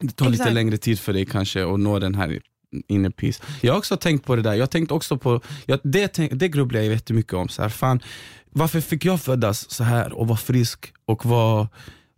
Det 0.00 0.16
tar 0.16 0.26
lite 0.30 0.42
Exakt. 0.42 0.54
längre 0.54 0.76
tid 0.76 1.00
för 1.00 1.12
dig 1.12 1.26
kanske 1.26 1.72
att 1.74 1.80
nå 1.80 1.98
den 1.98 2.14
här 2.14 2.40
inner 2.88 3.10
peace. 3.10 3.42
Jag 3.60 3.72
har 3.72 3.78
också 3.78 3.96
tänkt 3.96 4.24
på 4.26 4.36
det 4.36 4.42
där, 4.42 4.54
jag 4.54 4.70
tänkt 4.70 4.92
också 4.92 5.18
på, 5.18 5.40
jag, 5.66 5.80
det, 5.84 6.08
tänk, 6.08 6.32
det 6.34 6.48
grubblar 6.48 6.80
jag 6.80 6.88
jättemycket 6.92 7.32
om. 7.32 7.48
Så 7.48 7.62
här, 7.62 7.68
fan, 7.68 8.00
varför 8.50 8.80
fick 8.80 9.04
jag 9.04 9.20
födas 9.20 9.70
så 9.70 9.84
här 9.84 10.12
och 10.12 10.28
vara 10.28 10.38
frisk 10.38 10.92
och 11.06 11.26
vara 11.26 11.68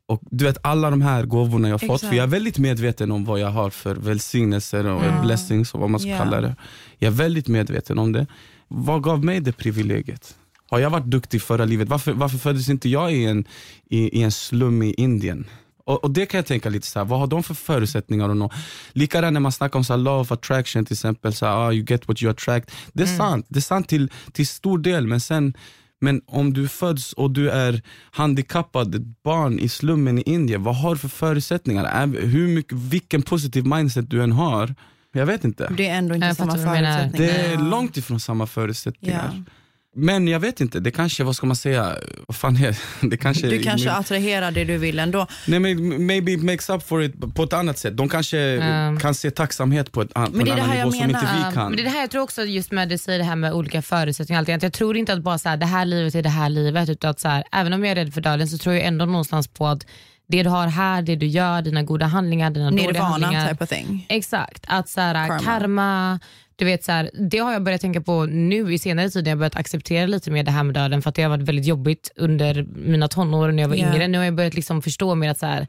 och 0.07 0.21
du 0.31 0.45
vet 0.45 0.59
alla 0.63 0.91
de 0.91 1.03
här 1.03 1.25
gåvorna 1.25 1.69
jag 1.69 1.75
har 1.75 1.79
fått, 1.79 1.95
Exakt. 1.95 2.09
för 2.09 2.17
jag 2.17 2.23
är 2.23 2.27
väldigt 2.29 2.59
medveten 2.59 3.13
om 3.13 3.25
vad 3.25 3.41
jag 3.41 3.51
har 3.51 3.71
för 3.71 3.95
välsignelser 3.97 4.87
och 4.87 5.05
Ja. 5.05 5.23
blessings 5.23 5.75
och 5.75 5.81
vad 5.81 5.91
man 5.91 6.01
ska 6.01 6.09
Ja. 6.11 6.19
kalla 6.19 6.41
det. 6.41 6.57
Jag 6.99 7.07
är 7.13 7.17
väldigt 7.17 7.49
medveten 7.49 7.99
om 7.99 8.13
det. 8.13 8.27
Vad 8.69 9.03
gav 9.03 9.25
mig 9.25 9.41
det 9.41 9.53
privilegiet? 9.53 10.37
Har 10.71 10.79
jag 10.79 10.91
varit 10.91 11.05
duktig 11.07 11.43
förra 11.43 11.65
livet? 11.65 11.89
Varför, 11.89 12.13
varför 12.13 12.39
föddes 12.39 12.69
inte 12.69 12.89
jag 12.89 13.13
i 13.13 13.25
en, 13.25 13.45
i, 13.91 14.19
i 14.19 14.23
en 14.23 14.33
slum 14.33 14.83
i 14.83 14.93
Indien? 14.93 15.47
Och, 15.85 16.05
och 16.05 16.11
det 16.11 16.27
kan 16.27 16.39
jag 16.39 16.47
tänka 16.47 16.69
lite 16.69 16.87
så 16.87 16.99
här, 16.99 17.07
vad 17.07 17.19
har 17.21 17.27
de 17.27 17.43
för 17.43 17.55
förutsättningar 17.55 18.29
att 18.29 18.37
nå? 18.37 18.51
Likadant 18.93 19.33
när 19.33 19.41
man 19.41 19.53
snackar 19.53 19.79
om 19.79 19.85
så 19.85 19.97
här, 19.97 20.09
of 20.09 20.33
attraction 20.33 20.85
till 20.85 20.95
exempel, 20.95 21.35
så 21.35 21.47
här, 21.47 21.53
ah, 21.57 21.73
you 21.73 21.85
get 21.89 22.09
what 22.09 22.23
you 22.23 22.31
attract. 22.31 22.71
Det 22.93 23.03
är 23.03 23.07
sant, 23.07 23.47
det 23.49 23.59
är 23.59 23.61
sant 23.63 23.89
till, 23.89 24.11
till 24.33 24.47
stor 24.47 24.79
del 24.79 25.07
men 25.07 25.21
sen 25.21 25.55
men 26.03 26.21
om 26.27 26.53
du 26.53 26.69
föds 26.69 27.13
och 27.13 27.31
du 27.31 27.51
är 27.51 27.83
handikappad, 28.11 28.95
ett 28.95 29.23
barn 29.23 29.59
i 29.59 29.69
slummen 29.69 30.19
i 30.19 30.23
Indien, 30.23 30.63
vad 30.63 30.77
har 30.77 30.95
du 30.95 30.99
för 30.99 31.09
förutsättningar? 31.09 31.85
Är- 31.85 32.27
Hur 32.27 32.49
mycket, 32.49 32.73
vilken 32.79 33.23
positiv 33.23 33.67
mindset 33.67 34.11
du 34.11 34.23
än 34.23 34.33
har, 34.33 34.75
jag 35.13 35.27
vet 35.27 35.45
inte. 35.45 35.73
Det 35.77 35.89
är 35.89 35.95
ändå 35.99 36.15
inte 36.15 36.35
samma 36.35 36.53
förutsättningar. 36.53 37.11
Det 37.35 37.47
är 37.53 37.59
långt 37.71 37.97
ifrån 37.97 38.21
samma 38.21 38.47
förutsättningar. 38.47 39.31
Ja. 39.47 39.53
Men 39.97 40.29
jag 40.29 40.41
vet 40.41 40.61
inte, 40.61 40.81
det 40.81 40.91
kanske, 40.91 41.25
vad 41.25 41.37
ska 41.37 41.47
man 41.47 41.57
säga, 41.57 41.97
vad 42.29 42.37
fan 42.37 42.57
är 42.57 42.77
det? 43.11 43.17
Kanske, 43.17 43.47
Du 43.47 43.63
kanske 43.63 43.91
attraherar 43.93 44.51
det 44.51 44.65
du 44.65 44.77
vill 44.79 44.99
ändå. 44.99 45.27
Nej 45.47 45.59
men 45.61 46.07
maybe 46.07 46.33
it 46.33 46.43
makes 46.43 46.71
up 46.71 46.83
for 46.89 47.03
it 47.03 47.35
på 47.35 47.43
ett 47.43 47.53
annat 47.53 47.79
sätt. 47.79 47.97
De 47.97 48.09
kanske 48.09 48.39
Ja. 48.39 48.99
kan 49.01 49.15
se 49.15 49.31
tacksamhet 49.31 49.93
på, 49.93 50.03
ett, 50.03 50.15
på 50.15 50.21
det 50.21 50.27
är 50.27 50.41
en 50.41 50.45
det 50.45 50.53
annan 50.53 50.65
här 50.69 50.77
nivå 50.77 50.87
jag 50.87 50.93
som 50.95 51.11
inte 51.11 51.25
menar. 51.25 51.49
vi 51.51 51.55
kan. 51.55 51.65
Men 51.67 51.77
det 51.77 51.83
är 51.83 51.85
det 51.85 51.91
här 51.91 52.01
jag 52.01 52.11
tror 52.11 52.23
också 52.23 52.43
just 52.45 52.73
med 52.73 52.89
du 52.89 52.99
säger 52.99 53.19
det 53.19 53.25
här 53.25 53.37
med 53.37 53.53
olika 53.53 53.83
förutsättningar. 53.83 54.43
och 54.43 54.49
jag 54.49 54.73
tror 54.73 54.97
inte 54.97 55.13
att 55.13 55.23
bara 55.23 55.39
så 55.39 55.49
här, 55.49 55.57
det 55.57 55.67
här 55.67 55.85
livet 55.85 56.15
är 56.15 56.23
det 56.23 56.29
här 56.29 56.49
livet. 56.49 56.89
Utan 56.89 57.11
att 57.11 57.21
så 57.21 57.29
här, 57.29 57.45
även 57.53 57.73
om 57.73 57.85
jag 57.85 57.91
är 57.91 57.95
rädd 58.05 58.15
för 58.15 58.21
döden 58.21 58.49
så 58.49 58.59
tror 58.59 58.75
jag 58.75 58.85
ändå 58.85 59.05
någonstans 59.05 59.49
på 59.49 59.67
att 59.67 59.87
det 60.29 60.43
du 60.43 60.49
har 60.49 60.67
här, 60.67 61.03
det 61.03 61.17
du 61.17 61.27
gör, 61.27 61.63
dina 61.63 61.83
goda 61.83 62.07
handlingar, 62.07 62.51
dina 62.51 62.71
dåliga 62.71 62.87
Nirvana 62.87 63.09
handlingar. 63.09 63.49
type 63.51 63.65
of 63.65 63.71
thing. 63.71 64.07
Exakt, 64.09 64.65
att 64.69 64.89
så 64.89 65.01
här, 65.01 65.27
Karma. 65.29 65.39
karma. 65.45 66.21
Du 66.61 66.65
vet 66.67 66.85
så 66.85 66.93
här, 66.93 67.11
det 67.31 67.39
har 67.39 67.53
jag 67.53 67.63
börjat 67.63 67.81
tänka 67.81 68.01
på 68.01 68.25
nu 68.27 68.75
i 68.75 68.79
senare 68.79 69.11
tid 69.11 69.25
när 69.25 69.31
jag 69.31 69.39
börjat 69.39 69.57
acceptera 69.57 70.07
lite 70.07 70.31
mer 70.31 70.43
det 70.43 70.51
här 70.51 70.63
med 70.65 70.75
döden 70.75 71.03
för 71.03 71.09
att 71.09 71.15
det 71.15 71.23
har 71.23 71.31
varit 71.31 71.43
väldigt 71.49 71.67
jobbigt 71.67 72.13
under 72.17 72.63
mina 72.75 73.09
tonår 73.09 73.53
när 73.53 73.63
jag 73.63 73.69
var 73.69 73.77
Ja. 73.77 73.93
yngre. 73.95 74.09
Nu 74.09 74.19
har 74.19 74.25
jag 74.25 74.35
börjat 74.35 74.55
liksom 74.55 74.83
förstå 74.83 75.15
mer 75.15 75.31
att 75.31 75.39
så 75.39 75.47
här, 75.47 75.67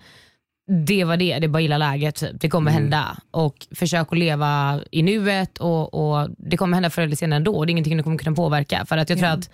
det 0.88 1.04
var 1.04 1.17
det, 1.17 1.39
det 1.39 1.45
är 1.45 1.49
bara 1.49 1.62
illa 1.62 1.77
läget. 1.77 2.15
Typ. 2.15 2.30
Det 2.41 2.49
kommer 2.49 2.71
hända. 2.71 3.17
Och 3.32 3.56
försök 3.75 4.08
att 4.12 4.17
leva 4.17 4.80
i 4.91 5.04
nuet 5.04 5.58
och, 5.58 5.93
och 5.93 6.30
det 6.38 6.58
kommer 6.58 6.73
hända 6.75 6.89
förr 6.89 7.01
eller 7.01 7.15
senare 7.15 7.38
ändå. 7.38 7.65
Det 7.65 7.69
är 7.69 7.71
ingenting 7.71 7.97
du 7.97 8.04
kommer 8.04 8.17
kunna 8.17 8.36
påverka. 8.36 8.86
För 8.86 8.97
att 8.97 9.10
jag 9.10 9.19
tror 9.19 9.30
Ja. 9.30 9.38
att 9.38 9.49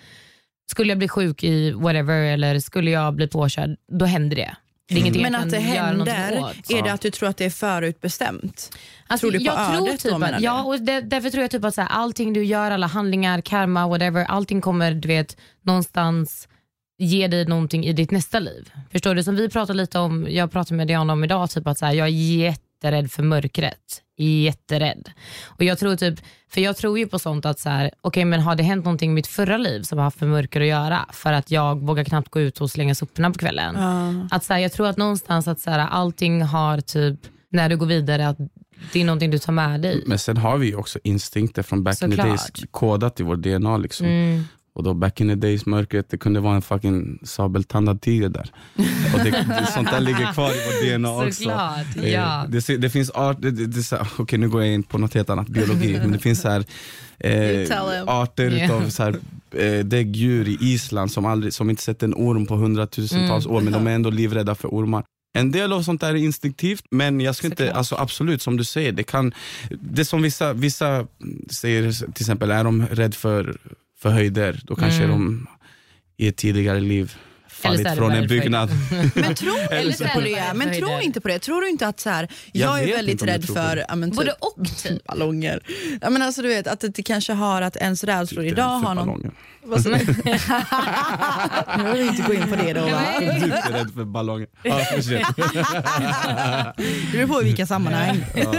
skulle 0.70 0.88
jag 0.90 0.98
bli 0.98 1.08
sjuk 1.08 1.44
i 1.44 1.70
whatever 1.72 2.22
eller 2.22 2.58
skulle 2.58 2.90
jag 2.90 3.14
bli 3.14 3.28
påkörd, 3.28 3.76
då 3.92 4.04
händer 4.04 4.36
det. 4.36 4.56
Ingenting 4.90 5.22
Men 5.22 5.34
att 5.34 5.50
det 5.50 5.58
händer, 5.58 6.40
åt. 6.40 6.70
är 6.70 6.82
det 6.82 6.92
att 6.92 7.00
du 7.00 7.10
tror 7.10 7.28
att 7.28 7.36
det 7.36 7.44
är 7.44 7.50
förutbestämt? 7.50 8.78
Alltså, 9.06 9.24
Tror 9.24 9.32
du 9.32 9.38
på 9.38 9.44
jag 9.44 9.74
tror 9.74 9.88
ödet 9.88 10.00
typ 10.00 10.12
då, 10.12 10.24
att? 10.24 10.40
Ja, 10.40 10.62
och 10.62 10.80
det, 10.80 11.00
därför 11.00 11.30
tror 11.30 11.42
jag 11.42 11.50
typ 11.50 11.64
att 11.64 11.74
så 11.74 11.80
här, 11.80 11.88
allting 11.88 12.32
du 12.32 12.44
gör, 12.44 12.70
alla 12.70 12.86
handlingar, 12.86 13.40
karma, 13.40 13.88
whatever, 13.88 14.24
allting 14.24 14.60
kommer 14.60 14.94
du 14.94 15.08
vet 15.08 15.36
någonstans 15.62 16.48
ge 16.98 17.28
dig 17.28 17.44
någonting 17.46 17.86
i 17.86 17.92
ditt 17.92 18.10
nästa 18.10 18.38
liv. 18.38 18.72
Förstår 18.92 19.14
du? 19.14 19.22
Som 19.22 19.36
vi 19.36 19.48
pratade 19.48 19.76
lite 19.76 19.98
om, 19.98 20.26
jag 20.30 20.52
pratade 20.52 20.76
med 20.76 20.86
Diana 20.86 21.12
om 21.12 21.24
idag, 21.24 21.50
typ 21.50 21.66
att 21.66 21.78
så 21.78 21.86
här, 21.86 21.92
jag 21.92 22.06
är 22.06 22.12
jätterädd 22.78 23.10
för 23.10 23.22
mörkret. 23.22 24.02
Jätterädd. 24.16 25.10
Och 25.46 25.64
jag 25.64 25.78
tror 25.78 25.96
typ, 25.96 26.20
för 26.50 26.60
jag 26.60 26.76
tror 26.76 26.98
ju 26.98 27.06
på 27.06 27.18
sånt 27.18 27.46
att 27.46 27.58
så 27.58 27.68
här, 27.68 27.90
okej 28.00 28.24
men 28.24 28.40
har 28.40 28.54
det 28.54 28.62
hänt 28.62 28.84
någonting 28.84 29.10
i 29.10 29.14
mitt 29.14 29.26
förra 29.26 29.56
liv 29.56 29.82
som 29.82 29.98
har 29.98 30.04
haft 30.04 30.20
med 30.20 30.30
mörker 30.30 30.60
att 30.60 30.66
göra? 30.66 31.06
För 31.12 31.32
att 31.32 31.50
jag 31.50 31.86
vågar 31.86 32.04
knappt 32.04 32.30
gå 32.30 32.40
ut 32.40 32.60
och 32.60 32.70
slänga 32.70 32.94
soporna 32.94 33.30
på 33.30 33.38
kvällen. 33.38 33.76
Att 34.30 34.44
så 34.44 34.52
här, 34.52 34.60
jag 34.60 34.72
tror 34.72 34.86
att 34.86 34.96
någonstans 34.96 35.48
att 35.48 35.60
så 35.60 35.70
här, 35.70 35.78
allting 35.78 36.42
har 36.42 36.80
typ, 36.80 37.20
när 37.50 37.68
du 37.68 37.76
går 37.76 37.86
vidare, 37.86 38.28
att 38.28 38.38
det 38.92 39.00
är 39.00 39.04
någonting 39.04 39.30
du 39.30 39.38
tar 39.38 39.52
med 39.52 39.80
dig. 39.80 40.02
Men 40.06 40.18
sen 40.18 40.36
har 40.36 40.58
vi 40.58 40.66
ju 40.66 40.74
också 40.74 40.98
instinkter 41.04 41.62
från 41.62 41.84
back 41.84 42.02
in 42.02 42.10
the 42.10 42.16
days 42.16 42.46
Såklart. 42.46 42.72
kodat 42.72 43.20
i 43.20 43.22
vår 43.22 43.36
DNA. 43.36 43.76
Liksom. 43.76 44.06
Mm. 44.06 44.44
Och 44.78 44.84
då 44.84 44.94
back 44.94 45.20
in 45.20 45.28
the 45.28 45.34
days, 45.34 45.66
mörkret, 45.66 46.10
det 46.10 46.16
kunde 46.18 46.40
vara 46.40 46.54
en 46.54 46.62
fucking 46.62 47.18
sabeltandad 47.24 48.00
tiger 48.00 48.28
där. 48.28 48.50
Och 49.14 49.18
det, 49.24 49.30
det, 49.30 49.66
sånt 49.74 49.90
där 49.90 50.00
ligger 50.00 50.32
kvar 50.32 50.50
i 50.50 50.54
vårt 50.54 50.98
DNA 51.00 51.10
också. 51.26 51.32
Såklart, 51.42 51.86
Eh, 52.02 52.12
ja. 52.12 52.44
Det, 52.48 52.76
det, 52.76 52.90
finns 52.90 53.10
art, 53.10 53.36
det, 53.40 53.50
det, 53.50 54.00
okej 54.18 54.38
nu 54.38 54.48
går 54.48 54.62
jag 54.64 54.74
in 54.74 54.82
på 54.82 54.98
något 54.98 55.14
helt 55.14 55.30
annat, 55.30 55.48
biologi, 55.48 55.98
men 55.98 56.12
det 56.12 56.18
finns 56.18 56.40
så 56.40 56.48
här, 56.48 56.64
eh, 57.18 57.78
arter 58.06 58.50
Yeah. 58.50 58.64
utav 58.64 58.88
så 58.90 59.02
här, 59.02 59.16
eh, 59.52 59.84
däggdjur 59.84 60.48
i 60.48 60.58
Island 60.60 61.10
som, 61.12 61.26
aldrig, 61.26 61.52
som 61.54 61.70
inte 61.70 61.82
sett 61.82 62.02
en 62.02 62.14
orm 62.14 62.46
på 62.46 62.54
hundratusentals 62.56 63.44
Mm. 63.46 63.56
år, 63.56 63.60
men 63.60 63.72
de 63.72 63.86
är 63.86 63.90
ändå 63.94 64.10
livrädda 64.10 64.54
för 64.54 64.68
ormar. 64.68 65.04
En 65.38 65.52
del 65.52 65.72
av 65.72 65.82
sånt 65.82 66.00
där 66.00 66.08
är 66.08 66.14
instinktivt, 66.14 66.84
men 66.90 67.20
jag 67.20 67.36
ska 67.36 67.46
inte, 67.46 67.56
Såklart. 67.56 67.76
alltså 67.76 67.94
absolut 67.96 68.42
som 68.42 68.56
du 68.56 68.64
säger, 68.64 68.92
det 68.92 69.02
kan, 69.02 69.32
det 69.80 70.04
som 70.04 70.22
vissa, 70.22 70.52
vissa 70.52 71.06
säger 71.50 71.92
till 71.92 72.22
exempel, 72.22 72.50
är 72.50 72.64
de 72.64 72.86
rädd 72.86 73.14
för, 73.14 73.56
för 74.02 74.10
höjder, 74.10 74.60
då 74.64 74.76
kanske 74.76 75.04
Mm. 75.04 75.10
de 75.18 75.46
i 76.16 76.28
ett 76.28 76.36
tidigare 76.36 76.80
liv 76.80 77.16
fallit 77.50 77.94
från 77.96 78.12
en 78.12 78.26
byggnad. 78.26 78.70
Men 79.14 79.34
tro 79.34 79.54
Eller 79.70 79.82
inte 79.84 79.98
så 79.98 80.04
är 80.04 80.08
på 80.14 80.20
det 80.20 80.52
Men 80.54 80.68
tro 80.78 80.86
höjder. 80.88 81.00
inte 81.04 81.20
på 81.20 81.28
det. 81.28 81.38
Tror 81.38 81.60
du 81.60 81.68
inte 81.68 81.86
att 81.86 82.00
så 82.00 82.10
här, 82.10 82.28
jag, 82.52 82.68
Jag 82.82 82.88
är 82.88 82.96
väldigt 82.96 83.22
rädd 83.22 83.46
tror 83.46 83.54
för 83.56 83.76
det. 83.76 83.84
ja, 83.88 83.96
men 83.96 84.10
typ, 84.10 84.16
Både 84.16 84.32
och 84.32 84.56
typ. 84.82 85.04
ballonger. 85.04 85.60
Ja, 86.00 86.10
men 86.10 86.22
alltså, 86.22 86.42
du 86.42 86.48
vet, 86.48 86.66
att 86.66 86.84
det 86.94 87.02
kanske 87.02 87.32
har 87.32 87.62
att 87.62 87.76
ens 87.76 88.04
rädslor 88.04 88.44
idag 88.44 88.78
har 88.78 88.94
någon... 88.94 89.30
Vad 89.62 89.84
du? 89.84 89.90
Jag 91.78 91.92
vill 91.92 92.08
inte 92.08 92.22
gå 92.22 92.34
in 92.34 92.42
på 92.48 92.56
det 92.56 92.72
då. 92.72 92.80
Va? 92.80 93.02
Du 93.20 93.26
är 93.26 93.34
inte 93.44 93.72
rädd 93.72 93.90
för 93.94 94.04
ballonger. 94.04 94.48
Ja. 94.62 94.78
Det 97.12 97.12
beror 97.12 97.26
på 97.26 97.40
i 97.42 97.44
vilka 97.44 97.66
sammanhang. 97.66 98.24
Ja, 98.34 98.54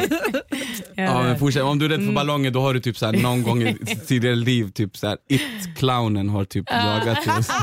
men 1.30 1.39
fortsätt. 1.39 1.63
Om 1.63 1.80
du 1.80 1.86
är 1.86 1.89
rädd 1.89 2.06
för 2.06 2.13
ballonger 2.13 2.52
då 2.52 2.62
har 2.62 2.74
du 2.74 2.80
typ 2.80 2.98
så 2.98 3.06
här, 3.06 3.13
någon 3.13 3.44
gång 3.44 3.63
i 3.63 3.74
tidigare 4.08 4.36
liv, 4.36 4.72
typ 4.72 4.98
så 4.98 5.08
här, 5.08 5.18
it-clownen 5.30 6.30
har 6.30 6.46
typ 6.46 6.65
jagat 6.72 7.39
oss. 7.39 7.50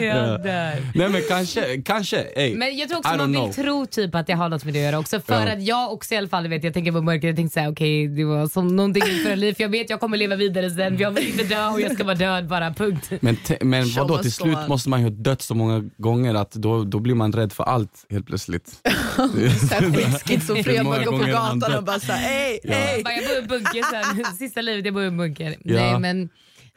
Jag 0.00 0.42
dör. 0.42 0.72
Nej 0.94 1.08
men 1.08 1.22
kanske, 1.28 1.82
kanske. 1.82 2.16
Ey, 2.20 2.56
Men 2.56 2.76
jag 2.76 2.88
tror 2.88 2.98
I 2.98 3.00
också 3.00 3.12
don't 3.12 3.16
man 3.18 3.32
vill 3.32 3.40
know. 3.40 3.52
tro 3.52 3.86
typ 3.86 4.14
att 4.14 4.28
jag 4.28 4.36
har 4.36 4.48
något 4.48 4.64
med 4.64 4.74
det 4.74 4.78
att 4.80 4.84
göra 4.84 4.98
också. 4.98 5.20
För 5.20 5.46
Ja. 5.46 5.52
att 5.52 5.62
jag 5.62 5.92
också 5.92 6.14
i 6.14 6.16
alla 6.16 6.28
fall, 6.28 6.48
vet, 6.48 6.64
jag 6.64 6.74
tänker 6.74 6.92
på 6.92 7.00
mörkret, 7.02 7.24
jag 7.24 7.36
tänkte 7.36 7.54
såhär 7.54 7.72
okej 7.72 8.08
det 8.08 8.24
var 8.24 8.46
som 8.48 8.76
någonting 8.76 9.02
för 9.02 9.36
liv. 9.36 9.54
För 9.54 9.62
jag 9.62 9.68
vet 9.70 9.90
jag 9.90 10.00
kommer 10.00 10.16
leva 10.16 10.36
vidare 10.36 10.70
sen, 10.70 10.98
jag 10.98 11.10
vill 11.10 11.28
inte 11.28 11.44
dö 11.44 11.68
och 11.68 11.80
jag 11.80 11.92
ska 11.94 12.04
vara 12.04 12.14
död 12.14 12.48
bara, 12.48 12.74
punkt. 12.74 13.10
Men, 13.20 13.36
te- 13.36 13.58
men 13.60 13.84
Show 13.86 14.08
vadå, 14.08 14.22
till 14.22 14.32
slut 14.32 14.58
måste 14.68 14.88
man 14.88 15.00
ju 15.00 15.06
ha 15.06 15.10
dött 15.10 15.42
så 15.42 15.54
många 15.54 15.84
gånger 15.98 16.34
att 16.34 16.52
då, 16.52 16.84
då 16.84 16.98
blir 17.00 17.14
man 17.14 17.32
rädd 17.32 17.52
för 17.52 17.64
allt 17.64 18.06
helt 18.10 18.26
plötsligt. 18.26 18.72
Schizofren 20.24 20.76
Hur 20.76 20.84
många 20.84 20.96
bara 20.96 21.04
går 21.04 21.12
på 21.12 21.18
gånger 21.18 21.34
har 21.34 21.40
han 21.46 21.58
gatan 21.58 21.67
dött? 21.68 21.78
och 21.78 21.84
bara 21.84 22.00
såhär 22.00 22.18
hej, 22.18 22.60
hej. 22.64 23.02
Bara, 23.02 23.14
jag 23.14 23.24
bor 23.24 23.36
i 23.36 23.38
en 23.38 23.46
bunker 23.46 23.82
sen, 23.82 24.36
sista 24.38 24.60
livet 24.60 24.84
jag 24.84 24.94
bor 24.94 25.02
i 25.02 25.06
en 25.06 25.16
bunker. 25.16 25.56
Ja. 25.64 25.74
Nej 25.74 25.98
men 26.00 26.28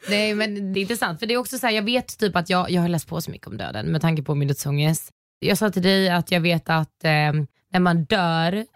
Nej 0.08 0.34
men 0.34 0.72
det 0.72 0.80
är 0.80 0.82
intressant 0.82 1.18
för 1.20 1.26
det 1.26 1.34
är 1.34 1.38
också 1.38 1.58
så 1.58 1.66
här, 1.66 1.74
jag 1.74 1.82
vet 1.82 2.18
typ 2.18 2.36
att 2.36 2.50
jag, 2.50 2.70
jag 2.70 2.82
har 2.82 2.88
läst 2.88 3.08
på 3.08 3.20
så 3.20 3.30
mycket 3.30 3.46
om 3.46 3.56
döden 3.56 3.86
med 3.86 4.00
tanke 4.00 4.22
på 4.22 4.34
min 4.34 4.48
dödsångest. 4.48 5.10
Jag 5.38 5.58
sa 5.58 5.70
till 5.70 5.82
dig 5.82 6.10
att 6.10 6.30
jag 6.30 6.40
vet 6.40 6.70
att 6.70 7.04
eh, 7.04 7.32
när 7.72 7.80
man 7.80 8.04
dör 8.04 8.66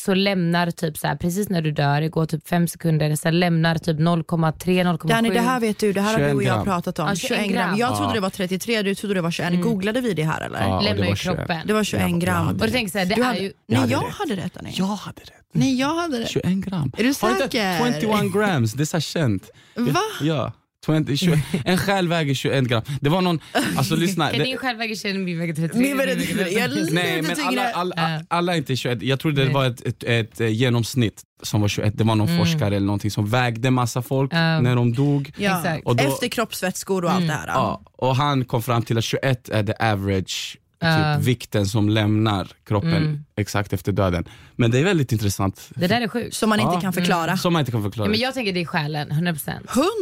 så 0.00 0.14
lämnar 0.14 0.70
typ 0.70 0.98
så 0.98 1.06
här, 1.06 1.16
precis 1.16 1.48
när 1.48 1.62
du 1.62 1.72
dör, 1.72 2.00
det 2.00 2.08
går 2.08 2.26
typ 2.26 2.48
fem 2.48 2.68
sekunder, 2.68 3.16
så 3.16 3.30
lämnar 3.30 3.78
typ 3.78 3.98
0,3-0,7. 3.98 5.08
Danny 5.08 5.30
det 5.30 5.40
här 5.40 5.60
vet 5.60 5.78
du, 5.78 5.92
det 5.92 6.00
här 6.00 6.12
har 6.12 6.18
du 6.18 6.24
21 6.24 6.36
och 6.36 6.42
jag 6.42 6.64
pratat 6.64 6.98
om. 6.98 7.08
Ja, 7.08 7.14
21 7.14 7.48
gram. 7.52 7.76
Jag 7.76 7.88
trodde 7.96 8.10
Ja. 8.10 8.14
det 8.14 8.20
var 8.20 8.30
33, 8.30 8.82
du 8.82 8.94
trodde 8.94 9.14
det 9.14 9.20
var 9.20 9.30
21. 9.30 9.62
Googlade 9.62 10.00
vi 10.00 10.14
det 10.14 10.24
här 10.24 10.40
eller? 10.40 10.60
Ja, 10.62 10.80
lämnar 10.80 11.02
var 11.02 11.10
ju 11.10 11.16
21. 11.16 11.36
kroppen. 11.36 11.60
Det 11.66 11.72
var 11.72 11.84
21 11.84 12.02
Jag- 12.02 12.10
jag 12.10 12.20
gram. 12.20 12.46
hade 12.46 12.58
och 12.60 12.66
du 12.66 12.72
tänker 12.72 12.92
så 12.92 12.98
här, 12.98 13.06
det 13.06 13.14
Du 13.14 13.20
är 13.22 13.26
hade, 13.26 13.38
ju... 13.38 13.52
nej 13.68 13.78
hade 13.80 13.92
jag 13.92 14.04
rätt. 14.04 14.14
hade 14.14 14.36
rätt 14.36 14.54
Danny. 14.54 14.70
Jag 14.74 14.84
hade 14.86 15.20
rätt. 15.20 15.32
Nej 15.52 15.78
jag 15.80 15.94
hade 15.94 16.20
rätt. 16.20 16.28
21 16.30 16.64
gram. 16.64 16.92
Är 16.98 17.04
du 17.04 17.14
säker? 17.14 18.00
21 18.00 18.32
grams, 18.34 18.72
det 18.72 18.82
är 18.82 18.84
så 18.84 19.00
känt. 19.00 19.50
Va? 19.76 20.00
Ja. 20.20 20.52
20, 20.86 21.16
21, 21.16 21.38
en 21.64 21.78
själ 21.78 22.08
väger 22.08 22.34
21 22.34 22.64
gram. 22.64 22.82
Det 23.00 23.08
var 23.08 23.20
någon, 23.20 23.40
alltså 23.76 23.94
lyssna. 23.96 24.28
Kan 24.30 24.38
det- 24.38 24.44
din 24.44 24.56
själv 24.56 24.78
väga 24.78 24.94
21 24.96 25.16
min 25.16 25.38
väger 25.38 25.54
33? 25.54 25.80
Min 25.82 25.96
väger 25.96 26.14
33. 26.16 26.50
Jag 26.50 26.62
är 26.64 26.92
Nej 26.94 27.22
men 27.22 27.36
alla, 27.46 27.70
alla, 27.70 27.94
Ja. 27.96 28.20
alla 28.28 28.52
är 28.54 28.56
inte 28.58 28.76
21, 28.76 29.02
jag 29.02 29.20
trodde 29.20 29.44
det 29.44 29.50
var 29.52 29.66
ett, 29.66 29.86
ett, 29.86 30.04
ett, 30.04 30.40
eh, 30.40 30.48
genomsnitt 30.48 31.22
som 31.42 31.60
var 31.60 31.68
21, 31.68 31.98
det 31.98 32.04
var 32.04 32.14
någon 32.14 32.38
forskare 32.38 32.76
eller 32.76 32.86
någonting 32.86 33.10
som 33.10 33.26
vägde 33.30 33.70
massa 33.70 34.02
folk 34.02 34.32
Ja. 34.32 34.60
när 34.60 34.76
de 34.76 34.92
dog. 34.92 35.32
Ja. 35.36 35.58
Exakt. 35.58 35.86
Och 35.86 35.96
då- 35.96 36.04
Efter 36.04 36.28
kroppsvätskor 36.28 37.04
och 37.04 37.10
allt 37.12 37.26
det 37.26 37.32
här. 37.32 37.46
Ja, 37.46 37.82
och 37.92 38.16
han 38.16 38.44
kom 38.44 38.62
fram 38.62 38.82
till 38.82 38.98
att 38.98 39.04
21 39.04 39.48
är 39.48 39.62
the 39.64 39.72
average 39.80 40.56
typ, 40.80 41.26
vikten 41.26 41.66
som 41.66 41.88
lämnar 41.88 42.48
kroppen 42.68 42.94
Mm. 42.96 43.24
exakt 43.36 43.72
efter 43.72 43.92
döden. 43.92 44.24
Men 44.56 44.70
det 44.70 44.78
är 44.78 44.84
väldigt 44.84 45.12
intressant. 45.12 45.70
Det 45.74 45.86
där 45.86 46.00
är 46.00 46.08
sjukt. 46.08 46.34
Som 46.36 46.48
man 46.48 46.60
inte 46.60 46.74
Ja. 46.74 46.80
kan 46.80 46.92
förklara. 46.92 47.36
Som 47.36 47.52
man 47.52 47.60
inte 47.60 47.72
kan 47.72 47.82
förklara. 47.82 48.06
Ja, 48.06 48.10
men 48.10 48.20
jag 48.20 48.34
tänker 48.34 48.52
det 48.52 48.60
är 48.60 48.64
själen, 48.64 49.10
100%. 49.12 49.50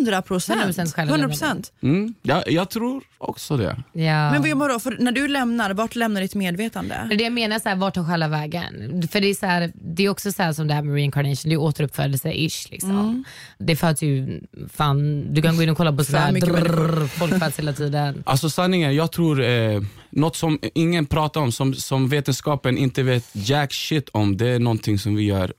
100 0.00 0.22
procent. 0.22 0.60
100% 0.76 0.92
själv. 0.94 1.10
100 1.10 1.28
procent. 1.28 1.72
mm, 1.82 2.14
jag, 2.22 2.50
jag 2.50 2.70
tror 2.70 3.02
också 3.18 3.56
det. 3.56 3.76
Ja. 3.92 4.30
Men 4.32 4.42
vad 4.42 4.58
vadå, 4.58 4.80
för 4.80 4.96
när 5.00 5.12
du 5.12 5.28
lämnar, 5.28 5.74
vart 5.74 5.94
lämnar 5.96 6.20
ditt 6.20 6.34
medvetande? 6.34 7.08
Det 7.18 7.24
jag 7.24 7.32
menar 7.32 7.56
är 7.56 7.60
så 7.60 7.68
här, 7.68 7.76
vart 7.76 7.94
tar 7.94 8.04
själva 8.04 8.28
vägen? 8.28 9.08
För 9.12 9.20
det 9.20 9.30
är, 9.30 9.34
så 9.34 9.46
här, 9.46 9.72
det 9.74 10.04
är 10.04 10.08
också 10.08 10.32
så 10.32 10.42
här 10.42 10.52
som 10.52 10.68
det 10.68 10.74
här 10.74 10.82
med 10.82 10.94
reincarnation, 10.94 11.48
det 11.48 11.54
är 11.54 11.58
återuppfödelse-ish. 11.60 12.70
Liksom. 12.70 13.24
Det 13.58 13.76
föds 13.76 14.02
ju, 14.02 14.40
fan, 14.72 15.26
du 15.34 15.42
kan 15.42 15.56
gå 15.56 15.62
in 15.62 15.68
och 15.70 15.76
kolla 15.76 15.92
på 15.92 16.04
sådär, 16.04 16.32
mycket 16.32 16.48
drrrr, 16.54 17.06
folk 17.06 17.38
föds 17.38 17.58
hela 17.58 17.72
tiden. 17.72 18.22
Alltså 18.26 18.50
sanningen, 18.50 18.94
jag 18.94 19.12
tror 19.12 19.42
eh, 19.42 19.80
något 20.10 20.36
som 20.36 20.58
ingen 20.74 21.06
pratar 21.06 21.40
om, 21.40 21.52
som, 21.52 21.74
som 21.74 22.08
vetenskapen 22.08 22.78
inte 22.78 23.02
vet 23.02 23.24
jack 23.32 23.72
shit 23.72 24.08
om, 24.12 24.36
det 24.36 24.43
är 24.48 24.59
någonting 24.59 24.98
som 24.98 25.14
vi 25.14 25.22
gör 25.22 25.52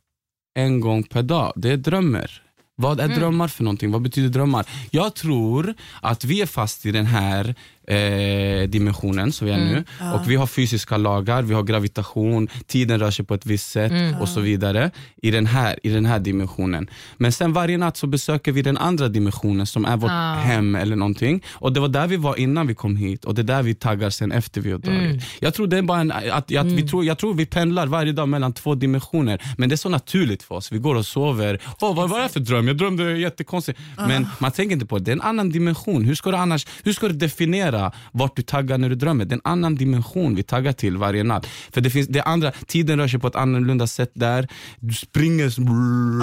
en 0.55 0.79
gång 0.79 1.03
per 1.03 1.23
dag. 1.23 1.53
Det 1.55 1.71
är 1.71 1.77
drömmar. 1.77 2.41
Vad 2.77 2.99
är 2.99 3.07
drömmar 3.07 3.47
för 3.47 3.63
någonting? 3.63 3.91
Vad 3.91 4.01
betyder 4.01 4.29
drömmar? 4.29 4.65
Jag 4.91 5.15
tror 5.15 5.73
att 6.01 6.25
vi 6.25 6.41
är 6.41 6.45
fast 6.45 6.85
i 6.85 6.91
den 6.91 7.05
här 7.05 7.55
eh, 7.87 8.69
dimensionen 8.69 9.31
som 9.31 9.47
vi 9.47 9.53
är 9.53 9.57
nu. 9.57 9.83
Och 10.13 10.29
vi 10.29 10.35
har 10.35 10.47
fysiska 10.47 10.97
lagar, 10.97 11.41
vi 11.41 11.53
har 11.53 11.63
gravitation, 11.63 12.47
tiden 12.67 12.99
rör 12.99 13.11
sig 13.11 13.25
på 13.25 13.33
ett 13.33 13.45
visst 13.45 13.71
sätt 13.71 13.91
och 14.21 14.29
så 14.29 14.39
vidare. 14.39 14.91
I 15.21 15.31
den, 15.31 15.45
här, 15.45 15.79
I 15.83 15.89
den 15.89 16.05
här 16.05 16.19
dimensionen. 16.19 16.89
Men 17.17 17.31
sen 17.31 17.53
varje 17.53 17.77
natt 17.77 17.97
så 17.97 18.07
besöker 18.07 18.51
vi 18.51 18.61
den 18.61 18.77
andra 18.77 19.07
dimensionen 19.07 19.65
som 19.65 19.85
är 19.85 19.97
vårt 19.97 20.11
Ah. 20.11 20.33
hem 20.33 20.75
eller 20.75 20.95
någonting. 20.95 21.43
Och 21.53 21.73
det 21.73 21.79
var 21.79 21.87
där 21.87 22.07
vi 22.07 22.17
var 22.17 22.35
innan 22.39 22.67
vi 22.67 22.75
kom 22.75 22.95
hit 22.95 23.25
och 23.25 23.35
det 23.35 23.41
är 23.41 23.43
där 23.43 23.63
vi 23.63 23.75
taggar 23.75 24.09
sen 24.09 24.31
efter 24.31 24.61
vi 24.61 24.71
har 24.71 24.79
dragit. 24.79 25.23
Jag 25.39 25.53
tror 25.53 25.67
det 25.67 25.77
är 25.77 25.81
bara 25.81 25.99
en, 26.01 26.11
att, 26.11 26.55
att 26.55 26.65
vi 26.65 26.87
tror, 26.87 27.05
jag 27.05 27.17
tror 27.17 27.33
vi 27.33 27.45
pendlar 27.45 27.87
varje 27.87 28.11
dag 28.11 28.29
mellan 28.29 28.53
två 28.53 28.75
dimensioner. 28.75 29.41
Men 29.57 29.69
det 29.69 29.75
är 29.75 29.77
så 29.77 29.89
naturligt 29.89 30.43
för 30.43 30.55
oss. 30.55 30.71
Vi 30.71 30.77
går 30.77 30.95
och 30.95 31.05
sover. 31.05 31.59
Åh, 31.81 31.95
vad 31.95 32.09
var 32.09 32.21
det 32.23 32.29
för 32.29 32.39
dröm? 32.39 32.67
Jag 32.67 32.77
drömde 32.77 33.17
jättekonstigt. 33.17 33.79
Men 33.97 34.27
man 34.39 34.51
tänker 34.51 34.73
inte 34.73 34.85
på 34.85 34.97
det. 34.97 35.03
Det 35.05 35.11
är 35.11 35.15
en 35.15 35.21
annan 35.21 35.49
dimension. 35.49 36.05
Hur 36.05 36.15
ska 36.15 36.31
du 36.31 36.37
annars 36.37 36.67
hur 36.83 36.93
ska 36.93 37.07
du 37.07 37.13
definiera 37.13 37.74
vart 38.11 38.35
du 38.35 38.41
taggar 38.41 38.77
när 38.77 38.89
du 38.89 38.95
drömmer? 38.95 39.25
Det 39.25 39.33
är 39.33 39.37
en 39.37 39.41
annan 39.43 39.75
dimension 39.75 40.35
vi 40.35 40.43
taggar 40.43 40.73
till 40.73 40.97
varje 40.97 41.23
natt. 41.23 41.47
För 41.71 41.81
det 41.81 41.89
finns 41.89 42.07
det 42.07 42.21
andra, 42.21 42.51
tiden 42.51 42.99
rör 42.99 43.07
sig 43.07 43.19
på 43.19 43.27
ett 43.27 43.35
annorlunda 43.35 43.87
sätt 43.87 44.11
där. 44.13 44.47
Du 44.79 44.93
springer 44.93 45.49
som, 45.49 45.65
som 45.65 46.21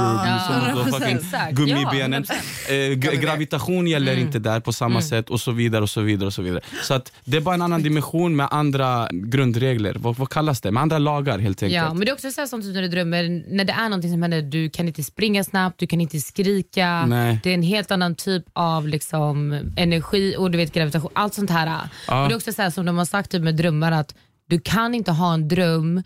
Ja, 0.77 0.99
fucking 0.99 1.19
gummibenen. 1.53 2.25
Ja, 2.29 2.35
Eh, 2.69 2.95
gravitation 2.95 3.87
gäller 3.87 4.17
inte 4.17 4.39
där 4.39 4.61
på 4.61 4.73
samma 4.73 5.03
sätt 5.03 5.31
och 5.31 5.41
så 5.41 5.53
vidare 5.53 5.83
och 5.83 5.91
så 5.91 6.01
vidare 6.01 6.27
och 6.27 6.33
så 6.33 6.43
vidare. 6.43 6.61
Så 6.83 6.95
att 6.95 7.13
det 7.25 7.37
är 7.37 7.41
bara 7.41 7.55
en 7.55 7.63
annan 7.63 7.83
dimension 7.83 8.37
med 8.37 8.49
andra 8.51 9.09
grundregler. 9.13 9.97
Vad, 9.99 10.17
vad 10.17 10.29
kallas 10.31 10.61
det? 10.61 10.71
Med 10.71 10.83
andra 10.83 10.99
lagar 10.99 11.39
helt 11.39 11.63
enkelt. 11.63 11.77
Ja, 11.77 11.95
men 11.95 12.05
det 12.05 12.11
är 12.11 12.15
också 12.15 12.31
så 12.31 12.41
här 12.41 12.49
som 12.49 12.63
typ 12.63 12.75
när 12.75 12.83
du 12.83 12.89
drömmer, 12.89 13.45
när 13.49 13.65
det 13.65 13.73
är 13.73 13.89
någonting 13.89 14.11
som 14.11 14.23
händer, 14.23 14.43
du 14.43 14.71
kan 14.71 14.89
inte 14.89 15.03
springa 15.05 15.45
snabbt, 15.45 15.81
du 15.81 15.87
kan 15.87 16.01
inte 16.01 16.21
skrika. 16.21 17.07
Nej. 17.07 17.41
Det 17.43 17.51
är 17.51 17.55
en 17.55 17.63
helt 17.63 17.91
annan 17.91 18.15
typ 18.15 18.45
av 18.53 18.89
liksom, 18.89 19.61
energi 19.77 20.35
och 20.39 20.51
du 20.51 20.59
vet 20.59 20.73
gravitation, 20.73 21.11
allt 21.15 21.35
sånt 21.49 21.51
här. 21.59 21.67
Ja. 22.09 22.23
Och 22.23 22.29
det 22.29 22.35
är 22.35 22.37
också 22.37 22.53
så 22.53 22.63
här 22.63 22.71
som 22.71 22.87
de 22.87 22.99
har 22.99 23.05
sagt 23.05 23.31
typ, 23.31 23.43
med 23.43 23.57
drömmar 23.57 23.93
att 23.93 24.15
du 24.49 24.61
kan 24.61 24.95
inte 24.95 25.13
ha 25.13 25.35
en 25.35 25.49
dröm 25.49 26.03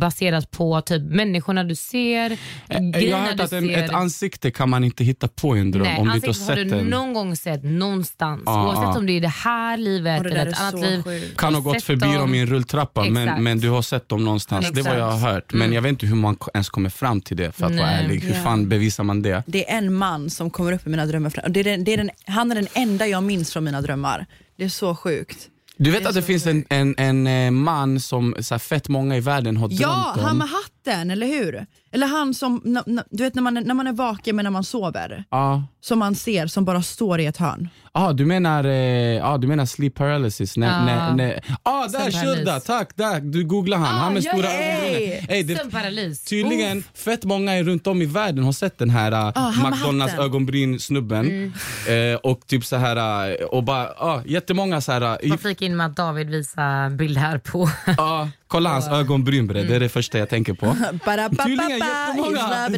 baserat 0.00 0.50
på 0.50 0.80
typ 0.80 1.02
människorna 1.02 1.64
du 1.64 1.74
ser, 1.74 2.30
Eh, 2.68 3.04
Jag 3.04 3.16
har 3.16 3.26
hört 3.26 3.36
du 3.36 3.42
att 3.42 3.52
en, 3.52 3.66
ser. 3.68 3.78
ett 3.84 3.90
ansikte 3.90 4.50
kan 4.50 4.70
man 4.70 4.84
inte 4.84 5.04
hitta 5.04 5.28
på 5.28 5.56
i 5.56 5.60
en 5.60 5.70
dröm 5.70 5.82
Nej, 5.82 5.98
om 5.98 6.08
du 6.08 6.14
inte 6.14 6.26
har 6.26 6.28
ansiktet 6.28 6.48
har 6.58 6.70
sett 6.70 6.84
du 6.84 6.90
någon 6.90 7.12
gång 7.14 7.36
sett 7.36 7.64
någonstans. 7.64 8.42
Ja, 8.46 8.66
Oavsett 8.66 8.98
om 8.98 9.06
det 9.06 9.12
är 9.12 9.16
i 9.16 9.20
det 9.20 9.28
här 9.28 9.76
livet 9.76 10.22
det 10.22 10.30
eller 10.30 10.46
ett 10.46 10.58
är 10.58 10.62
annat 10.62 10.80
liv. 10.80 11.02
sjukt. 11.02 11.36
kan 11.36 11.54
ha 11.54 11.60
gått 11.60 11.74
sett 11.74 11.84
förbi 11.84 12.14
dem 12.14 12.34
i 12.34 12.38
en 12.38 12.46
rulltrappa 12.46 13.04
men, 13.04 13.22
Exakt. 13.22 13.42
men 13.42 13.58
du 13.60 13.68
har 13.70 13.82
sett 13.82 14.08
dem 14.08 14.24
någonstans. 14.24 14.70
Det 14.70 14.82
var 14.82 14.94
jag 14.94 15.10
har 15.10 15.32
hört. 15.32 15.52
Men 15.52 15.72
jag 15.72 15.82
vet 15.82 15.90
inte 15.90 16.06
hur 16.06 16.16
man 16.16 16.36
ens 16.54 16.70
kommer 16.70 16.90
fram 16.90 17.20
till 17.20 17.36
det 17.36 17.52
för 17.52 17.66
att 17.66 17.72
vara 17.76 17.86
Nej. 17.86 18.04
ärlig. 18.04 18.20
Hur 18.20 18.34
Ja. 18.34 18.42
fan 18.42 18.68
bevisar 18.68 19.04
man 19.04 19.22
det? 19.22 19.42
Det 19.46 19.70
är 19.70 19.78
en 19.78 19.94
man 19.94 20.30
som 20.30 20.50
kommer 20.50 20.72
upp 20.72 20.86
i 20.86 20.90
mina 20.90 21.06
drömmar. 21.06 21.32
Det 21.48 21.60
är 21.60 21.64
den, 21.64 21.84
det 21.84 21.92
är 21.92 21.96
den, 21.96 22.10
han 22.26 22.50
är 22.50 22.54
den 22.54 22.68
enda 22.74 23.06
jag 23.06 23.22
minns 23.22 23.52
från 23.52 23.64
mina 23.64 23.80
drömmar. 23.80 24.26
Det 24.56 24.64
är 24.64 24.68
så 24.68 24.94
sjukt. 24.94 25.48
Du 25.76 25.90
vet 25.90 26.02
Det 26.02 26.08
att 26.08 26.14
det 26.14 26.22
finns 26.22 26.46
en, 26.46 26.64
en, 26.70 26.94
en 26.98 27.26
eh, 27.26 27.50
man 27.50 28.00
som 28.00 28.34
så 28.40 28.54
här, 28.54 28.58
fett 28.58 28.88
många 28.88 29.16
i 29.16 29.20
världen 29.20 29.56
har 29.56 29.68
drömt 29.68 29.80
Ja, 29.80 30.12
om. 30.16 30.24
han 30.24 30.38
med 30.38 30.48
hatten, 30.48 30.66
eller 30.90 31.26
hur? 31.26 31.66
Eller 31.92 32.06
han 32.06 32.34
som, 32.34 32.60
na, 32.64 32.82
na, 32.86 33.04
du 33.10 33.22
vet 33.24 33.34
när 33.34 33.42
man, 33.42 33.56
är- 33.56 33.60
när 33.60 33.74
man 33.74 33.86
är 33.86 33.92
vaken 33.92 34.36
men 34.36 34.42
när 34.44 34.50
man 34.50 34.64
sover. 34.64 35.24
Ja. 35.30 35.64
Som 35.80 35.98
man 35.98 36.14
ser, 36.14 36.46
som 36.46 36.64
bara 36.64 36.82
står 36.82 37.20
i 37.20 37.26
ett 37.26 37.36
hörn. 37.36 37.68
Ah, 37.92 38.12
du 38.12 38.26
menar, 38.26 38.64
eh, 38.64 39.24
ah, 39.30 39.38
du 39.38 39.46
menar 39.46 39.66
sleep 39.66 39.94
paralysis? 39.94 40.56
När, 40.56 40.66
Ja. 40.66 40.84
när, 40.84 41.12
när, 41.14 41.44
ah, 41.62 41.82
där 41.82 41.88
Sömnparalys. 42.10 42.38
Shurda, 42.38 42.60
tack! 42.60 42.90
Där, 42.96 43.20
du 43.20 43.44
googlar 43.44 43.78
han, 43.78 43.86
han 43.98 44.12
med 44.14 44.22
ja, 44.22 44.32
stora 44.32 44.48
ey! 44.48 44.62
ögonbrynen. 44.86 45.26
Ey, 45.30 45.42
det- 45.42 45.56
Sömnparalys. 45.56 46.24
Tydligen, 46.24 46.84
fett 46.94 47.24
många 47.24 47.62
runt 47.62 47.86
om 47.86 48.02
i 48.02 48.06
världen 48.06 48.44
har 48.44 48.52
sett 48.52 48.78
den 48.78 48.90
här 48.90 49.12
uh, 49.12 49.32
han 49.34 49.62
med 49.62 49.72
McDonalds 49.72 50.12
hatten. 50.12 50.26
ögonbryn-snubben. 50.26 51.52
Eh, 51.88 52.16
och 52.22 52.46
typ 52.46 52.64
så 52.64 52.76
här 52.76 53.28
uh, 53.30 53.46
och 53.46 53.64
bara, 53.64 53.86
ah, 53.86 54.22
jättemånga 54.26 54.80
så 54.80 54.92
här. 54.92 55.28
Man 55.28 55.38
flika 55.38 55.64
in 55.64 55.76
med 55.76 55.86
att 55.86 55.96
David 55.96 56.30
visar 56.30 56.90
bild 56.90 57.18
här 57.18 57.38
på... 57.38 57.68
ah, 57.98 58.26
kolla 58.52 58.70
hans 58.70 58.88
ögonbryn 58.88 59.46
bre, 59.46 59.62
det 59.62 59.76
är 59.76 59.80
det 59.80 59.88
första 59.88 60.18
jag 60.18 60.28
tänker 60.28 60.52
på. 60.54 60.66
Tydligen 61.44 61.78
jättemånga. 61.78 62.68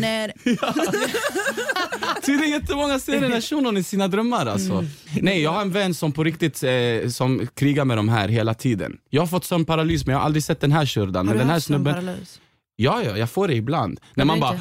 Tydligen 2.26 2.50
jättemånga 2.60 2.98
ser 2.98 3.20
den 3.20 3.32
här 3.32 3.40
shunon 3.40 3.76
i 3.76 3.82
sina 3.82 4.08
drömmar 4.08 4.46
alltså. 4.46 4.84
Nej, 5.20 5.42
jag 5.42 5.50
har 5.52 5.62
en 5.62 5.70
vän 5.70 5.94
som 5.94 6.12
på 6.12 6.24
riktigt 6.24 6.62
eh, 6.64 7.08
som 7.08 7.46
krigar 7.54 7.84
med 7.84 7.96
de 7.98 8.08
här 8.08 8.28
hela 8.28 8.54
tiden. 8.54 8.96
Jag 9.10 9.22
har 9.22 9.26
fått 9.26 9.44
sömnparalys 9.44 10.06
men 10.06 10.12
jag 10.12 10.20
har 10.20 10.24
aldrig 10.26 10.44
sett 10.44 10.60
den 10.60 10.72
här 10.72 10.86
Shurdan. 10.86 11.26
Men 11.26 11.28
Har 11.28 11.34
du 11.34 11.38
den 11.38 11.46
här 11.48 11.54
haft 11.54 11.66
snubben, 11.66 11.94
sömnparalys? 11.94 12.40
ja, 12.76 13.02
ja, 13.04 13.16
jag 13.16 13.30
får 13.30 13.48
det 13.48 13.54
ibland. 13.54 14.00
När 14.14 14.24
man 14.24 14.40
bara 14.40 14.60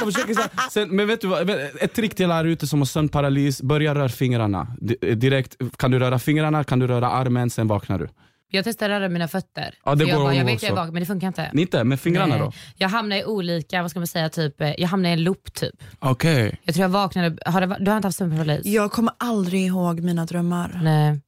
försöker 0.04 0.34
så 0.34 0.40
här. 0.40 0.50
Sen, 0.70 0.88
men 0.96 1.06
vet 1.06 1.20
du 1.20 1.26
vad, 1.28 1.50
ett 1.80 1.94
trick 1.94 2.14
till 2.14 2.30
alla 2.30 2.48
ute 2.48 2.66
som 2.66 2.78
har 2.80 2.86
sömnparalys, 2.86 3.62
börja 3.62 3.94
röra 3.94 4.08
fingrarna. 4.08 4.66
Di- 4.80 5.14
Direkt, 5.14 5.56
kan 5.76 5.90
du 5.90 5.98
röra 5.98 6.18
fingrarna, 6.18 6.64
kan 6.64 6.78
du 6.78 6.86
röra 6.86 7.10
armen, 7.10 7.50
sen 7.50 7.68
vaknar 7.68 7.98
du. 7.98 8.08
Jag 8.52 8.64
testar 8.64 8.90
att 8.90 9.00
röra 9.00 9.08
mina 9.08 9.28
fötter. 9.28 9.74
Ja, 9.84 9.94
det 9.94 10.04
För 10.04 10.08
jag, 10.08 10.18
går 10.18 10.24
bara, 10.24 10.34
jag 10.34 10.44
också. 10.44 10.54
vet 10.54 10.62
jag 10.62 10.70
är 10.72 10.76
vaken 10.76 10.92
men 10.94 11.00
det 11.02 11.06
funkar 11.06 11.26
inte. 11.26 11.50
Inte 11.54 11.84
med 11.84 12.00
fingrarna 12.00 12.26
Nej. 12.26 12.38
då? 12.38 12.52
Jag 12.76 12.88
hamnar 12.88 13.16
i 13.16 13.24
olika, 13.24 13.82
vad 13.82 13.90
ska 13.90 14.00
man 14.00 14.06
säga, 14.06 14.28
typ, 14.28 14.60
eh, 14.60 14.72
jag 14.78 14.88
hamnar 14.88 15.10
i 15.10 15.12
en 15.12 15.22
loop 15.24 15.54
typ. 15.54 15.74
Okej. 15.98 16.58
Jag 16.64 16.74
tror 16.74 16.82
jag 16.82 16.88
vaknade, 16.88 17.36
har 17.46 17.60
det, 17.60 17.76
du 17.80 17.90
har 17.90 17.96
inte 17.96 18.08
haft 18.08 18.18
sömnparalys? 18.18 18.66
Jag 18.66 18.92
kommer 18.92 19.12
aldrig 19.18 19.66
ihåg 19.66 20.00
mina 20.00 20.24
drömmar. 20.24 20.80
Nej. 20.82 21.20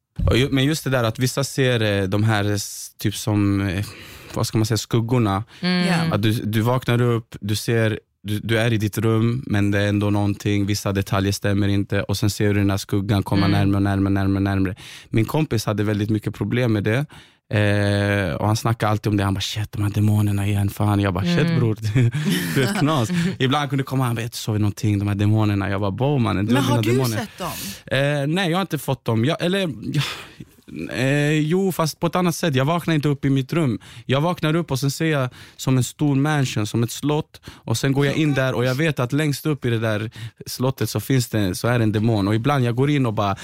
Men 0.50 0.64
just 0.64 0.84
det 0.84 0.90
där 0.90 1.04
att 1.04 1.18
vissa 1.18 1.44
ser 1.44 1.82
eh, 1.82 2.02
de 2.08 2.24
här 2.24 2.56
typ 2.98 3.14
som, 3.14 3.68
eh, 3.68 3.84
vad 4.34 4.46
ska 4.46 4.58
man 4.58 4.66
säga, 4.66 4.78
skuggorna. 4.78 5.44
Mm. 5.60 6.12
Att 6.12 6.22
du, 6.22 6.32
du 6.32 6.60
vaknar 6.60 7.02
upp, 7.02 7.36
du 7.40 7.56
ser 7.56 8.00
du, 8.22 8.38
du 8.38 8.58
är 8.58 8.72
i 8.72 8.78
ditt 8.78 8.98
rum 8.98 9.42
men 9.46 9.70
det 9.70 9.78
är 9.78 9.88
ändå 9.88 10.10
någonting, 10.10 10.66
vissa 10.66 10.92
detaljer 10.92 11.32
stämmer 11.32 11.68
inte 11.68 12.02
och 12.02 12.16
sen 12.16 12.30
ser 12.30 12.48
du 12.54 12.60
den 12.60 12.70
här 12.70 12.76
skuggan 12.76 13.22
komma 13.22 13.46
Mm. 13.46 13.58
närmare 13.58 13.76
och 13.76 13.82
närmare, 13.82 14.12
närmare, 14.14 14.40
närmare. 14.42 14.76
Min 15.08 15.24
kompis 15.24 15.66
hade 15.66 15.84
väldigt 15.84 16.10
mycket 16.10 16.34
problem 16.34 16.72
med 16.72 16.84
det. 16.84 17.06
Eh, 17.54 18.34
och 18.34 18.46
Han 18.46 18.56
snackade 18.56 18.90
alltid 18.92 19.10
om 19.10 19.16
det, 19.16 19.24
han 19.24 19.34
bara 19.34 19.40
shit 19.40 19.72
de 19.72 19.82
här 19.82 19.90
demonerna 19.90 20.46
igen, 20.46 20.70
fan. 20.70 21.00
Jag 21.00 21.14
bara 21.14 21.24
shit 21.24 21.38
Mm. 21.40 21.58
bror, 21.58 21.76
du 22.54 22.62
är 22.62 22.74
knas. 22.78 23.10
Ibland 23.38 23.68
kunde 23.70 23.84
komma 23.84 24.04
han 24.04 24.14
bara 24.14 24.22
jag 24.22 24.34
sov 24.34 24.58
någonting, 24.58 24.98
de 24.98 25.08
här 25.08 25.14
demonerna. 25.14 25.70
Jag 25.70 25.80
bara 25.80 25.90
bo 25.90 26.18
mannen, 26.18 26.44
Men 26.46 26.56
har 26.56 26.82
du 26.82 26.90
demoner. 26.90 27.16
sett 27.16 27.38
dem? 27.38 27.50
Eh, 27.86 28.26
nej, 28.26 28.50
jag 28.50 28.56
har 28.56 28.60
inte 28.62 28.78
fått 28.78 29.04
dem. 29.04 29.24
Jag, 29.24 29.36
eller, 29.42 29.60
ja, 29.92 30.02
eh, 30.90 31.32
jo, 31.32 31.72
fast 31.72 32.00
på 32.00 32.06
ett 32.06 32.16
annat 32.16 32.34
sätt. 32.34 32.54
Jag 32.54 32.64
vaknar 32.64 32.94
inte 32.94 33.08
upp 33.08 33.24
i 33.24 33.30
mitt 33.30 33.52
rum. 33.52 33.78
Jag 34.06 34.20
vaknar 34.20 34.56
upp 34.56 34.70
och 34.70 34.80
sen 34.80 34.90
ser 34.90 35.06
jag 35.06 35.28
som 35.56 35.76
en 35.76 35.84
stor 35.84 36.14
mansion, 36.14 36.66
som 36.66 36.82
ett 36.82 36.90
slott. 36.90 37.40
Och 37.48 37.78
Sen 37.82 37.92
går 37.92 38.06
jag 38.06 38.16
in 38.16 38.34
där 38.34 38.54
och 38.54 38.64
jag 38.64 38.74
vet 38.74 39.00
att 39.00 39.12
längst 39.12 39.46
upp 39.46 39.64
i 39.64 39.70
det 39.70 39.78
där 39.78 40.10
slottet 40.46 40.90
så 40.90 41.00
finns 41.00 41.28
det 41.28 41.54
så 41.54 41.68
är 41.68 41.78
det 41.78 41.84
en 41.84 41.92
demon. 41.92 42.28
Och 42.28 42.34
ibland 42.34 42.64
jag 42.64 42.74
går 42.74 42.90
in 42.90 43.06
och 43.06 43.12
bara 43.12 43.36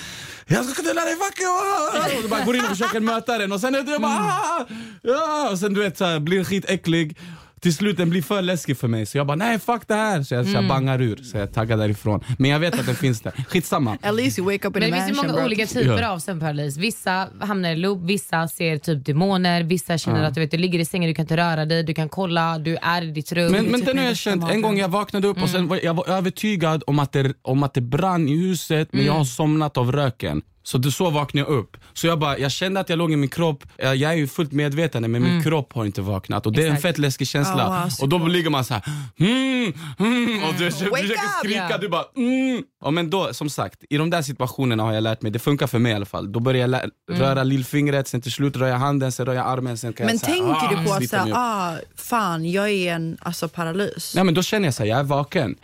Jag 0.46 0.64
ska 0.64 0.82
knulla 0.82 1.04
dig 1.04 1.14
fuck 1.16 1.40
you! 1.40 2.24
Och 2.24 2.30
bara 2.30 2.44
går 2.44 2.56
in 2.56 2.62
och 2.64 2.70
försöker 2.70 3.00
möta 3.00 3.38
den 3.38 3.52
och 3.52 3.60
sen 3.60 3.74
är 3.74 3.82
det 3.82 3.98
bara 3.98 4.12
ah! 4.12 4.66
ja! 5.02 5.48
Och 5.52 5.58
sen 5.58 5.74
du 5.74 5.80
vet, 5.80 5.98
så 5.98 6.04
här, 6.04 6.20
blir 6.20 6.44
skitäcklig. 6.44 7.16
Till 7.60 7.74
slut 7.74 7.96
den 7.96 8.10
blir 8.10 8.22
för 8.22 8.42
läskig 8.42 8.76
för 8.76 8.88
mig 8.88 9.06
så 9.06 9.18
jag 9.18 9.26
bara 9.26 9.36
nej 9.36 9.58
fuck 9.58 9.82
det 9.88 9.94
här. 9.94 10.22
Så 10.22 10.34
jag, 10.34 10.46
så 10.46 10.52
jag 10.52 10.68
bangar 10.68 11.02
ur, 11.02 11.16
så 11.16 11.36
jag 11.38 11.52
taggar 11.52 11.76
därifrån. 11.76 12.20
Men 12.38 12.50
jag 12.50 12.58
vet 12.58 12.78
att 12.80 12.86
den 12.86 12.94
finns 12.94 13.20
där. 13.20 13.32
Skitsamma. 13.48 13.98
At 14.02 14.14
least 14.14 14.38
you 14.38 14.52
wake 14.52 14.68
up 14.68 14.76
in 14.76 14.82
Men 14.82 14.92
a 14.92 14.96
det 14.96 15.02
finns 15.02 15.10
ju 15.10 15.14
mansion 15.14 15.26
många 15.26 15.36
bro. 15.42 15.46
olika 15.46 15.66
typer 15.66 16.02
Ja. 16.02 16.08
av 16.10 16.18
sömnparalys. 16.18 16.76
Vissa 16.76 17.28
hamnar 17.40 17.70
i 17.70 17.76
loop, 17.76 17.98
vissa 18.04 18.48
ser 18.48 18.78
typ 18.78 19.04
demoner, 19.06 19.62
vissa 19.62 19.98
känner 19.98 20.22
att 20.24 20.34
du, 20.34 20.40
vet, 20.40 20.50
du 20.50 20.56
ligger 20.56 20.78
i 20.78 20.84
sängen, 20.84 21.08
du 21.10 21.14
kan 21.14 21.22
inte 21.22 21.36
röra 21.36 21.64
dig, 21.64 21.82
du 21.82 21.94
kan 21.94 22.08
kolla, 22.08 22.58
du 22.58 22.76
är 22.82 23.02
i 23.02 23.10
ditt 23.10 23.32
rum. 23.32 23.52
Men, 23.52 23.64
men 23.64 23.80
typ 23.80 23.86
den 23.86 23.98
har 23.98 24.04
jag 24.04 24.16
känt, 24.26 24.50
en 24.50 24.62
gång 24.62 24.78
jag 24.78 24.88
vaknade 24.88 25.28
upp 25.28 25.42
och 25.42 25.48
sen 25.48 25.68
var 25.68 25.80
jag 25.82 25.94
var 25.94 26.08
övertygad 26.08 26.82
om 26.86 26.98
att, 26.98 27.12
det, 27.12 27.32
om 27.42 27.62
att 27.62 27.74
det 27.74 27.80
brann 27.80 28.28
i 28.28 28.36
huset 28.36 28.88
men 28.92 29.04
jag 29.04 29.12
har 29.12 29.24
somnat 29.24 29.76
av 29.76 29.92
röken. 29.92 30.42
Så 30.62 30.78
det, 30.78 30.92
så 30.92 31.10
vaknade 31.10 31.50
jag 31.50 31.58
upp. 31.58 31.76
Så 31.92 32.06
jag 32.06 32.18
bara, 32.18 32.38
jag 32.38 32.52
kände 32.52 32.80
att 32.80 32.88
jag 32.88 32.96
låg 32.98 33.12
i 33.12 33.16
min 33.16 33.28
kropp, 33.28 33.64
jag, 33.76 34.02
är 34.02 34.12
ju 34.12 34.26
fullt 34.28 34.52
medveten 34.52 35.10
men 35.10 35.22
min 35.22 35.42
kropp 35.42 35.72
har 35.72 35.84
inte 35.84 36.00
vaknat 36.02 36.46
och 36.46 36.52
det 36.52 36.62
är 36.62 36.66
en 36.66 36.72
Exakt. 36.72 36.82
fett 36.82 36.98
läskig 36.98 37.28
känsla. 37.28 37.68
Oh, 37.68 37.82
wow, 37.82 37.90
och 38.00 38.08
då 38.08 38.18
ligger 38.18 38.50
man 38.50 38.64
så 38.64 38.74
här, 38.74 38.82
mm, 39.18 39.72
mm, 39.98 40.42
och 40.44 40.54
du, 40.58 40.68
du 40.68 40.90
Wake 40.90 41.02
försöker 41.02 41.38
skrika, 41.38 41.68
Ja. 41.70 41.78
du 41.78 41.88
bara 41.88 42.04
mm. 42.16 42.62
ja, 42.84 42.90
men 42.90 43.10
då, 43.10 43.34
som 43.34 43.50
sagt, 43.50 43.84
i 43.90 43.96
de 43.96 44.10
där 44.10 44.22
situationerna 44.22 44.82
har 44.82 44.92
jag 44.92 45.02
lärt 45.02 45.22
mig, 45.22 45.32
det 45.32 45.38
funkar 45.38 45.66
för 45.66 45.78
mig 45.78 45.92
i 45.92 45.94
alla 45.94 46.06
fall. 46.06 46.32
Då 46.32 46.40
börjar 46.40 46.60
jag 46.60 46.70
lä- 46.70 46.88
röra 47.10 47.42
lillfingret, 47.42 48.08
sen 48.08 48.20
till 48.20 48.32
slut 48.32 48.56
rör 48.56 48.68
jag 48.68 48.78
handen, 48.78 49.12
sen 49.12 49.26
rör 49.26 49.34
jag 49.34 49.46
armen, 49.46 49.78
sen 49.78 49.92
kan 49.92 50.06
Men 50.06 50.14
jag 50.14 50.20
så 50.20 50.26
här, 50.26 50.34
tänker 50.34 50.76
ah, 50.76 50.82
du 50.82 50.88
på 50.88 51.24
att 51.24 51.36
ah, 51.36 51.76
fan 51.96 52.50
jag 52.50 52.70
är 52.70 52.94
en 52.94 53.18
alltså, 53.20 53.48
paralys? 53.48 54.12
Nej, 54.14 54.24
men 54.24 54.34
då 54.34 54.42
känner 54.42 54.66
jag 54.66 54.74
så 54.74 54.82
här, 54.82 54.90
jag 54.90 54.98
är 54.98 55.04
vaken. 55.04 55.54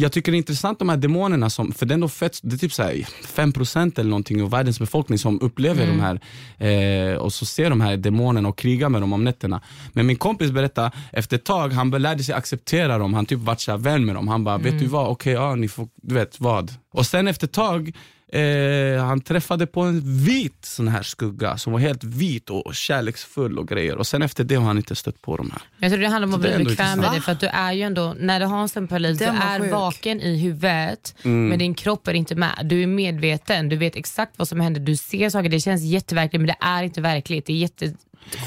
Jag 0.00 0.12
tycker 0.12 0.32
det 0.32 0.36
är 0.36 0.38
intressant 0.38 0.78
de 0.78 0.88
här 0.88 0.96
demonerna, 0.96 1.50
som, 1.50 1.72
för 1.72 1.86
är, 1.86 1.94
ändå 1.94 2.08
fett, 2.08 2.38
det 2.42 2.54
är 2.54 2.58
typ 2.58 2.72
så 2.72 2.82
här 2.82 2.92
5% 2.92 4.00
eller 4.00 4.10
någonting 4.10 4.42
av 4.42 4.50
världens 4.50 4.78
befolkning 4.78 5.18
som 5.18 5.40
upplever 5.40 5.86
de 5.86 6.00
här 6.00 6.20
eh, 6.58 7.16
och 7.16 7.32
så 7.32 7.46
ser 7.46 7.70
de 7.70 7.80
här 7.80 7.96
demonerna 7.96 8.48
och 8.48 8.58
krigar 8.58 8.88
med 8.88 9.00
dem 9.02 9.12
om 9.12 9.24
nätterna. 9.24 9.60
Men 9.92 10.06
min 10.06 10.16
kompis 10.16 10.50
berättade, 10.50 10.90
efter 11.12 11.36
ett 11.36 11.44
tag, 11.44 11.72
han 11.72 11.90
lärde 11.90 12.24
sig 12.24 12.34
acceptera 12.34 12.98
dem, 12.98 13.14
han 13.14 13.26
typ 13.26 13.38
vart 13.38 13.68
vän 13.68 14.04
med 14.04 14.14
dem. 14.14 14.28
Han 14.28 14.44
bara, 14.44 14.58
vet 14.58 14.78
du 14.78 14.86
vad, 14.86 15.08
okej, 15.08 15.32
ja, 15.32 15.54
ni 15.54 15.68
får, 15.68 15.88
du 16.02 16.14
vet 16.14 16.40
vad. 16.40 16.74
Och 16.92 17.06
sen 17.06 17.28
efter 17.28 17.46
ett 17.46 17.52
tag 17.52 17.92
Eh, 18.32 19.04
han 19.04 19.20
träffade 19.20 19.66
på 19.66 19.80
en 19.80 20.00
vit 20.24 20.64
sån 20.64 20.88
här 20.88 21.02
skugga 21.02 21.56
som 21.58 21.72
var 21.72 21.80
helt 21.80 22.04
vit 22.04 22.50
och 22.50 22.74
kärleksfull 22.74 23.58
och 23.58 23.68
grejer. 23.68 23.96
Och 23.96 24.06
sen 24.06 24.22
efter 24.22 24.44
det 24.44 24.54
har 24.54 24.64
han 24.64 24.76
inte 24.76 24.94
stött 24.96 25.22
på 25.22 25.36
de 25.36 25.50
här. 25.50 25.62
Jag 25.78 25.90
tror 25.92 26.00
det 26.02 26.08
handlar 26.08 26.28
om 26.28 26.34
att 26.34 26.42
det 26.42 26.56
bli 26.56 26.64
bekväm 26.64 26.98
med 27.00 27.12
det 27.12 27.20
för 27.20 27.32
att 27.32 27.40
du 27.40 27.46
är 27.46 27.72
ju 27.72 27.82
ändå, 27.82 28.14
när 28.18 28.40
du 28.40 28.46
har 28.46 28.60
en 28.62 28.68
sömnparalys, 28.68 29.18
du 29.18 29.24
Den 29.24 29.36
var 29.38 29.44
är 29.44 29.60
sjuk. 29.60 29.72
vaken 29.72 30.20
i 30.20 30.38
huvudet 30.38 31.14
Mm. 31.24 31.48
men 31.48 31.58
din 31.58 31.74
kropp 31.74 32.08
är 32.08 32.14
inte 32.14 32.34
med. 32.34 32.60
Du 32.64 32.82
är 32.82 32.86
medveten, 32.86 33.68
du 33.68 33.76
vet 33.76 33.96
exakt 33.96 34.32
vad 34.36 34.48
som 34.48 34.60
händer, 34.60 34.80
du 34.80 34.96
ser 34.96 35.30
saker, 35.30 35.48
det 35.48 35.60
känns 35.60 35.82
jätteverkligt 35.82 36.40
men 36.40 36.46
det 36.46 36.56
är 36.66 36.82
inte 36.82 37.00
verkligt. 37.00 37.46
Det 37.46 37.52
är 37.52 37.56
jättesjukt. 37.56 37.96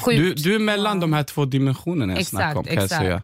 Du, 0.04 0.34
du 0.34 0.54
är 0.54 0.58
mellan 0.58 1.00
de 1.00 1.12
här 1.12 1.22
två 1.22 1.44
dimensionerna 1.44 2.12
jag 2.12 2.20
Exakt, 2.20 2.30
snackar 2.42 2.58
om 2.58 2.64
kan 2.64 2.74
jag 2.74 2.84
exakt. 2.84 3.00
säga. 3.02 3.22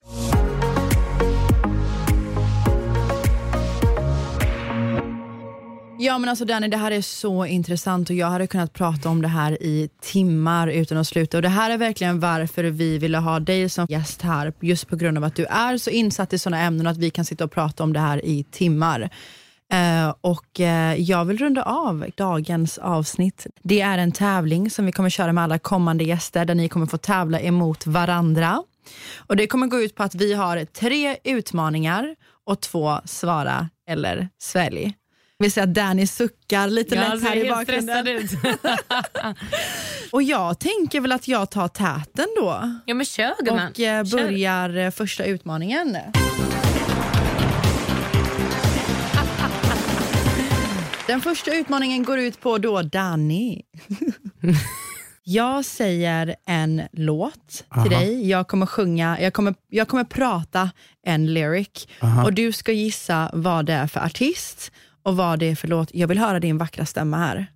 Ja 6.02 6.18
men 6.18 6.28
alltså 6.30 6.44
Danny, 6.44 6.68
det 6.68 6.76
här 6.76 6.90
är 6.90 7.00
så 7.00 7.46
intressant 7.46 8.10
och 8.10 8.16
jag 8.16 8.26
hade 8.26 8.46
kunnat 8.46 8.72
prata 8.72 9.08
om 9.08 9.22
det 9.22 9.28
här 9.28 9.62
i 9.62 9.88
timmar 10.02 10.68
utan 10.68 10.98
att 10.98 11.06
sluta. 11.06 11.38
Och 11.38 11.42
Det 11.42 11.48
här 11.48 11.70
är 11.70 11.78
verkligen 11.78 12.20
varför 12.20 12.64
vi 12.64 12.98
ville 12.98 13.18
ha 13.18 13.40
dig 13.40 13.68
som 13.68 13.86
gäst 13.88 14.22
här, 14.22 14.52
just 14.60 14.88
på 14.88 14.96
grund 14.96 15.18
av 15.18 15.24
att 15.24 15.36
du 15.36 15.44
är 15.44 15.76
så 15.76 15.90
insatt 15.90 16.32
i 16.32 16.38
sådana 16.38 16.62
ämnen 16.62 16.86
och 16.86 16.92
att 16.92 16.98
vi 16.98 17.10
kan 17.10 17.24
sitta 17.24 17.44
och 17.44 17.50
prata 17.50 17.82
om 17.82 17.92
det 17.92 18.00
här 18.00 18.24
i 18.24 18.44
timmar. 18.44 19.00
Uh, 19.72 20.14
och 20.20 20.60
uh, 20.60 21.00
Jag 21.00 21.24
vill 21.24 21.38
runda 21.38 21.62
av 21.62 22.06
dagens 22.16 22.78
avsnitt. 22.78 23.46
Det 23.62 23.80
är 23.80 23.98
en 23.98 24.12
tävling 24.12 24.70
som 24.70 24.86
vi 24.86 24.92
kommer 24.92 25.10
köra 25.10 25.32
med 25.32 25.44
alla 25.44 25.58
kommande 25.58 26.04
gäster 26.04 26.44
där 26.44 26.54
ni 26.54 26.68
kommer 26.68 26.86
få 26.86 26.96
tävla 26.96 27.40
emot 27.40 27.86
varandra. 27.86 28.62
Och 29.16 29.36
Det 29.36 29.46
kommer 29.46 29.66
gå 29.66 29.80
ut 29.80 29.94
på 29.94 30.02
att 30.02 30.14
vi 30.14 30.34
har 30.34 30.64
tre 30.64 31.16
utmaningar 31.24 32.16
och 32.46 32.60
två 32.60 33.00
svara 33.04 33.68
eller 33.88 34.28
svälj. 34.38 34.94
Vi 35.42 35.50
ser 35.50 35.62
att 35.62 35.74
Danny 35.74 36.06
suckar 36.06 36.68
lite 36.68 36.94
Jag 36.94 37.14
lätt 37.14 37.28
här 37.28 37.36
i 37.36 37.48
bakgrunden. 37.50 38.06
ut. 38.06 38.30
Och 40.12 40.22
jag 40.22 40.58
tänker 40.58 41.00
väl 41.00 41.12
att 41.12 41.28
jag 41.28 41.50
tar 41.50 41.68
täten 41.68 42.26
då 42.36 42.78
ja 42.86 42.94
men 42.94 43.06
kör 43.06 43.44
gumman. 43.44 43.68
och 43.70 43.80
eh, 43.80 44.04
Kör. 44.04 44.16
börjar 44.18 44.76
eh, 44.76 44.90
första 44.90 45.24
utmaningen. 45.24 45.96
Den 51.06 51.20
första 51.20 51.54
utmaningen 51.54 52.02
går 52.02 52.18
ut 52.18 52.40
på 52.40 52.58
då 52.58 52.82
Danny. 52.82 53.62
Jag 55.24 55.64
säger 55.64 56.36
en 56.46 56.82
låt 56.92 57.48
till 57.48 57.64
Aha. 57.68 57.88
dig. 57.88 58.28
Jag 58.28 58.48
kommer 58.48 58.66
sjunga, 58.66 59.20
jag 59.20 59.32
kommer, 59.32 59.54
jag 59.68 59.88
kommer 59.88 60.04
prata 60.04 60.70
en 61.06 61.34
lyric 61.34 61.88
Aha. 62.02 62.24
och 62.24 62.32
du 62.32 62.52
ska 62.52 62.72
gissa 62.72 63.30
vad 63.32 63.66
det 63.66 63.72
är 63.72 63.86
för 63.86 64.00
artist 64.00 64.72
och 65.02 65.16
vad 65.16 65.38
det 65.38 65.46
är 65.46 65.56
för 65.56 65.68
låt. 65.68 65.88
Jag 65.94 66.08
vill 66.08 66.18
höra 66.18 66.40
din 66.40 66.58
vackra 66.58 66.86
stämma 66.86 67.16
här. 67.18 67.46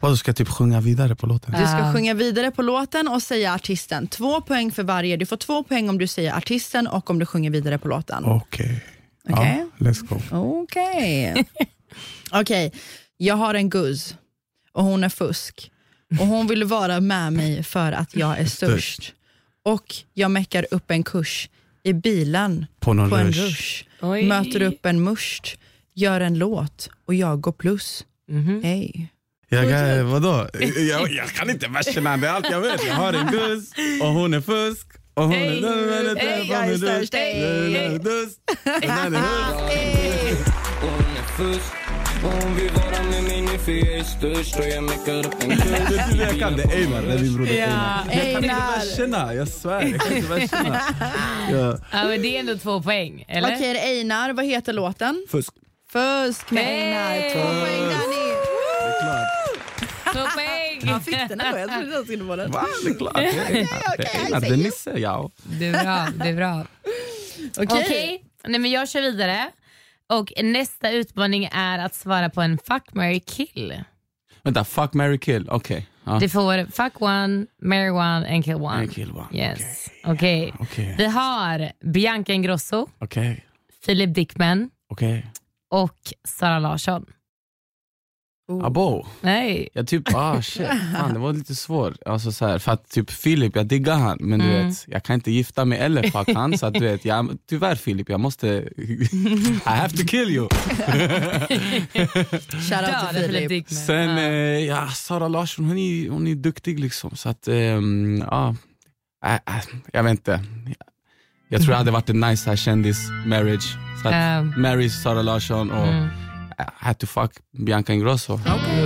Vad 0.00 0.18
ska 0.18 0.28
jag 0.28 0.36
typ 0.36 0.48
sjunga 0.48 0.80
vidare 0.80 1.16
på 1.16 1.26
låten? 1.26 1.52
Du 1.52 1.66
ska 1.66 1.92
sjunga 1.92 2.14
vidare 2.14 2.50
på 2.50 2.62
låten 2.62 3.08
och 3.08 3.22
säga 3.22 3.54
artisten. 3.54 4.06
Två 4.08 4.40
poäng 4.40 4.72
för 4.72 4.82
varje. 4.82 5.16
Du 5.16 5.26
får 5.26 5.36
två 5.36 5.62
poäng 5.62 5.88
om 5.88 5.98
du 5.98 6.06
säger 6.06 6.36
artisten 6.36 6.86
och 6.86 7.10
om 7.10 7.18
du 7.18 7.26
sjunger 7.26 7.50
vidare 7.50 7.78
på 7.78 7.88
låten. 7.88 8.24
Okej. 8.24 8.84
Okej. 9.30 9.66
Ja, 9.78 9.86
let's 9.86 10.06
go. 10.06 10.20
Okej. 10.62 11.46
Okej, 12.32 12.72
jag 13.16 13.34
har 13.34 13.54
en 13.54 13.70
guzz 13.70 14.16
och 14.72 14.84
hon 14.84 15.04
är 15.04 15.08
fusk. 15.08 15.70
Och 16.20 16.26
hon 16.26 16.46
vill 16.46 16.64
vara 16.64 17.00
med 17.00 17.32
mig 17.32 17.62
för 17.62 17.92
att 17.92 18.16
jag 18.16 18.38
är 18.38 18.46
störst. 18.46 19.12
Och 19.64 19.94
jag 20.14 20.30
meckar 20.30 20.66
upp 20.70 20.90
en 20.90 21.02
kurs 21.02 21.48
i 21.82 21.92
bilen 21.92 22.66
På 22.80 22.92
någon 22.92 23.10
på 23.10 23.16
en 23.16 23.32
rush. 23.32 23.84
rush. 24.00 24.24
Möter 24.28 24.62
upp 24.62 24.86
en 24.86 25.00
must, 25.02 25.56
gör 25.98 26.20
en 26.20 26.38
låt 26.38 26.90
och 27.06 27.14
jag 27.14 27.40
går 27.40 27.52
plus. 27.52 28.04
Mhm. 28.30 28.62
Hej. 28.62 29.08
Jag, 29.48 29.68
kan- 29.70 30.10
vadå? 30.10 30.48
Jag, 30.90 31.10
jag 31.10 31.28
kan 31.28 31.50
inte 31.50 31.68
verserna, 31.68 32.16
det 32.16 32.26
är 32.28 32.32
allt 32.32 32.50
jag 32.50 32.60
vet. 32.60 32.86
Jag 32.86 32.94
har 32.94 33.12
en 33.12 33.26
guss 33.26 33.70
och 34.02 34.08
hon 34.08 34.34
är 34.34 34.40
fusk. 34.40 34.86
Och 35.14 35.22
hon 35.22 35.32
Hej. 35.32 35.58
är... 35.58 36.16
Hej, 36.16 36.48
jag 36.50 36.68
är 36.68 36.76
störst. 36.76 37.14
Hej, 37.14 37.76
är 37.76 37.88
hon 40.82 41.16
är 41.16 41.36
fusk 41.36 41.72
hon 42.22 42.54
vill 42.54 42.70
vara 42.72 43.02
med 43.10 43.22
mig 43.24 43.42
nu 43.42 43.58
för 43.58 43.72
jag 43.72 43.88
är 43.98 44.02
störst 44.04 44.56
Och 44.58 44.64
jag 44.66 44.84
meckar 44.84 45.18
upp 45.26 45.42
en 45.42 45.48
Det 45.48 45.54
är 45.54 46.10
tur 46.12 46.20
jag 46.20 46.38
kan 46.38 46.56
det. 46.56 46.62
Einar, 46.64 47.02
det 47.02 47.12
är 47.12 47.18
min 47.18 47.36
broder 47.36 47.52
Ja. 47.58 47.64
Einar. 47.66 48.06
Jag 48.12 48.32
kan 48.34 48.44
inte 48.44 48.56
verserna, 48.78 49.34
jag 49.34 49.48
svär. 49.48 49.82
Jag 49.82 50.00
kan 50.00 50.16
inte 50.16 50.28
verserna. 50.28 50.80
Ja. 51.52 51.78
Ja, 51.92 52.04
men 52.08 52.22
det 52.22 52.36
är 52.36 52.40
ändå 52.40 52.58
två 52.58 52.82
poäng, 52.82 53.24
eller? 53.28 53.48
Okej, 53.54 53.72
det 53.74 53.80
är 53.80 53.86
Einar. 53.98 54.32
Vad 54.32 54.44
heter 54.44 54.72
låten? 54.72 55.26
Fusk. 55.30 55.54
Fusk 55.92 56.50
med 56.50 56.64
Einar. 56.64 57.10
Hey. 57.10 57.32
Två 57.32 57.40
poäng 57.42 57.80
Danny. 57.80 58.28
Det 58.80 58.88
är 58.88 59.00
klart. 59.02 60.14
Två 60.14 60.20
poäng! 60.34 60.88
Han 60.92 61.00
fick 61.00 61.28
den 61.28 61.40
ändå. 61.40 61.58
Jag 61.58 61.70
trodde 61.70 61.94
han 61.94 62.04
skulle 62.04 62.24
få 62.24 62.36
den. 62.36 62.50
Va? 62.50 62.66
Det 62.84 62.90
är 62.90 62.94
klart. 62.98 63.14
Det 63.16 63.20
är 63.22 63.46
Einar. 63.54 63.96
Det 63.96 64.04
är 64.04 64.24
Einar. 64.24 64.40
Det 64.40 64.46
är 64.48 64.56
Nisse, 64.56 64.90
ja. 64.98 65.30
Det 65.44 65.66
är 65.66 65.72
bra, 65.84 66.06
det 66.24 66.28
är 66.30 66.36
bra. 66.36 66.66
Okej. 67.58 67.82
Okej, 67.84 68.24
Nej, 68.46 68.60
men 68.60 68.70
jag 68.70 68.88
kör 68.88 69.00
vidare. 69.00 69.50
Och 70.08 70.32
nästa 70.42 70.90
utmaning 70.90 71.48
är 71.52 71.78
att 71.78 71.94
svara 71.94 72.30
på 72.30 72.40
en 72.42 72.58
fuck, 72.58 72.94
marry, 72.94 73.20
kill. 73.20 73.84
Vänta, 74.42 74.64
fuck, 74.64 74.92
marry, 74.92 75.18
kill. 75.18 75.48
Okej. 75.50 75.86
Ja. 76.04 76.18
Du 76.18 76.28
får 76.28 76.70
fuck 76.70 77.02
one, 77.02 77.46
marry 77.62 77.90
one 77.90 78.34
and 78.34 78.44
kill 78.44 78.54
one. 78.54 78.68
And 78.76 78.94
kill 78.94 79.10
one, 79.10 79.26
Yes. 79.32 79.88
Okej. 80.04 80.52
Okej. 80.60 80.94
Vi 80.98 81.04
har 81.06 81.72
Bianca 81.84 82.32
Ingrosso, 82.32 82.88
Okej. 82.98 83.44
Philip 83.86 84.14
Dickman 84.14 84.70
Okej. 84.90 85.26
Och 85.70 85.96
Sara 86.28 86.58
Larsson. 86.58 87.06
Abo. 88.62 89.06
Nej. 89.20 89.68
Jag 89.72 89.86
typ, 89.86 90.14
ah 90.14 90.42
shit, 90.42 90.66
fan, 90.96 91.12
det 91.14 91.18
var 91.20 91.32
lite 91.32 91.54
svårt. 91.54 91.96
Alltså, 92.06 92.32
så 92.32 92.46
här, 92.46 92.58
för 92.58 92.72
att 92.72 92.88
typ 92.90 93.10
Filip, 93.10 93.56
jag 93.56 93.66
diggar 93.66 93.94
han 93.96 94.18
men 94.20 94.38
du 94.38 94.44
Mm. 94.44 94.68
vet, 94.68 94.84
jag 94.88 95.02
kan 95.04 95.14
inte 95.14 95.30
gifta 95.30 95.64
mig 95.64 95.78
eller 95.78 96.02
fuck 96.02 96.28
han. 96.34 96.58
Så 96.58 96.66
att, 96.66 96.74
du 96.74 96.80
vet, 96.80 97.04
jag, 97.04 97.38
tyvärr 97.48 97.74
Filip, 97.74 98.08
jag 98.08 98.20
måste... 98.20 98.46
I 98.76 99.58
have 99.64 99.88
to 99.96 100.02
kill 100.06 100.30
you. 100.30 100.48
Shoutout 102.68 103.10
till 103.14 103.22
Filip. 103.48 103.68
Sen, 103.70 104.08
Ja. 104.10 104.18
eh, 104.22 104.64
ja, 104.66 104.88
Sara 104.88 105.28
Larsson, 105.28 105.64
hon 105.64 105.78
är, 105.78 106.10
hon 106.10 106.26
är 106.26 106.34
duktig 106.34 106.80
liksom. 106.80 107.16
Så 107.16 107.28
att, 107.28 107.48
ehm, 107.48 108.24
ja, 108.30 108.56
äh, 109.26 109.34
äh, 109.34 109.40
jag 109.92 110.02
vet 110.02 110.10
inte. 110.10 110.40
Jag 111.48 111.60
tror 111.62 111.70
det 111.70 111.76
hade 111.76 111.90
varit 111.90 112.10
en 112.10 112.20
nice 112.20 112.44
så 112.44 112.50
här, 112.50 112.56
kändis-marriage. 112.56 113.76
Så 114.02 114.08
att, 114.08 114.14
Ehm. 114.14 114.54
marry 114.56 114.88
Sara 114.90 115.22
Larsson 115.22 115.70
och 115.70 115.86
Mm. 115.88 116.04
I 116.58 116.62
had 116.76 116.98
to 116.98 117.06
fuck 117.06 117.32
Bianca 117.58 117.92
Ingrosso. 117.92 118.40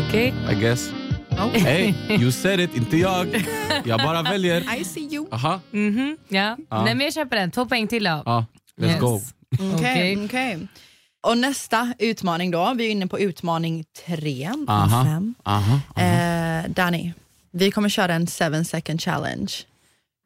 Okej. 0.08 0.34
I 0.50 0.54
guess. 0.54 0.90
Hey, 1.54 1.94
you 2.08 2.32
said 2.32 2.60
it, 2.60 2.76
inte 2.76 2.96
jag. 2.96 3.46
Jag 3.84 4.00
bara 4.00 4.22
väljer. 4.22 4.76
I 4.80 4.84
see 4.84 5.08
you. 5.14 5.26
Aha, 5.32 5.60
Mhm, 5.70 6.16
ja. 6.28 6.56
Ja. 6.70 6.84
Nej, 6.84 6.94
men 6.94 7.00
jag 7.04 7.14
köper 7.14 7.36
den. 7.36 7.50
Två 7.50 7.66
poäng 7.66 7.86
till 7.88 8.04
då. 8.04 8.22
ja, 8.26 8.46
let's 8.80 8.86
Yes. 8.90 9.00
go. 9.00 9.20
Okej. 9.54 9.74
Okej. 9.74 10.24
okej. 10.24 10.66
Och 11.26 11.38
nästa 11.38 11.92
utmaning 11.98 12.50
då, 12.50 12.74
vi 12.76 12.86
är 12.86 12.90
inne 12.90 13.06
på 13.06 13.18
utmaning 13.20 13.84
tre 14.06 14.50
Aha. 14.68 15.04
fem. 15.04 15.34
Aha, 15.44 15.80
aha. 15.96 16.02
Eh, 16.08 16.70
Danny, 16.70 17.12
vi 17.52 17.70
kommer 17.70 17.88
köra 17.88 18.14
en 18.14 18.26
seven 18.26 18.64
second 18.64 19.00
challenge. 19.00 19.52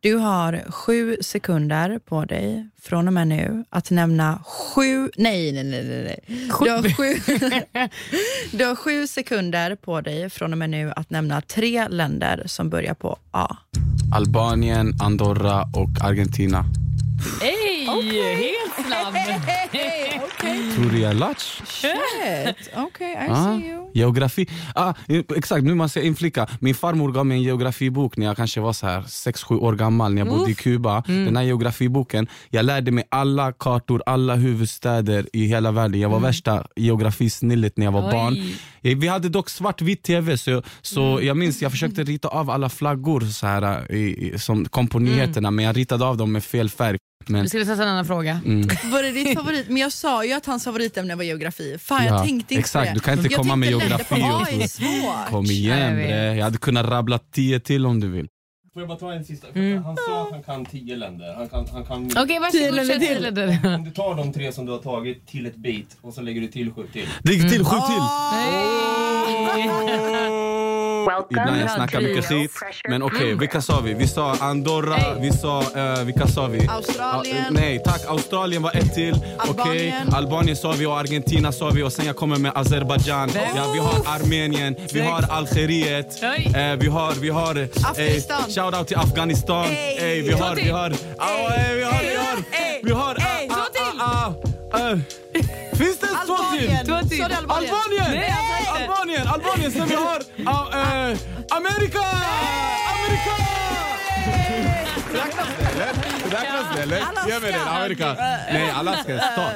Du 0.01 0.15
har 0.15 0.65
sju 0.71 1.17
sekunder 1.21 1.99
på 1.99 2.25
dig 2.25 2.69
från 2.83 3.07
och 3.07 3.13
med 3.13 3.29
nu 3.29 3.65
att 3.71 3.91
nämna 3.91 4.45
sju, 4.47 5.11
nej 5.17 5.53
nej 5.53 5.65
nej, 5.65 5.85
nej, 5.85 6.05
nej. 6.05 6.49
Du, 6.61 6.71
har 6.71 6.83
sju, 6.97 7.15
du 8.59 8.65
har 8.65 8.77
sju 8.77 9.07
sekunder 9.07 9.75
på 9.75 10.01
dig 10.01 10.31
från 10.31 10.53
och 10.53 10.59
med 10.59 10.71
nu 10.71 10.93
att 10.97 11.11
nämna 11.11 11.41
tre 11.41 11.89
länder 11.89 12.43
som 12.47 12.71
börjar 12.71 12.95
på 12.95 13.19
A. 13.31 13.57
Albanien, 14.15 14.95
Andorra 15.03 15.63
och 15.63 16.05
Argentina. 16.05 16.65
Ey, 17.43 17.87
helt 18.35 18.87
snabb. 18.87 19.15
Turia 20.77 21.13
Lac. 21.13 21.39
Shit, 21.65 22.71
okej 22.77 23.13
I 23.13 23.31
Ah, 23.31 23.59
see 23.59 23.69
you. 23.71 23.91
geografi. 23.95 24.49
Ah, 24.75 24.95
exakt, 25.37 25.65
nu 25.65 25.75
måste 25.75 25.99
jag 25.99 26.07
inflika. 26.07 26.47
Min 26.61 26.75
farmor 26.75 27.13
gav 27.13 27.27
mig 27.27 27.37
en 27.37 27.43
geografibok 27.43 28.17
när 28.17 28.27
jag 28.27 28.37
kanske 28.37 28.61
var 28.61 28.73
så 28.73 28.87
här 28.87 29.01
6-7 29.03 29.59
år 29.59 29.73
gammal 29.77 30.15
när 30.15 30.23
jag 30.27 30.29
bodde 30.39 30.51
i 30.51 30.55
Kuba. 30.55 31.03
Den 31.07 31.37
här 31.37 31.45
geografiboken, 31.45 32.27
jag 32.51 32.65
lärde 32.65 32.91
mig 32.91 33.05
alla 33.09 33.53
kartor, 33.53 34.03
alla 34.07 34.35
huvudstäder 34.35 35.27
i 35.33 35.47
hela 35.47 35.71
världen. 35.73 36.01
Jag 36.01 36.09
var 36.09 36.21
värsta 36.21 36.67
geografisnillet 36.77 37.77
när 37.77 37.85
jag 37.87 37.93
var 37.93 38.07
Oj. 38.07 38.13
barn. 38.13 38.37
Eh, 38.83 38.97
Vi 38.99 39.09
hade 39.09 39.29
dock 39.29 39.51
svartvit 39.51 40.03
tv 40.03 40.39
så, 40.39 40.63
så 40.83 41.21
jag 41.23 41.37
minns 41.37 41.63
jag 41.63 41.71
försökte 41.71 42.03
rita 42.05 42.29
av 42.29 42.51
alla 42.51 42.69
flaggor 42.69 43.21
så 43.21 43.47
här, 43.47 43.93
i, 43.93 44.29
i, 44.35 44.39
som 44.39 44.65
kom 44.65 44.89
på 44.89 44.99
nyheterna 44.99 45.51
men 45.51 45.65
jag 45.65 45.77
ritade 45.77 46.05
av 46.05 46.17
dem 46.17 46.33
med 46.33 46.45
fel 46.45 46.71
färg. 46.71 46.97
Men, 47.29 47.43
Du 47.43 47.49
skulle 47.49 47.65
ta 47.67 47.73
en 47.73 47.81
annan 47.81 48.07
fråga. 48.07 48.41
mm. 48.45 48.69
Var 48.93 49.03
det 49.03 49.11
ditt 49.13 49.35
favorit? 49.39 49.69
Men 49.69 49.77
jag 49.77 49.93
sa 49.93 50.25
ju 50.25 50.33
att 50.33 50.47
hans 50.47 50.65
favoritämne 50.65 51.15
var 51.15 51.25
geografi. 51.25 51.77
Fan 51.79 52.05
jag 52.05 52.15
Ja, 52.15 52.19
tänkte 52.25 52.55
inte 52.55 52.61
exakt, 52.61 52.87
på 52.89 52.89
det. 52.89 52.95
du 52.95 53.01
kan 53.01 53.15
inte 53.19 53.29
jag 53.33 53.41
komma 53.41 53.57
med 53.57 53.69
geografi 53.69 54.15
länder 54.15 54.65
och 54.65 54.71
så. 54.71 54.83
Kom 55.31 55.45
igen 55.45 55.79
jag 55.79 55.93
bre, 55.95 56.35
jag 56.37 56.45
hade 56.45 56.59
kunnat 56.59 56.87
rabbla 56.87 57.19
tio 57.19 57.61
till 57.61 57.87
om 57.87 58.01
du 58.01 58.09
vill. 58.11 58.29
Får 58.73 58.83
jag 58.83 58.89
bara 58.89 58.99
ta 58.99 59.13
en 59.13 59.25
sista? 59.25 59.47
Mm. 59.55 59.83
Han 59.85 59.97
sa 59.97 60.23
att 60.23 60.31
han 60.31 60.43
kan 60.43 60.65
tio 60.67 60.97
länder. 60.97 61.35
Han 61.35 61.49
kan, 61.49 61.67
han 61.73 61.85
kan 61.85 62.05
Okej, 62.25 62.39
varsågod. 62.39 62.87
Kör 62.87 62.99
till. 62.99 63.35
till. 63.63 63.69
Om 63.75 63.85
du 63.85 63.91
tar 63.91 64.15
de 64.15 64.33
tre 64.33 64.53
som 64.53 64.67
du 64.67 64.73
har 64.73 64.79
tagit 64.79 65.27
till 65.27 65.47
ett 65.47 65.57
beat 65.57 65.97
och 66.03 66.15
så 66.15 66.21
lägger 66.23 66.41
du 66.41 66.47
till 66.47 66.73
sju 66.73 66.83
till. 66.93 67.09
Det 67.23 67.33
gick 67.33 67.51
till, 67.53 67.65
sju 67.65 67.77
Ah. 67.77 67.87
till! 67.87 68.03
Nej. 69.67 70.47
Ibland 71.31 71.61
jag 71.61 71.71
snackar 71.71 72.01
mycket 72.01 72.25
skit. 72.25 72.53
Men 72.89 73.03
okej, 73.03 73.35
vilka 73.35 73.61
sa 73.61 73.81
vi? 73.81 73.95
Vi 73.95 74.07
sa 74.07 74.37
Andorra, 74.41 75.15
vi 75.21 75.33
sa, 75.33 75.63
eh, 75.63 76.05
vilka 76.05 76.27
sa 76.27 76.47
vi? 76.47 76.69
Australien. 76.69 77.45
Ah, 77.49 77.51
nej 77.51 77.83
tack, 77.85 78.07
Australien 78.09 78.63
var 78.63 78.77
ett 78.77 78.95
till. 78.95 79.15
Okej, 79.15 79.55
Albanien. 79.65 80.15
Albanien 80.15 80.57
sa 80.57 80.73
vi 80.73 80.87
och 80.87 80.99
Argentina 80.99 81.53
sa 81.53 81.71
vi 81.71 81.83
och 81.83 81.93
sen 81.93 82.07
jag 82.07 82.17
kommer 82.17 82.37
med 82.39 82.53
Azerbaijan. 82.55 83.31
Ja, 83.57 83.73
vi 83.73 83.79
har 83.79 84.15
Armenien, 84.15 84.77
vi 84.93 85.01
har 85.01 85.23
Algeriet, 85.23 86.23
eh, 86.23 86.77
vi 86.79 86.89
har, 86.89 87.21
vi 87.21 87.29
har... 87.29 87.69
Afghanistan. 87.85 88.43
Shoutout 88.49 88.89
till 88.89 88.97
Afghanistan. 88.97 89.65
Ey. 89.65 89.99
Ey, 89.99 90.23
vi 90.23 90.33
har, 90.33 90.57
Två 90.57 90.63
vi 90.63 90.71
har... 90.71 90.93
Ah, 91.19 91.55
ey, 91.55 91.77
vi 91.77 91.83
har, 91.83 92.01
vi 92.03 92.17
har... 92.17 92.37
Vi 92.83 92.93
har... 92.93 93.15
Ey. 93.15 93.49
ah, 93.99 94.33
Eh. 95.77 95.85
Finns 95.85 95.99
det 95.99 96.07
två 96.07 96.37
till? 96.37 96.71
Albanien! 96.71 96.87
Två 96.87 97.09
till. 97.09 97.19
Du 97.19 97.25
Albanien? 97.25 97.75
Albanien! 97.75 98.11
Nej. 98.11 98.35
Albanien! 98.83 99.27
Albanien! 99.27 99.73
Sen 99.73 99.89
vi 99.89 99.95
har 99.95 100.23
ah, 100.47 101.11
eh, 101.11 101.19
Amerika! 101.51 102.01
Amerika! 102.95 103.35
Räknas 105.13 105.49
det 105.59 105.73
eller? 105.73 105.87
Räknas 106.31 106.77
det 106.77 106.83
eller? 106.83 106.99
Ge 107.29 107.41
mig 107.41 107.53
den, 107.53 107.69
Amerika. 107.69 108.17
Nej, 108.53 108.71
Alaska 108.71 109.15
är 109.15 109.33
stat. 109.33 109.53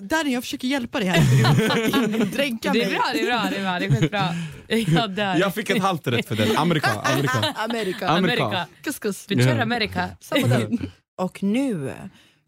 Danny 0.00 0.32
jag 0.32 0.42
försöker 0.42 0.68
hjälpa 0.68 0.98
dig 1.00 1.08
här. 1.08 2.24
Dränka 2.32 2.72
Det 2.72 2.78
mig. 2.78 2.94
är 2.94 2.98
bra, 2.98 3.04
det 3.12 3.20
är 3.20 3.26
bra, 3.26 3.46
det 3.50 3.56
är 3.56 3.60
bra. 3.62 3.78
Det 3.78 4.74
är 4.74 4.84
skitbra. 4.84 4.98
Jag 5.00 5.10
dör. 5.10 5.36
Jag 5.36 5.54
fick 5.54 5.70
ett 5.70 5.82
halvt 5.82 6.06
rätt 6.06 6.28
för 6.28 6.36
den. 6.36 6.56
Amerika, 6.56 6.90
Amerika. 6.90 7.32
Amerika. 7.56 8.08
Amerika. 8.08 8.08
Amerika. 8.08 8.66
Kuskus. 8.82 9.24
Vi 9.28 9.44
kör 9.44 9.56
Ja. 9.56 9.62
Amerika. 9.62 10.08
Samma 10.20 10.46
där. 10.46 10.68
Och 11.18 11.42
nu 11.42 11.92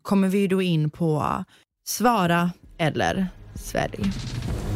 kommer 0.02 0.28
vi 0.28 0.46
då 0.46 0.62
in 0.62 0.90
på 0.90 1.44
svara 1.88 2.50
eller 2.78 3.26
svälj. 3.54 4.12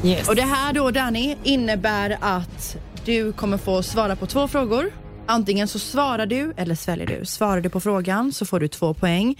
Yes. 0.05 0.29
Och 0.29 0.37
det 0.37 0.43
här 0.43 0.73
då 0.73 0.91
Danny 0.91 1.37
innebär 1.43 2.19
att 2.21 2.77
du 3.05 3.33
kommer 3.33 3.59
få 3.59 3.83
svara 3.83 4.17
på 4.17 4.27
två 4.27 4.49
frågor. 4.49 4.93
Antingen 5.27 5.69
så 5.69 5.79
svarar 5.79 6.27
du 6.27 6.53
eller 6.57 6.75
sväljer 6.75 7.07
du. 7.07 7.25
Svarar 7.25 7.61
du 7.61 7.69
på 7.69 7.81
frågan 7.81 8.33
så 8.33 8.47
får 8.47 8.61
du 8.61 8.69
två 8.69 8.95
poäng. 8.95 9.39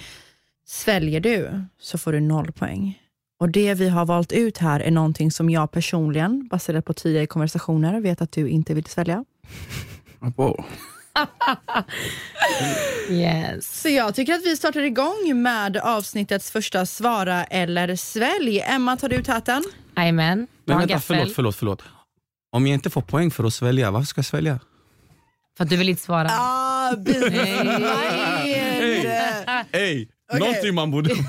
Sväljer 0.67 1.21
du 1.21 1.65
så 1.81 1.99
får 1.99 2.13
du 2.13 2.21
noll 2.21 2.53
poäng. 2.53 2.99
Och 3.41 3.49
det 3.49 3.75
vi 3.75 3.89
har 3.89 4.07
valt 4.07 4.33
ut 4.33 4.59
här 4.59 4.81
är 4.81 4.91
någonting 4.91 5.31
som 5.31 5.51
jag 5.51 5.71
personligen, 5.71 6.49
baserat 6.49 6.85
på 6.85 6.95
tidigare 6.95 7.27
konversationer, 7.27 8.01
vet 8.01 8.23
att 8.23 8.33
du 8.33 8.49
inte 8.49 8.75
vill 8.75 8.85
svälja. 8.85 9.25
Wow. 10.37 10.65
Yes. 13.11 13.81
Så 13.81 13.89
jag 13.89 14.15
tycker 14.15 14.35
att 14.35 14.45
vi 14.45 14.57
startar 14.57 14.81
igång 14.81 15.43
med 15.43 15.77
avsnittets 15.77 16.51
första 16.51 16.87
svara 16.87 17.45
eller 17.45 17.97
svälj. 17.97 18.61
Emma, 18.61 18.97
tar 18.97 19.09
du 19.09 19.17
ut 19.17 19.27
hatten? 19.27 19.65
Jajamän. 19.97 20.39
Men 20.39 20.77
Ta 20.77 20.83
en 20.83 20.89
vänta, 20.89 21.01
förlåt, 21.01 21.35
förlåt, 21.35 21.57
förlåt. 21.57 21.83
Om 22.53 22.67
jag 22.67 22.75
inte 22.75 22.91
får 22.91 23.03
poäng 23.03 23.31
för 23.31 23.45
att 23.45 23.55
svälja, 23.55 23.91
varför 23.91 24.07
ska 24.07 24.19
jag 24.19 24.27
svälja? 24.27 24.61
För 25.57 25.65
att 25.65 25.71
du 25.71 25.77
vill 25.77 25.89
inte 25.89 26.03
svara. 26.03 26.29
Ah, 26.31 26.95
Ey, 29.73 30.09
ey, 30.33 30.39
någonting 30.39 30.75
man 30.75 30.91
borde... 30.91 31.15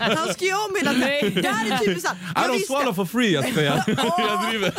Han 0.00 0.32
ska 0.34 0.44
ju 0.44 0.54
om 0.54 0.76
hela 0.78 0.92
tiden. 0.92 1.42
Det 1.42 1.48
här 1.48 1.72
är 1.72 1.78
typiskt 1.78 2.08
sant. 2.08 2.18
I 2.22 2.32
Jag 2.34 2.50
don't 2.50 2.66
swallow 2.66 2.94
for 2.94 3.04
free, 3.04 3.32
jag 3.34 3.48
skojar. 3.48 3.84
jag 4.18 4.50
driver. 4.50 4.72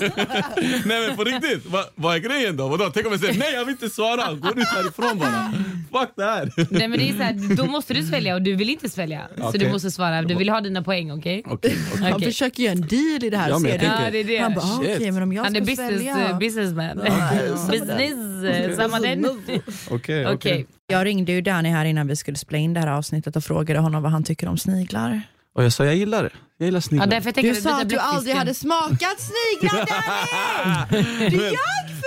nej 0.87 1.07
men 1.07 1.15
på 1.17 1.23
riktigt, 1.23 1.65
vad, 1.65 1.85
vad 1.95 2.15
är 2.15 2.19
grejen 2.19 2.57
då? 2.57 2.67
Vadå? 2.67 2.91
Tänk 2.93 3.05
om 3.05 3.11
jag 3.11 3.21
säger 3.21 3.39
nej 3.39 3.53
jag 3.53 3.65
vill 3.65 3.71
inte 3.71 3.89
svara, 3.89 4.33
gå 4.33 4.49
ut 4.49 4.67
härifrån 4.67 5.19
bara. 5.19 5.53
Fuck 5.99 6.09
det 6.15 6.23
här. 6.23 6.51
Nej, 6.69 6.87
men 6.87 6.99
det 6.99 7.09
är 7.09 7.13
så 7.17 7.23
här, 7.23 7.55
då 7.55 7.65
måste 7.65 7.93
du 7.93 8.03
svälja 8.03 8.35
och 8.35 8.41
du 8.41 8.55
vill 8.55 8.69
inte 8.69 8.89
svälja. 8.89 9.27
Så 9.37 9.43
Okej. 9.47 9.59
du 9.59 9.71
måste 9.71 9.91
svara. 9.91 10.21
Du 10.21 10.35
vill 10.35 10.49
ha 10.49 10.61
dina 10.61 10.83
poäng, 10.83 11.11
okej? 11.11 11.43
Okej, 11.45 11.75
okej. 11.91 12.01
Han 12.03 12.13
Okej. 12.13 12.27
försöker 12.27 12.63
göra 12.63 12.71
en 12.73 12.81
deal 12.81 13.23
i 13.23 13.29
det 13.29 13.37
här. 13.37 13.49
Ja, 13.49 13.59
men 13.59 13.71
jag 13.71 13.79
ser 13.81 13.87
du? 13.87 13.93
tänker- 13.93 14.05
Ja, 14.05 14.11
det 14.11 14.19
är 14.19 14.23
det. 14.23 14.37
Han 14.37 14.53
bara, 14.53 14.65
ah, 14.65 14.77
okej 14.79 14.97
Shit. 14.97 15.13
men 15.13 15.23
om 15.23 15.33
jag 15.33 15.43
Han 15.43 15.51
ska 15.51 15.61
är 15.61 15.65
business, 15.65 15.87
svälja. 15.89 16.29
uh, 16.31 16.37
businessman. 16.39 16.97
Business, 17.71 18.75
samma 18.75 18.99
den. 18.99 19.25
Okej, 19.89 20.27
Okej. 20.27 20.67
Jag 20.87 21.05
ringde 21.05 21.31
ju 21.31 21.41
Danny 21.41 21.69
här 21.69 21.85
innan 21.85 22.07
vi 22.07 22.15
skulle 22.15 22.37
spela 22.37 22.57
in 22.57 22.73
det 22.73 22.79
här 22.79 22.87
avsnittet 22.87 23.35
och 23.35 23.43
frågade 23.43 23.79
honom 23.79 24.03
vad 24.03 24.11
han 24.11 24.23
tycker 24.23 24.47
om 24.47 24.57
sniglar. 24.57 25.21
Och 25.55 25.63
jag 25.63 25.73
sa 25.73 25.85
jag 25.85 25.95
gillar 25.95 26.23
det. 26.23 26.29
Jag 26.57 26.65
gillar 26.65 26.77
Ja, 26.77 26.81
sniglar. 26.81 27.07
därför 27.07 27.33
jag 27.35 27.55
Du 27.55 27.61
sa 27.61 27.81
att 27.81 27.89
du 27.89 27.97
aldrig 27.97 28.35
hade 28.35 28.53
smakat 28.53 29.15
sniglar 29.19 29.85
Danny! 30.89 31.29
Du 31.29 31.37
ljög 31.43 31.57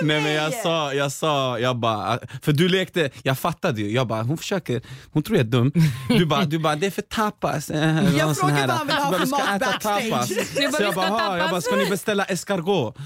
Nej 0.01 0.21
men 0.21 0.31
jag 0.33 0.53
sa, 0.53 0.93
jag 0.93 1.11
sa, 1.11 1.59
jag 1.59 1.77
bara, 1.77 2.19
för 2.41 2.51
du 2.51 2.69
lekte, 2.69 3.09
jag 3.23 3.39
fattade 3.39 3.81
ju, 3.81 3.91
jag 3.91 4.07
bara 4.07 4.23
hon 4.23 4.37
försöker, 4.37 4.81
hon 5.11 5.23
tror 5.23 5.37
jag 5.37 5.45
är 5.45 5.49
dum. 5.49 5.71
Du 6.09 6.25
bara, 6.25 6.45
du 6.45 6.59
bara 6.59 6.75
det 6.75 6.85
är 6.87 6.91
för 6.91 7.01
tapas. 7.01 7.69
eh, 7.69 8.15
sån 8.35 8.49
frågar 8.49 8.67
vad 8.67 8.77
han 8.77 8.87
vill 8.87 8.95
ha 8.95 9.11
för 9.19 9.25
mat 9.27 9.59
backstage. 9.59 10.09
tapas. 10.09 10.29
Du 10.29 10.35
bara, 10.67 10.71
Så 10.71 10.77
"Vi 10.77 10.83
jag 10.83 10.93
bara, 10.95 11.07
"Ha." 11.07 11.37
jag 11.37 11.45
tapas." 11.45 11.51
bara, 11.51 11.61
ska 11.61 11.75
ni 11.75 11.89
beställa 11.89 12.23
escargot? 12.25 12.97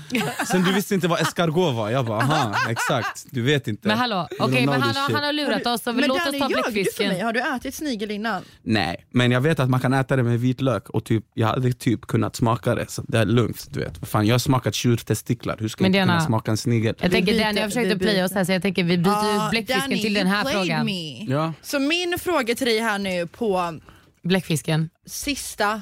Sen 0.47 0.63
du 0.63 0.73
visste 0.73 0.93
inte 0.95 1.07
vad 1.07 1.21
escargot 1.21 1.75
var, 1.75 1.89
jag 1.89 2.05
bara, 2.05 2.17
aha, 2.21 2.55
exakt, 2.69 3.25
du 3.31 3.41
vet 3.41 3.67
inte. 3.67 3.87
Men 3.87 3.97
hallå, 3.97 4.27
know 4.37 4.49
men 4.51 4.67
han, 4.69 4.81
har- 4.95 5.13
han 5.13 5.23
har 5.23 5.33
lurat 5.33 5.65
oss. 5.67 5.83
Så 5.83 5.93
Men 5.93 6.07
låt 6.07 6.17
oss 6.17 6.23
ta 6.39 6.49
ljög 6.49 6.73
du 6.73 6.91
för 6.97 7.07
mig? 7.07 7.19
Har 7.21 7.33
du 7.33 7.39
ätit 7.55 7.75
snigel 7.75 8.11
innan? 8.11 8.43
Nej, 8.61 9.05
men 9.11 9.31
jag 9.31 9.41
vet 9.41 9.59
att 9.59 9.69
man 9.69 9.79
kan 9.79 9.93
äta 9.93 10.15
det 10.15 10.23
med 10.23 10.39
vitlök 10.39 10.89
och 10.89 11.03
typ, 11.05 11.23
jag 11.33 11.47
hade 11.47 11.73
typ 11.73 12.01
kunnat 12.01 12.35
smaka 12.35 12.75
det, 12.75 12.89
så 12.91 13.03
det 13.07 13.17
är 13.17 13.25
lugnt. 13.25 13.67
Du 13.69 13.79
vet. 13.79 14.07
Fan, 14.09 14.27
jag 14.27 14.33
har 14.33 14.39
smakat 14.39 14.75
tjurtestiklar, 14.75 15.57
hur 15.59 15.67
ska 15.67 15.83
Men 15.83 15.93
jag 15.93 16.07
kunna 16.07 16.21
smaka 16.21 16.51
en 16.51 16.57
snigel? 16.57 16.95
Jag 16.99 17.11
tänker 17.11 17.39
Danny 17.39 17.61
har 17.61 17.67
försökt 17.67 17.87
vi 17.87 17.91
att 17.93 17.99
playa 17.99 18.25
oss 18.25 18.31
här 18.33 18.43
så 18.43 18.51
jag 18.51 18.61
tänker 18.61 18.83
vi 18.83 18.97
byter 18.97 19.45
ut 19.45 19.49
bläckfisken 19.51 19.81
Danny, 19.89 20.01
till 20.01 20.13
den 20.13 20.27
här 20.27 20.45
frågan. 20.45 20.85
Me. 20.85 21.23
Ja. 21.23 21.53
Så 21.61 21.79
min 21.79 22.15
fråga 22.19 22.55
till 22.55 22.67
dig 22.67 22.79
här 22.79 22.99
nu 22.99 23.27
på 23.27 23.79
Bläckfisken. 24.23 24.89
sista 25.05 25.81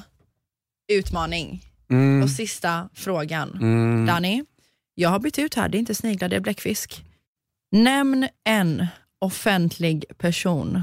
utmaning 0.92 1.62
Mm, 1.90 2.22
och 2.22 2.30
sista 2.30 2.88
frågan. 2.94 3.50
mm. 3.60 4.06
Danny, 4.06 4.44
jag 4.94 5.08
har 5.08 5.18
bytt 5.18 5.38
ut 5.38 5.54
här, 5.54 5.68
det 5.68 5.76
är 5.76 5.78
inte 5.78 5.94
sniglar, 5.94 6.28
det 6.28 6.36
är 6.36 6.40
bläckfisk. 6.40 7.04
Nämn 7.72 8.28
en 8.44 8.86
offentlig 9.20 10.04
person 10.18 10.82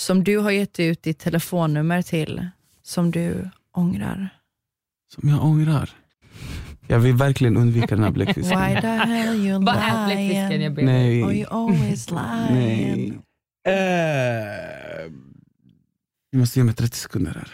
som 0.00 0.24
du 0.24 0.36
har 0.38 0.50
gett 0.50 0.80
ut 0.80 1.02
ditt 1.02 1.18
telefonnummer 1.18 2.02
till, 2.02 2.46
som 2.82 3.10
du 3.10 3.50
ångrar. 3.76 4.28
Som 5.14 5.28
jag 5.28 5.44
ångrar. 5.44 5.90
Jag 6.86 6.98
vill 6.98 7.14
verkligen 7.14 7.56
undvika 7.56 7.86
den 7.94 8.04
här 8.04 8.10
bläckfisken. 8.18 8.60
Why 8.60 8.80
the 8.80 8.86
hell 8.86 9.46
you 9.46 9.64
Bara 9.64 9.76
ät 9.76 10.06
bläckfisken, 10.06 10.50
jag 10.50 10.58
lying? 10.60 10.74
ber 10.74 10.82
Nej. 10.82 11.20
you 11.40 11.46
always 11.50 12.10
Nej. 12.10 12.54
lying? 12.54 13.12
Eh, 13.66 15.12
du 16.32 16.38
måste 16.38 16.58
ge 16.58 16.64
mig 16.64 16.74
30 16.74 16.96
sekunder 16.96 17.32
här. 17.34 17.52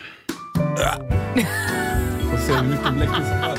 Får 2.30 2.38
se 2.38 2.52
hur 2.52 2.68
mycket 2.70 2.94
bläckfisk 2.94 3.20
jag 3.30 3.42
har. 3.48 3.56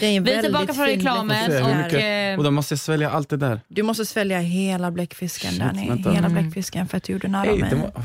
Vi 0.00 0.32
är 0.32 0.42
tillbaka 0.42 0.74
från 0.74 0.86
reklamen 0.86 1.62
och 1.64 1.94
eh, 1.94 2.38
Och 2.38 2.44
då 2.44 2.50
måste 2.50 2.72
jag 2.72 2.78
svälja 2.80 3.10
allt 3.10 3.28
det 3.28 3.36
där. 3.36 3.60
Du 3.68 3.82
måste 3.82 4.06
svälja 4.06 4.38
hela 4.40 4.90
bläckfisken 4.90 5.50
Shit, 5.50 5.60
Danny. 5.60 5.88
vänta. 5.88 6.10
Hela 6.10 6.26
Mm. 6.26 6.42
bläckfisken 6.42 6.88
för 6.88 6.96
att 6.96 7.02
du 7.02 7.12
gjorde 7.12 7.28
nära 7.28 7.46
Ey, 7.50 7.58
mig. 7.60 7.74
var... 7.74 8.02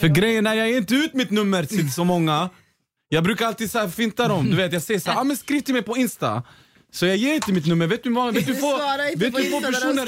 För 0.00 0.08
grejen 0.08 0.46
är, 0.46 0.54
jag 0.54 0.68
ger 0.70 0.76
inte 0.78 0.94
ut 0.94 1.14
mitt 1.14 1.30
nummer 1.30 1.64
till 1.64 1.92
så 1.92 2.04
många. 2.04 2.50
Jag 3.08 3.24
brukar 3.24 3.46
alltid 3.46 3.70
så 3.70 3.78
här 3.78 3.88
finta 3.88 4.28
dem. 4.28 4.50
Du 4.50 4.56
vet, 4.56 4.72
jag 4.72 4.82
säger 4.82 5.00
så 5.00 5.10
här, 5.10 5.20
ah, 5.20 5.24
men 5.24 5.36
skriv 5.36 5.60
till 5.60 5.74
mig 5.74 5.82
på 5.82 5.96
Insta. 5.96 6.42
Så 6.96 7.06
jag 7.06 7.16
ger 7.16 7.34
inte 7.34 7.52
mitt 7.52 7.66
nummer. 7.66 7.86
Vet 7.86 8.02
du 8.02 8.10
vad? 8.10 8.34
Vet 8.34 8.46
du 8.46 8.54
få, 8.54 8.78
vet 9.16 9.34
du 9.34 9.50
få 9.50 9.60
personer, 9.60 10.06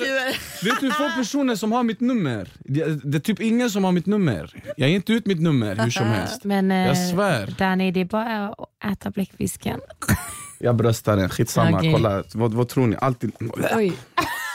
vet 0.64 0.80
du 0.80 0.90
få 0.90 1.10
personer 1.16 1.54
som 1.56 1.72
har 1.72 1.82
mitt 1.82 2.00
nummer? 2.00 2.48
Det, 2.58 3.04
det 3.04 3.18
är 3.18 3.20
typ 3.20 3.40
ingen 3.40 3.70
som 3.70 3.84
har 3.84 3.92
mitt 3.92 4.06
nummer. 4.06 4.62
Jag 4.76 4.88
ger 4.88 4.96
inte 4.96 5.12
ut 5.12 5.26
mitt 5.26 5.40
nummer 5.40 5.76
hur 5.76 5.90
som 5.90 6.06
helst. 6.18 6.44
men 6.44 6.70
eh, 6.70 6.86
Jag 6.86 7.10
svär. 7.10 7.54
Danny, 7.58 7.90
det 7.90 8.00
är 8.00 8.04
bara 8.04 8.48
att 8.48 8.92
äta 8.92 9.10
bläckfisken. 9.10 9.80
Jag 10.58 10.76
bröstar 10.76 11.16
den, 11.16 11.28
skitsamma. 11.28 11.78
Okej. 11.78 11.92
Kolla, 11.92 12.24
vad, 12.34 12.54
vad 12.54 12.68
tror 12.68 12.86
ni? 12.86 12.96
Alltid... 12.96 13.32
Oj. 13.76 13.92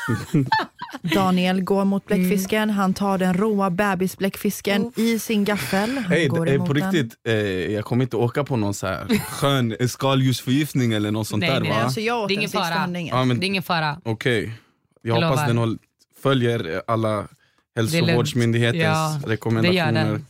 Daniel 1.01 1.61
går 1.61 1.85
mot 1.85 2.05
bläckfisken, 2.05 2.69
han 2.69 2.93
tar 2.93 3.17
den 3.17 3.33
råa 3.33 3.69
bebisbläckfisken 3.69 4.91
i 4.95 5.19
sin 5.19 5.43
gaffel. 5.43 5.89
Han 5.97 6.03
Hej, 6.03 6.27
går 6.27 6.47
eh, 6.47 6.53
emot 6.55 6.67
på 6.67 6.73
riktigt, 6.73 7.13
eh, 7.27 7.33
jag 7.73 7.85
kommer 7.85 8.03
inte 8.03 8.17
åka 8.17 8.43
på 8.43 8.55
någon 8.55 8.73
så 8.73 8.87
här 8.87 9.07
skön 9.29 9.75
skaldjursförgiftning 9.87 10.93
eller 10.93 11.11
något 11.11 11.27
sånt 11.27 11.41
Nej, 11.41 11.49
där 11.49 11.59
nej, 11.59 11.69
va? 11.69 11.75
Nej, 11.75 11.83
alltså 11.83 12.01
jag 12.01 12.21
åt 12.21 12.27
Det 12.27 12.33
är 12.33 12.35
ingen 12.35 12.49
fara. 12.49 12.99
Ja, 12.99 13.25
men, 13.25 13.39
Det 13.39 13.45
är 13.45 13.47
ingen 13.47 13.63
fara. 13.63 14.01
Okej, 14.05 14.53
jag, 15.01 15.17
Jag 15.17 15.21
hoppas 15.21 15.29
lovar. 15.29 15.47
den 15.47 15.57
håll, 15.57 15.77
följer 16.23 16.81
alla 16.87 17.27
hälsovårdsmyndighetens 17.75 18.83
Ja, 18.83 19.19
rekommendationer. 19.25 20.21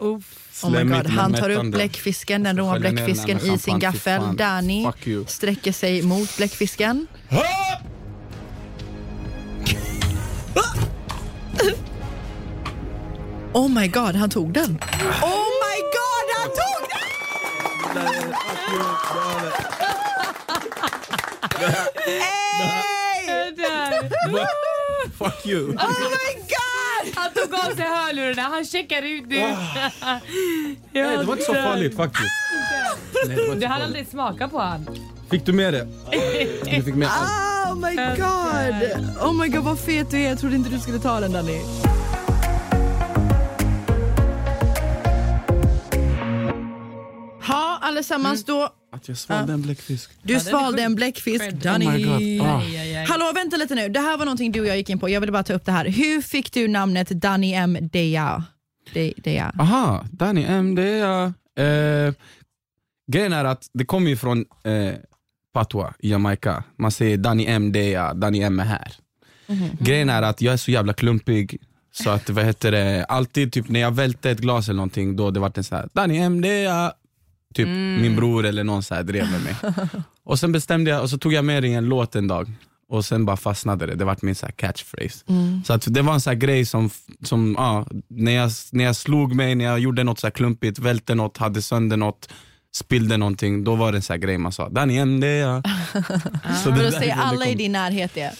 Oh 0.00 0.20
my 0.70 0.84
God. 0.84 1.06
Han 1.06 1.34
tar 1.34 1.50
upp 1.50 1.72
bläckfisken, 1.72 2.42
den 2.42 2.56
råa 2.56 2.78
bläckfisken 2.78 3.38
i 3.38 3.58
sin 3.58 3.78
gaffel. 3.78 4.36
Danny 4.36 4.86
sträcker 5.26 5.72
sig 5.72 6.02
mot 6.02 6.36
bläckfisken. 6.36 7.06
Oh 13.56 13.68
my 13.68 13.86
god, 13.88 14.14
han 14.14 14.30
tog 14.30 14.54
den! 14.54 14.78
Oh 15.22 15.46
my 15.64 15.76
god, 15.96 16.26
han 16.38 16.48
tog 16.60 16.82
den! 16.90 18.34
Fuck 25.18 25.46
you! 25.46 25.68
Oh 25.68 26.00
my 26.00 26.32
god! 26.54 27.14
Han 27.16 27.30
tog 27.34 27.54
av 27.54 27.74
sig 27.76 27.84
hörlurarna, 27.84 28.42
han 28.42 28.64
checkar 28.64 29.02
ut 29.02 29.26
nu. 29.28 29.36
Nej, 29.36 29.56
det 30.92 31.24
var 31.24 31.32
inte 31.32 31.44
så 31.44 31.54
farligt 31.54 31.96
faktiskt. 31.96 32.28
Nej, 33.26 33.36
det 33.36 33.42
var 33.46 33.54
inte 33.54 33.60
Du 33.60 33.66
hann 33.66 33.80
farligt. 33.80 33.84
aldrig 33.86 34.08
smaka 34.08 34.48
på 34.48 34.58
han. 34.60 34.86
Fick 35.30 35.46
du 35.46 35.52
med 35.52 35.72
det? 35.74 35.86
Du 36.76 36.82
fick 36.82 36.94
med 36.94 37.08
allt. 37.12 37.72
Oh 37.72 37.74
my 37.90 37.96
god! 37.96 39.26
Oh 39.26 39.32
my 39.42 39.48
god 39.48 39.64
vad 39.64 39.78
fet 39.78 40.10
du 40.10 40.16
är, 40.20 40.28
jag 40.28 40.38
trodde 40.38 40.56
inte 40.56 40.70
du 40.70 40.78
skulle 40.78 40.98
ta 40.98 41.20
den 41.20 41.32
Danny. 41.32 41.60
Allesammans 47.96 48.44
då. 48.44 48.68
Att 48.92 49.08
jag 49.08 49.16
svalde 49.16 49.52
en 49.52 49.62
bläckfisk. 49.62 50.10
Du 50.22 50.26
den 50.26 50.36
är 50.36 50.40
svalde 50.40 50.78
sjuk. 50.78 50.86
en 50.86 50.94
bläckfisk. 50.94 51.52
Danny. 51.52 51.86
Oh 51.86 51.92
my 51.92 52.04
God. 52.04 52.46
Ah. 52.46 52.58
Aj, 52.58 52.78
aj, 52.78 52.96
aj. 52.96 53.06
Hallå 53.06 53.32
vänta 53.34 53.56
lite 53.56 53.74
nu, 53.74 53.88
det 53.88 54.00
här 54.00 54.16
var 54.16 54.24
någonting 54.24 54.52
du 54.52 54.60
och 54.60 54.66
jag 54.66 54.76
gick 54.76 54.90
in 54.90 54.98
på. 54.98 55.08
Jag 55.08 55.20
ville 55.20 55.32
bara 55.32 55.42
ta 55.42 55.52
upp 55.52 55.64
det 55.64 55.72
här. 55.72 55.88
Hur 55.88 56.22
fick 56.22 56.52
du 56.52 56.68
namnet 56.68 57.08
Danny 57.08 57.52
M. 57.52 57.78
Deja? 57.92 58.44
De, 58.92 59.14
Deja. 59.16 59.52
Aha, 59.58 60.04
Danny 60.12 60.44
M, 60.48 60.74
det 60.74 60.82
är 60.82 60.98
jag. 60.98 61.26
Eh, 61.58 62.14
grejen 63.12 63.32
är 63.32 63.44
att 63.44 63.70
det 63.72 63.84
kommer 63.84 64.10
ju 64.10 64.16
från 64.16 64.38
eh, 64.64 64.94
Patwa 65.52 65.94
i 65.98 66.10
Jamaica. 66.10 66.64
Man 66.76 66.90
säger 66.90 67.16
Danny 67.16 67.46
M, 67.46 67.72
det 67.72 67.78
är 67.78 67.92
jag. 67.92 68.16
Danny 68.16 68.42
M 68.42 68.60
är 68.60 68.64
här. 68.64 68.92
Grejen 69.80 70.10
är 70.10 70.22
att 70.22 70.40
jag 70.40 70.52
är 70.52 70.56
så 70.56 70.70
jävla 70.70 70.92
klumpig. 70.92 71.60
Så 71.92 72.10
att 72.10 72.30
vad 72.30 72.44
heter 72.44 72.72
det, 72.72 73.04
alltid 73.04 73.52
typ 73.52 73.68
när 73.68 73.80
jag 73.80 73.90
välte 73.90 74.30
ett 74.30 74.40
glas 74.40 74.68
eller 74.68 74.76
någonting, 74.76 75.16
då 75.16 75.30
det 75.30 75.40
var 75.40 75.52
en 75.54 75.64
så 75.64 75.76
här, 75.76 75.88
Danny 75.92 76.18
M, 76.18 76.40
det 76.40 76.48
är 76.48 76.64
jag. 76.64 76.92
Typ 77.56 77.68
min 78.02 78.16
bror 78.16 78.46
eller 78.46 78.64
någon 78.64 78.82
så 78.82 78.94
här 78.94 79.02
drev 79.02 79.30
med 79.30 79.42
mig. 79.42 79.54
och 80.24 80.38
sen 80.38 80.52
bestämde 80.52 80.90
jag, 80.90 81.02
och 81.02 81.10
så 81.10 81.18
tog 81.18 81.32
jag 81.32 81.44
med 81.44 81.64
i 81.64 81.72
en 81.72 81.84
låt 81.84 82.14
en 82.14 82.28
dag. 82.28 82.52
Och 82.88 83.04
sen 83.04 83.24
bara 83.24 83.36
fastnade 83.36 83.86
det, 83.86 83.94
det 83.94 84.04
vart 84.04 84.22
min 84.22 84.34
så 84.34 84.46
catchphrase. 84.46 85.24
Så 85.64 85.72
att 85.72 85.94
det 85.94 86.02
var 86.02 86.14
en 86.14 86.20
så 86.20 86.34
grej 86.34 86.64
som, 86.66 86.90
som 87.22 87.54
ja, 87.58 87.86
när, 88.08 88.32
jag, 88.32 88.50
när 88.72 88.84
jag 88.84 88.96
slog 88.96 89.34
mig, 89.34 89.54
när 89.54 89.64
jag 89.64 89.78
gjorde 89.78 90.04
något 90.04 90.18
så 90.18 90.30
klumpigt, 90.30 90.78
välte 90.78 91.14
något, 91.14 91.36
hade 91.36 91.62
sönder 91.62 91.96
något, 91.96 92.28
spillde 92.74 93.16
någonting, 93.16 93.64
då 93.64 93.74
var 93.74 93.92
det 93.92 93.98
en 93.98 94.02
så 94.02 94.16
grej 94.16 94.38
man 94.38 94.52
sa, 94.52 94.68
Danny 94.68 94.96
M, 94.96 95.20
det 95.20 95.26
är 95.26 95.40
jag. 95.40 95.62
Så 96.64 96.70
det 96.70 96.84
då 96.84 96.90
säger 96.90 97.14
alla 97.14 97.46
i 97.46 97.48
kom- 97.48 97.58
din 97.58 97.72
närhet 97.72 98.14
det. 98.14 98.32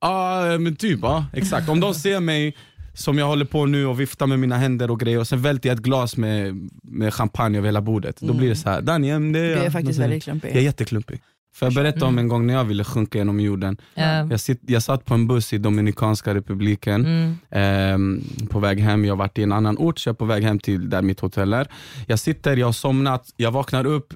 Ja 0.00 0.58
men 0.58 0.76
typ, 0.76 0.98
ja, 1.02 1.26
exakt. 1.32 1.68
Om 1.68 1.80
de 1.80 1.94
ser 1.94 2.20
mig 2.20 2.56
som 2.94 3.18
jag 3.18 3.26
håller 3.26 3.44
på 3.44 3.66
nu 3.66 3.86
och 3.86 4.00
viftar 4.00 4.26
med 4.26 4.38
mina 4.38 4.56
händer 4.56 4.90
och 4.90 5.00
grejer 5.00 5.18
och 5.20 5.26
sen 5.28 5.42
välter 5.42 5.68
jag 5.68 5.76
ett 5.76 5.82
glas 5.82 6.16
med, 6.16 6.68
med 6.82 7.14
champagne 7.14 7.58
över 7.58 7.68
hela 7.68 7.80
bordet. 7.80 8.20
Då 8.20 8.32
blir 8.32 8.48
det 8.48 8.56
så 8.56 8.68
här, 8.70 8.78
mm, 8.96 9.32
det 9.32 9.38
är 9.40 9.44
Du 9.44 9.50
jag. 9.50 9.64
är 9.64 9.70
faktiskt 9.70 9.98
väldigt 9.98 10.24
klumpig. 10.24 10.48
Jag 10.50 10.56
är 10.56 10.60
jätteklumpig. 10.62 11.20
Får 11.54 11.66
jag 11.66 11.74
berätta 11.74 12.06
om 12.06 12.18
en 12.18 12.28
gång 12.28 12.46
när 12.46 12.54
jag 12.54 12.64
ville 12.64 12.84
sjunka 12.84 13.18
genom 13.18 13.40
jorden? 13.40 13.76
Ja. 13.94 14.26
Jag, 14.30 14.40
sitt, 14.40 14.60
jag 14.66 14.82
satt 14.82 15.04
på 15.04 15.14
en 15.14 15.26
buss 15.26 15.52
i 15.52 15.58
Dominikanska 15.58 16.34
republiken 16.34 17.04
Mm. 17.06 17.36
ehm, 17.50 18.22
på 18.50 18.58
väg 18.58 18.80
hem. 18.80 19.04
Jag 19.04 19.12
har 19.12 19.16
varit 19.18 19.38
i 19.38 19.42
en 19.42 19.52
annan 19.52 19.78
ort, 19.78 19.98
så 19.98 20.08
jag 20.08 20.14
är 20.14 20.18
på 20.18 20.24
väg 20.24 20.42
hem 20.44 20.58
till 20.58 20.90
där 20.90 21.02
mitt 21.02 21.20
hotell 21.20 21.52
är. 21.52 21.68
Jag 22.06 22.18
sitter, 22.18 22.56
jag 22.56 22.66
har 22.66 22.72
somnat, 22.72 23.32
jag 23.36 23.50
vaknar 23.50 23.86
upp, 23.86 24.14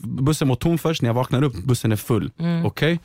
bussen 0.00 0.48
var 0.48 0.56
tom 0.56 0.78
först, 0.78 1.02
när 1.02 1.08
jag 1.08 1.14
vaknar 1.14 1.42
upp, 1.42 1.54
bussen 1.64 1.92
är 1.92 1.96
full. 1.96 2.30
Okej? 2.64 3.00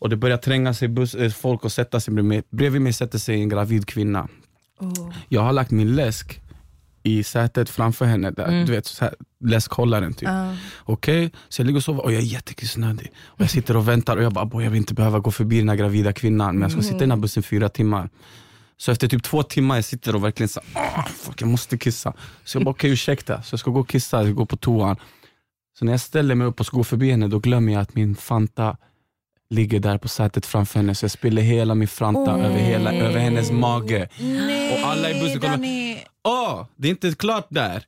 Och 0.00 0.08
det 0.08 0.16
börjar 0.16 0.36
tränga 0.36 0.74
sig 0.74 0.88
bus, 0.88 1.14
eh, 1.14 1.30
folk 1.30 1.64
och 1.64 1.72
sätta 1.72 2.00
sig 2.00 2.14
bredvid 2.14 2.28
mig. 2.28 2.42
Bredvid 2.50 2.82
mig 2.82 2.92
sätter 2.92 3.18
sig 3.18 3.40
en 3.40 3.48
gravid 3.48 3.86
kvinna. 3.86 4.28
Oh. 4.78 5.12
Jag 5.28 5.40
har 5.40 5.52
lagt 5.52 5.70
min 5.70 5.96
läsk 5.96 6.40
i 7.02 7.24
sätet 7.24 7.70
framför 7.70 8.04
henne, 8.04 8.30
där, 8.30 8.64
du 8.66 8.72
vet, 8.72 8.86
så 8.86 9.04
här, 9.04 9.14
läskhållaren 9.44 10.14
typ. 10.14 10.28
Ja. 10.28 10.54
Okej, 10.84 11.32
så 11.48 11.60
jag 11.60 11.66
ligger 11.66 11.76
och 11.78 11.84
sover 11.84 12.04
och 12.04 12.12
jag 12.12 12.18
är 12.22 12.26
jättekissnödig. 12.26 13.12
Och 13.26 13.40
jag 13.40 13.50
sitter 13.50 13.76
och 13.76 13.88
väntar 13.88 14.16
och 14.16 14.22
jag 14.22 14.32
bara, 14.32 14.44
"Boy, 14.44 14.64
jag 14.64 14.70
vill 14.70 14.78
inte 14.78 14.94
behöva 14.94 15.18
gå 15.18 15.30
förbi 15.30 15.58
den 15.58 15.68
här 15.68 15.76
gravida 15.76 16.12
kvinnan, 16.12 16.54
men 16.54 16.62
jag 16.62 16.72
ska 16.72 16.82
sitta 16.82 16.96
i 16.96 17.00
den 17.00 17.10
här 17.10 17.16
bussen 17.18 17.42
fyra 17.42 17.68
timmar. 17.68 18.08
Så 18.76 18.92
efter 18.92 19.08
typ 19.08 19.22
två 19.22 19.42
timmar 19.42 19.74
jag 19.74 19.84
sitter 19.84 20.14
och 20.14 20.24
verkligen 20.24 20.48
så 20.48 20.60
ah, 20.72 21.02
fuck 21.02 21.42
jag 21.42 21.48
måste 21.48 21.78
kissa. 21.78 22.12
Så 22.44 22.58
jag 22.58 22.64
bara, 22.64 22.70
okej 22.70 22.90
ursäkta, 22.90 23.42
så 23.42 23.52
jag 23.52 23.60
ska 23.60 23.70
gå 23.70 23.80
och 23.80 23.88
kissa, 23.88 24.16
jag 24.16 24.26
ska 24.26 24.32
gå 24.32 24.46
på 24.46 24.56
toan. 24.56 24.96
Så 25.78 25.84
när 25.84 25.92
jag 25.92 26.00
ställer 26.00 26.34
mig 26.34 26.46
upp 26.46 26.60
och 26.60 26.66
ska 26.66 26.76
gå 26.76 26.84
förbi 26.84 27.10
henne, 27.10 27.28
då 27.28 27.38
glömmer 27.38 27.72
jag 27.72 27.82
att 27.82 27.94
min 27.94 28.16
Fanta 28.16 28.76
ligger 29.50 29.80
där 29.80 29.98
på 29.98 30.08
sätet 30.08 30.46
framför 30.46 30.78
henne, 30.78 30.94
så 30.94 31.04
jag 31.04 31.10
spiller 31.10 31.42
hela 31.42 31.74
min 31.74 31.88
Fanta 31.88 32.32
över, 32.32 32.58
hela, 32.58 32.92
över 32.94 33.18
hennes 33.18 33.50
mage. 33.50 34.08
Nej, 34.20 34.72
Och 34.82 34.88
alla 34.88 35.10
i 35.10 35.20
bussen 35.20 35.40
kommer- 35.40 35.56
Danny. 35.56 35.96
Åh, 36.28 36.66
det 36.76 36.88
är 36.88 36.90
inte 36.90 37.12
klart 37.18 37.46
där. 37.50 37.84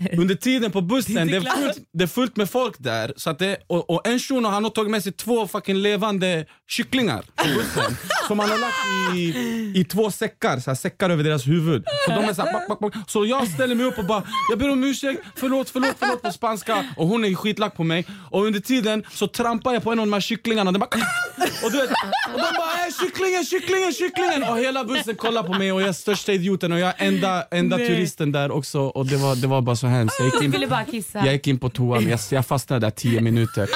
under 0.18 0.34
tiden 0.34 0.70
på 0.70 0.80
bussen, 0.80 1.26
det 1.26 1.36
är, 1.36 1.40
fullt, 1.40 1.78
det 1.92 2.04
är 2.04 2.08
fullt 2.08 2.36
med 2.36 2.50
folk 2.50 2.74
där. 2.78 3.12
Så 3.16 3.30
att 3.30 3.38
det, 3.38 3.56
och, 3.66 3.90
och 3.90 4.06
en 4.06 4.18
shuno 4.18 4.48
han 4.48 4.64
har 4.64 4.70
tagit 4.70 4.90
med 4.90 5.02
sig 5.02 5.12
två 5.12 5.46
fucking 5.46 5.76
levande 5.76 6.46
kycklingar 6.68 7.22
på 7.36 7.48
bussen. 7.54 7.96
som 8.28 8.38
han 8.38 8.50
har 8.50 8.58
lagt 8.58 9.16
i, 9.16 9.80
i 9.80 9.84
två 9.84 10.10
säckar, 10.10 10.60
så 10.60 10.70
här, 10.70 10.74
säckar 10.74 11.10
över 11.10 11.24
deras 11.24 11.46
huvud. 11.46 11.84
Så, 12.06 12.12
de 12.12 12.24
är 12.24 12.34
så, 12.34 12.42
här, 12.42 12.52
back, 12.52 12.68
back, 12.68 12.80
back. 12.80 12.92
så 13.06 13.26
jag 13.26 13.48
ställer 13.48 13.74
mig 13.74 13.86
upp 13.86 13.98
och 13.98 14.04
bara, 14.04 14.22
jag 14.50 14.58
ber 14.58 14.70
om 14.70 14.84
ursäkt, 14.84 15.22
förlåt, 15.36 15.70
förlåt, 15.70 15.96
förlåt 15.98 16.22
på 16.22 16.32
spanska. 16.32 16.84
Och 16.96 17.06
hon 17.06 17.24
är 17.24 17.34
skitlack 17.34 17.76
på 17.76 17.84
mig. 17.84 18.06
Och 18.30 18.44
under 18.44 18.60
tiden 18.60 19.04
så 19.10 19.26
trampar 19.26 19.72
jag 19.72 19.82
på 19.82 19.92
en 19.92 19.98
av 19.98 20.06
de 20.06 20.12
här 20.12 20.20
kycklingarna. 20.20 20.72
Den 20.72 20.80
bara, 20.80 20.86
och, 21.64 21.72
du 21.72 21.78
vet, 21.78 21.90
och 22.34 22.40
de 22.40 22.56
bara 22.56 22.86
äh, 22.86 22.92
kycklingen, 23.00 23.44
kycklingen, 23.44 23.92
kycklingen! 23.92 24.42
Och 24.42 24.58
hela 24.58 24.84
bussen 24.84 25.16
kollar 25.16 25.42
på 25.42 25.52
mig 25.52 25.72
och 25.72 25.82
jag 25.82 25.88
är 25.88 25.92
största 25.92 26.32
idioten 26.32 26.72
och 26.72 26.78
jag 26.78 26.88
är 26.88 27.06
enda, 27.06 27.42
enda 27.50 27.76
turisten 27.76 28.32
där 28.32 28.50
också. 28.50 28.80
Och 28.80 29.06
det 29.06 29.16
var, 29.16 29.36
det 29.36 29.46
var 29.46 29.60
bara 29.62 29.76
så 29.76 29.86
hemskt. 29.90 30.16
Jag 30.18 30.26
gick 30.26 30.42
in, 30.42 30.50
ville 30.50 30.66
bara 30.66 30.84
kissa. 30.84 31.18
jag 31.18 31.32
gick 31.32 31.46
in 31.46 31.58
på 31.58 31.68
toan, 31.68 32.08
jag, 32.08 32.20
jag 32.30 32.46
fastnade 32.46 32.86
där 32.86 32.90
10 32.90 33.20
minuter. 33.20 33.68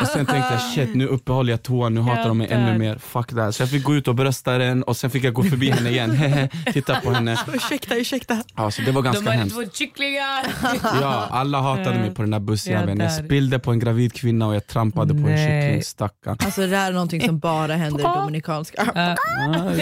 Och 0.00 0.06
sen 0.06 0.26
tänkte 0.26 0.48
jag 0.52 0.60
shit 0.74 0.94
nu 0.94 1.06
uppehåller 1.06 1.52
jag 1.52 1.62
toan, 1.62 1.94
nu 1.94 2.00
hatar 2.00 2.28
de 2.28 2.38
mig 2.38 2.48
ännu 2.50 2.78
mer. 2.78 2.98
Fuck 2.98 3.28
that. 3.34 3.54
Så 3.54 3.62
jag 3.62 3.70
fick 3.70 3.84
gå 3.84 3.94
ut 3.94 4.08
och 4.08 4.14
brösta 4.14 4.58
den 4.58 4.82
och 4.82 4.96
sen 4.96 5.10
fick 5.10 5.24
jag 5.24 5.34
gå 5.34 5.42
förbi 5.42 5.70
henne 5.70 5.90
igen. 5.90 6.18
Titta 6.72 7.00
på 7.00 7.10
henne. 7.10 7.38
Ursäkta, 7.54 7.94
ursäkta. 7.96 8.42
Ja, 8.56 8.70
så 8.70 8.82
det 8.82 8.92
var 8.92 9.02
De 9.02 9.04
ganska 9.04 9.24
hade 9.30 9.38
hemskt. 9.38 9.56
två 9.56 9.62
kycklingar. 9.74 10.46
Ja, 11.00 11.28
alla 11.30 11.60
hatade 11.60 11.98
mig 11.98 12.14
på 12.14 12.22
den 12.22 12.30
där 12.30 12.40
bussjäveln. 12.40 13.00
Jag 13.00 13.12
spillde 13.12 13.58
på 13.58 13.70
en 13.72 13.78
gravid 13.78 14.12
kvinna 14.12 14.46
och 14.46 14.54
jag 14.54 14.66
trampade 14.66 15.14
på 15.14 15.28
en 15.28 15.36
kyckling, 15.38 15.82
stackarn. 15.82 16.36
Alltså 16.44 16.60
det 16.60 16.66
där 16.66 16.88
är 16.88 16.92
någonting 16.92 17.20
som 17.20 17.38
bara 17.38 17.74
händer 17.74 18.00
i 18.00 18.02
Dominikanska. 18.02 18.92
Ah, 18.94 19.16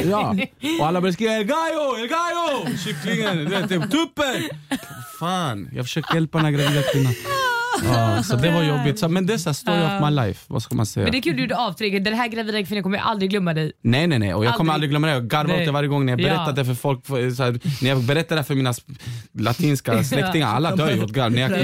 ja. 0.05 0.35
Och 0.81 0.87
alla 0.87 1.01
började 1.01 1.13
skrika 1.13 1.33
El 1.33 1.45
Gallo, 1.45 1.97
El 1.99 2.09
Gallo! 2.09 2.77
Kycklingen, 2.85 3.69
typ, 3.69 3.91
tuppen! 3.91 4.43
Fan, 5.21 5.44
jag 5.73 5.85
försökte 5.85 6.15
hjälpa 6.15 6.39
den 6.39 6.45
här 6.45 6.53
gravida 6.53 6.83
kvinnan. 6.93 7.15
Ja, 7.85 8.23
så 8.23 8.37
det 8.37 8.51
var 8.51 8.63
jobbigt. 8.63 8.99
Så, 8.99 9.09
men 9.09 9.27
det 9.27 9.35
är 9.35 9.39
så 9.39 9.49
här 9.49 9.55
story 9.55 9.81
of 9.83 10.11
my 10.11 10.17
life, 10.27 10.41
vad 10.47 10.63
ska 10.63 10.75
man 10.75 10.87
säga? 10.87 11.05
Men 11.05 11.13
det 11.13 11.19
är 11.19 11.23
kul 11.23 11.37
du 11.37 11.43
gjorde 11.43 11.57
avtryck. 11.57 12.05
Den 12.05 12.15
här 12.15 12.29
gravida 12.29 12.63
kvinnan 12.65 12.83
kommer 12.83 12.99
jag 12.99 13.07
aldrig 13.07 13.31
glömma 13.31 13.55
dig. 13.55 13.73
Nej 13.83 14.07
nej 14.07 14.19
nej, 14.19 14.35
och 14.35 14.45
jag 14.45 14.55
kommer 14.55 14.73
Aldrig. 14.73 14.91
glömma 14.91 15.07
det. 15.07 15.13
Jag 15.13 15.27
garvar 15.29 15.55
åt 15.55 15.65
det 15.67 15.71
varje 15.73 15.89
gång 15.89 16.07
när 16.07 16.13
jag 16.13 16.21
Ja. 16.21 16.25
berättar 16.25 16.53
det 16.53 16.65
för 16.65 16.75
folk. 16.75 17.07
För, 17.07 17.31
så 17.31 17.43
här, 17.43 17.61
när 17.83 17.89
jag 17.91 18.03
berättar 18.03 18.37
det 18.37 18.45
för 18.45 18.55
mina 18.55 18.73
sp- 18.73 18.99
latinska 19.39 20.05
släktingar, 20.05 20.49
alla 20.49 20.77
dör 20.77 20.91
ju 20.91 21.03
åt 21.05 21.11
garv. 21.13 21.33
När 21.33 21.41
jag, 21.41 21.51
Ja. 21.51 21.57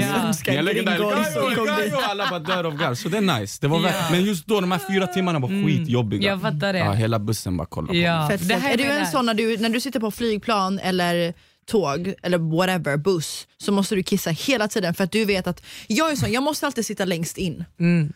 när 0.47 0.53
jag 0.53 0.65
lägger 0.65 0.83
där, 0.85 0.97
Gringor 0.97 1.17
"El 1.17 1.25
som 1.25 1.41
gallo, 1.43 1.55
kom 1.55 1.67
el 1.67 1.75
dit." 1.83 1.91
gallo", 1.93 2.03
alla 2.09 2.27
bara 2.29 2.39
dör 2.39 2.63
av 2.63 2.77
garv. 2.77 2.95
Så 2.95 3.09
det 3.09 3.17
är 3.17 3.39
nice. 3.39 3.57
Det 3.61 3.67
var 3.67 3.77
Ja. 3.77 3.87
Mm. 3.87 3.93
värt- 4.01 4.11
Men 4.11 4.23
just 4.25 4.47
då, 4.47 4.61
de 4.61 4.71
här 4.71 4.81
fyra 4.89 5.07
timmarna 5.07 5.39
var 5.39 5.49
skitjobbiga. 5.65 6.29
Jag 6.29 6.41
fattar 6.41 6.73
det. 6.73 6.79
Ja, 6.79 6.91
hela 6.91 7.19
bussen 7.19 7.57
bara 7.57 7.67
kollade 7.67 7.87
på 7.87 7.93
mig. 7.93 8.01
Ja. 8.01 8.27
Fett 8.31 8.51
här 8.61 8.73
är 8.73 8.77
du 8.77 8.83
menar 8.83 8.99
en 8.99 9.07
sån 9.07 9.25
när 9.25 9.33
du, 9.33 9.57
när 9.57 9.69
du 9.69 9.79
sitter 9.81 9.99
på 9.99 10.11
flygplan 10.11 10.79
eller 10.79 11.33
tåg 11.71 12.13
eller 12.23 12.37
whatever, 12.37 12.97
buss, 12.97 13.47
så 13.57 13.71
måste 13.71 13.95
du 13.95 14.03
kissa 14.03 14.29
hela 14.29 14.67
tiden 14.67 14.93
för 14.93 15.03
att 15.03 15.11
du 15.11 15.25
vet 15.25 15.47
att 15.47 15.63
jag 15.87 16.11
är 16.11 16.15
sån, 16.15 16.31
jag 16.31 16.43
måste 16.43 16.65
alltid 16.65 16.85
sitta 16.85 17.05
längst 17.05 17.37
in. 17.37 17.65
Mm. 17.79 18.13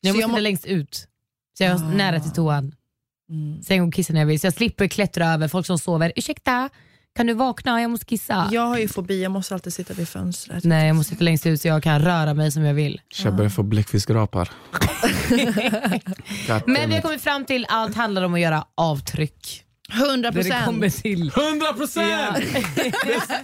Jag 0.00 0.12
Så 0.12 0.18
måste 0.18 0.20
jag 0.20 0.28
sitta 0.28 0.28
må- 0.28 0.38
längst 0.38 0.66
ut. 0.66 1.06
Så 1.58 1.62
jag 1.64 1.70
är 1.72 1.74
Ah. 1.74 1.88
nära 1.88 2.20
till 2.20 2.32
toan. 2.32 2.74
Sen 3.64 3.84
går 3.84 3.92
kissa 3.92 4.12
när 4.12 4.20
jag 4.20 4.26
vill. 4.26 4.40
Så 4.40 4.46
jag 4.46 4.54
slipper 4.54 4.88
klättra 4.88 5.26
över 5.32 5.48
folk 5.48 5.66
som 5.66 5.78
sover. 5.78 6.12
Ursäkta, 6.16 6.68
kan 7.16 7.26
du 7.26 7.34
vakna? 7.34 7.80
Jag 7.82 7.90
måste 7.90 8.06
kissa. 8.06 8.48
Jag 8.52 8.66
har 8.66 8.78
ju 8.78 8.88
fobi, 8.88 9.22
jag 9.22 9.32
måste 9.32 9.54
alltid 9.54 9.72
sitta 9.72 9.94
vid 9.94 10.08
fönstret. 10.08 10.64
Nej, 10.64 10.86
jag 10.86 10.96
måste 10.96 11.10
sitta 11.10 11.24
längst 11.24 11.46
ut 11.46 11.60
så 11.60 11.68
jag 11.68 11.82
kan 11.82 12.00
röra 12.02 12.34
mig 12.34 12.52
som 12.52 12.64
jag 12.64 12.74
vill. 12.74 13.00
Jag 13.24 13.36
börjar 13.36 13.50
få 13.50 13.62
bläckfiskrapar. 13.62 14.50
Men 16.66 16.88
vi 16.88 16.94
har 16.94 17.00
kommit 17.02 17.22
fram 17.22 17.44
till 17.44 17.64
att 17.64 17.70
allt 17.72 17.96
handlar 17.96 18.22
om 18.22 18.34
att 18.34 18.40
göra 18.40 18.64
avtryck. 18.74 19.64
100 19.92 20.30
När 20.30 20.42
det 20.42 20.62
kommer 20.64 20.80
procent. 20.80 21.02
till 21.02 21.32
100 21.36 21.72
procent! 21.72 22.36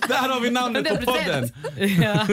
Där 0.09 0.29
har 0.29 0.41
vi 0.41 0.51
namnet 0.51 0.89
på 0.89 0.95
100%. 0.95 1.05
podden. 1.05 1.51
Ja. 2.03 2.27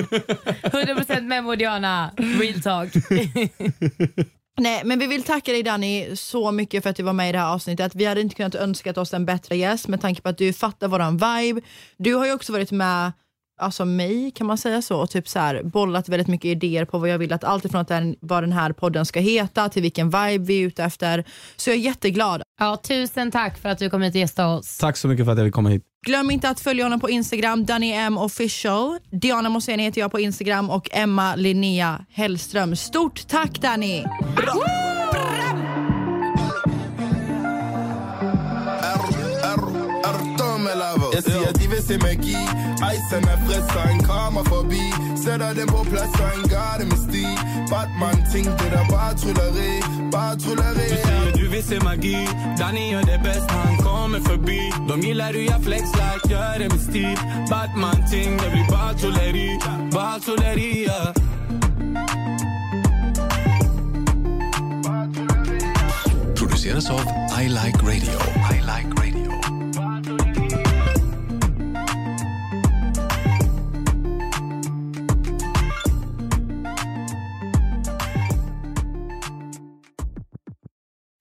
100% 0.64 1.22
Memo 1.22 1.50
och 1.50 1.58
Diana, 1.58 2.12
real 2.18 2.62
talk. 2.62 2.94
Nej, 4.58 4.82
men 4.86 5.00
vi 5.00 5.08
vill 5.08 5.24
tacka 5.24 5.52
dig 5.52 5.64
Danny 5.64 6.16
så 6.16 6.52
mycket 6.52 6.84
för 6.84 6.90
att 6.90 6.96
du 6.96 7.04
var 7.04 7.14
med 7.14 7.30
i 7.30 7.32
det 7.32 7.38
här 7.40 7.54
avsnittet. 7.54 7.96
Vi 7.96 8.06
hade 8.06 8.22
inte 8.22 8.36
kunnat 8.36 8.56
önska 8.56 8.92
oss 8.92 9.14
en 9.14 9.26
bättre 9.26 9.56
gäst 9.56 9.88
med 9.88 10.02
tanke 10.02 10.22
på 10.22 10.30
att 10.30 10.38
du 10.38 10.54
fattar 10.54 10.88
våran 10.88 11.14
vibe. 11.18 11.62
Du 11.98 12.14
har 12.14 12.26
ju 12.26 12.34
också 12.34 12.54
varit 12.54 12.72
med 12.72 13.12
Alltså 13.58 13.86
mig, 13.86 14.32
kan 14.32 14.48
man 14.48 14.58
säga 14.58 14.82
så? 14.82 15.02
Och 15.02 15.10
typ 15.10 15.28
så 15.28 15.40
här, 15.40 15.64
bollat 15.64 16.10
väldigt 16.10 16.28
mycket 16.28 16.46
idéer 16.46 16.86
på 16.86 16.98
vad 16.98 17.10
jag 17.10 17.18
vill 17.18 17.34
att 17.34 17.44
allt 17.44 17.66
ifrån 17.66 17.82
att 17.82 17.88
den, 17.88 18.16
vad 18.20 18.44
den 18.44 18.52
här 18.52 18.74
podden 18.74 19.06
ska 19.06 19.20
heta 19.20 19.70
till 19.70 19.82
vilken 19.82 20.10
vibe 20.10 20.46
vi 20.46 20.62
är 20.62 20.68
ute 20.68 20.84
efter. 20.84 21.24
Så 21.56 21.70
jag 21.70 21.78
är 21.78 21.82
jätteglad. 21.82 22.42
Ja, 22.60 22.78
tusen 22.78 23.32
tack 23.32 23.58
för 23.58 23.70
att 23.70 23.80
du 23.80 23.90
kom 23.90 24.02
hit 24.02 24.16
och 24.16 24.20
gästade 24.20 24.58
oss. 24.58 24.78
Tack 24.78 24.98
så 24.98 25.08
mycket 25.08 25.26
för 25.26 25.32
att 25.32 25.38
jag 25.38 25.48
fick 25.48 25.54
komma 25.54 25.70
hit. 25.70 25.84
Glöm 26.06 26.32
inte 26.32 26.50
att 26.50 26.60
följa 26.60 26.86
honom 26.86 27.00
på 27.00 27.10
Instagram, 27.10 27.66
Danny 27.66 27.92
M 27.92 28.18
official. 28.18 28.98
Diana 29.12 29.50
Mosén 29.50 29.80
heter 29.80 30.02
jag 30.02 30.12
på 30.12 30.20
Instagram 30.20 30.70
och 30.70 30.90
Emma 30.92 31.36
Linnea 31.36 32.06
Hellström. 32.10 32.76
Stort 32.76 33.28
tack 33.28 33.62
Danny! 33.62 34.04
Jeg 41.14 41.24
siger, 41.24 41.54
de 41.54 41.55
vil 41.88 42.00
se 42.00 42.08
magi 42.08 42.36
Ejsen 42.82 43.24
er 43.34 43.38
frisk, 43.46 43.74
så 43.74 43.82
en 43.92 44.04
kommer 44.04 44.44
forbi 44.44 44.84
Sætter 45.24 45.54
dem 45.54 45.68
på 45.68 45.84
plads, 45.92 46.18
så 46.18 46.26
en 46.36 46.50
gør 46.50 46.76
det 46.80 46.88
med 46.88 46.98
sti 46.98 47.26
Batman 47.72 48.20
ting, 48.34 48.46
det 48.46 48.70
der 48.76 48.86
bare 48.90 49.14
trylleri 49.22 49.74
Bare 50.12 50.36
trylleri 50.36 50.88
Du 50.92 50.98
säger 51.06 51.32
du 51.38 51.50
vill 51.50 51.64
se 51.64 51.80
magi 51.80 52.18
Danny 52.60 52.92
gör 52.92 53.02
det 53.02 53.20
bäst 53.24 53.48
när 53.50 53.64
han 53.68 53.78
kommer 53.78 54.20
förbi. 54.20 54.60
De 54.90 55.02
gillar 55.02 55.34
hur 55.34 55.42
jag 55.42 55.64
flex 55.64 55.84
like, 55.84 56.34
gör 56.34 56.60
det 56.60 56.70
med 56.70 56.82
stil. 56.82 57.18
Batman 57.50 58.00
ting, 58.12 58.38
det 58.38 58.50
blir 58.54 58.68
bara 58.70 58.94
trolleri 58.94 59.60
Bara 59.92 60.20
trolleri, 60.20 60.88
ja. 60.88 61.14
Produceras 66.36 66.90
av 66.90 67.02
I 67.42 67.48
Like 67.48 67.80
Radio. 67.84 68.20
I 68.52 68.60
like 68.60 68.90
radio. 68.90 69.05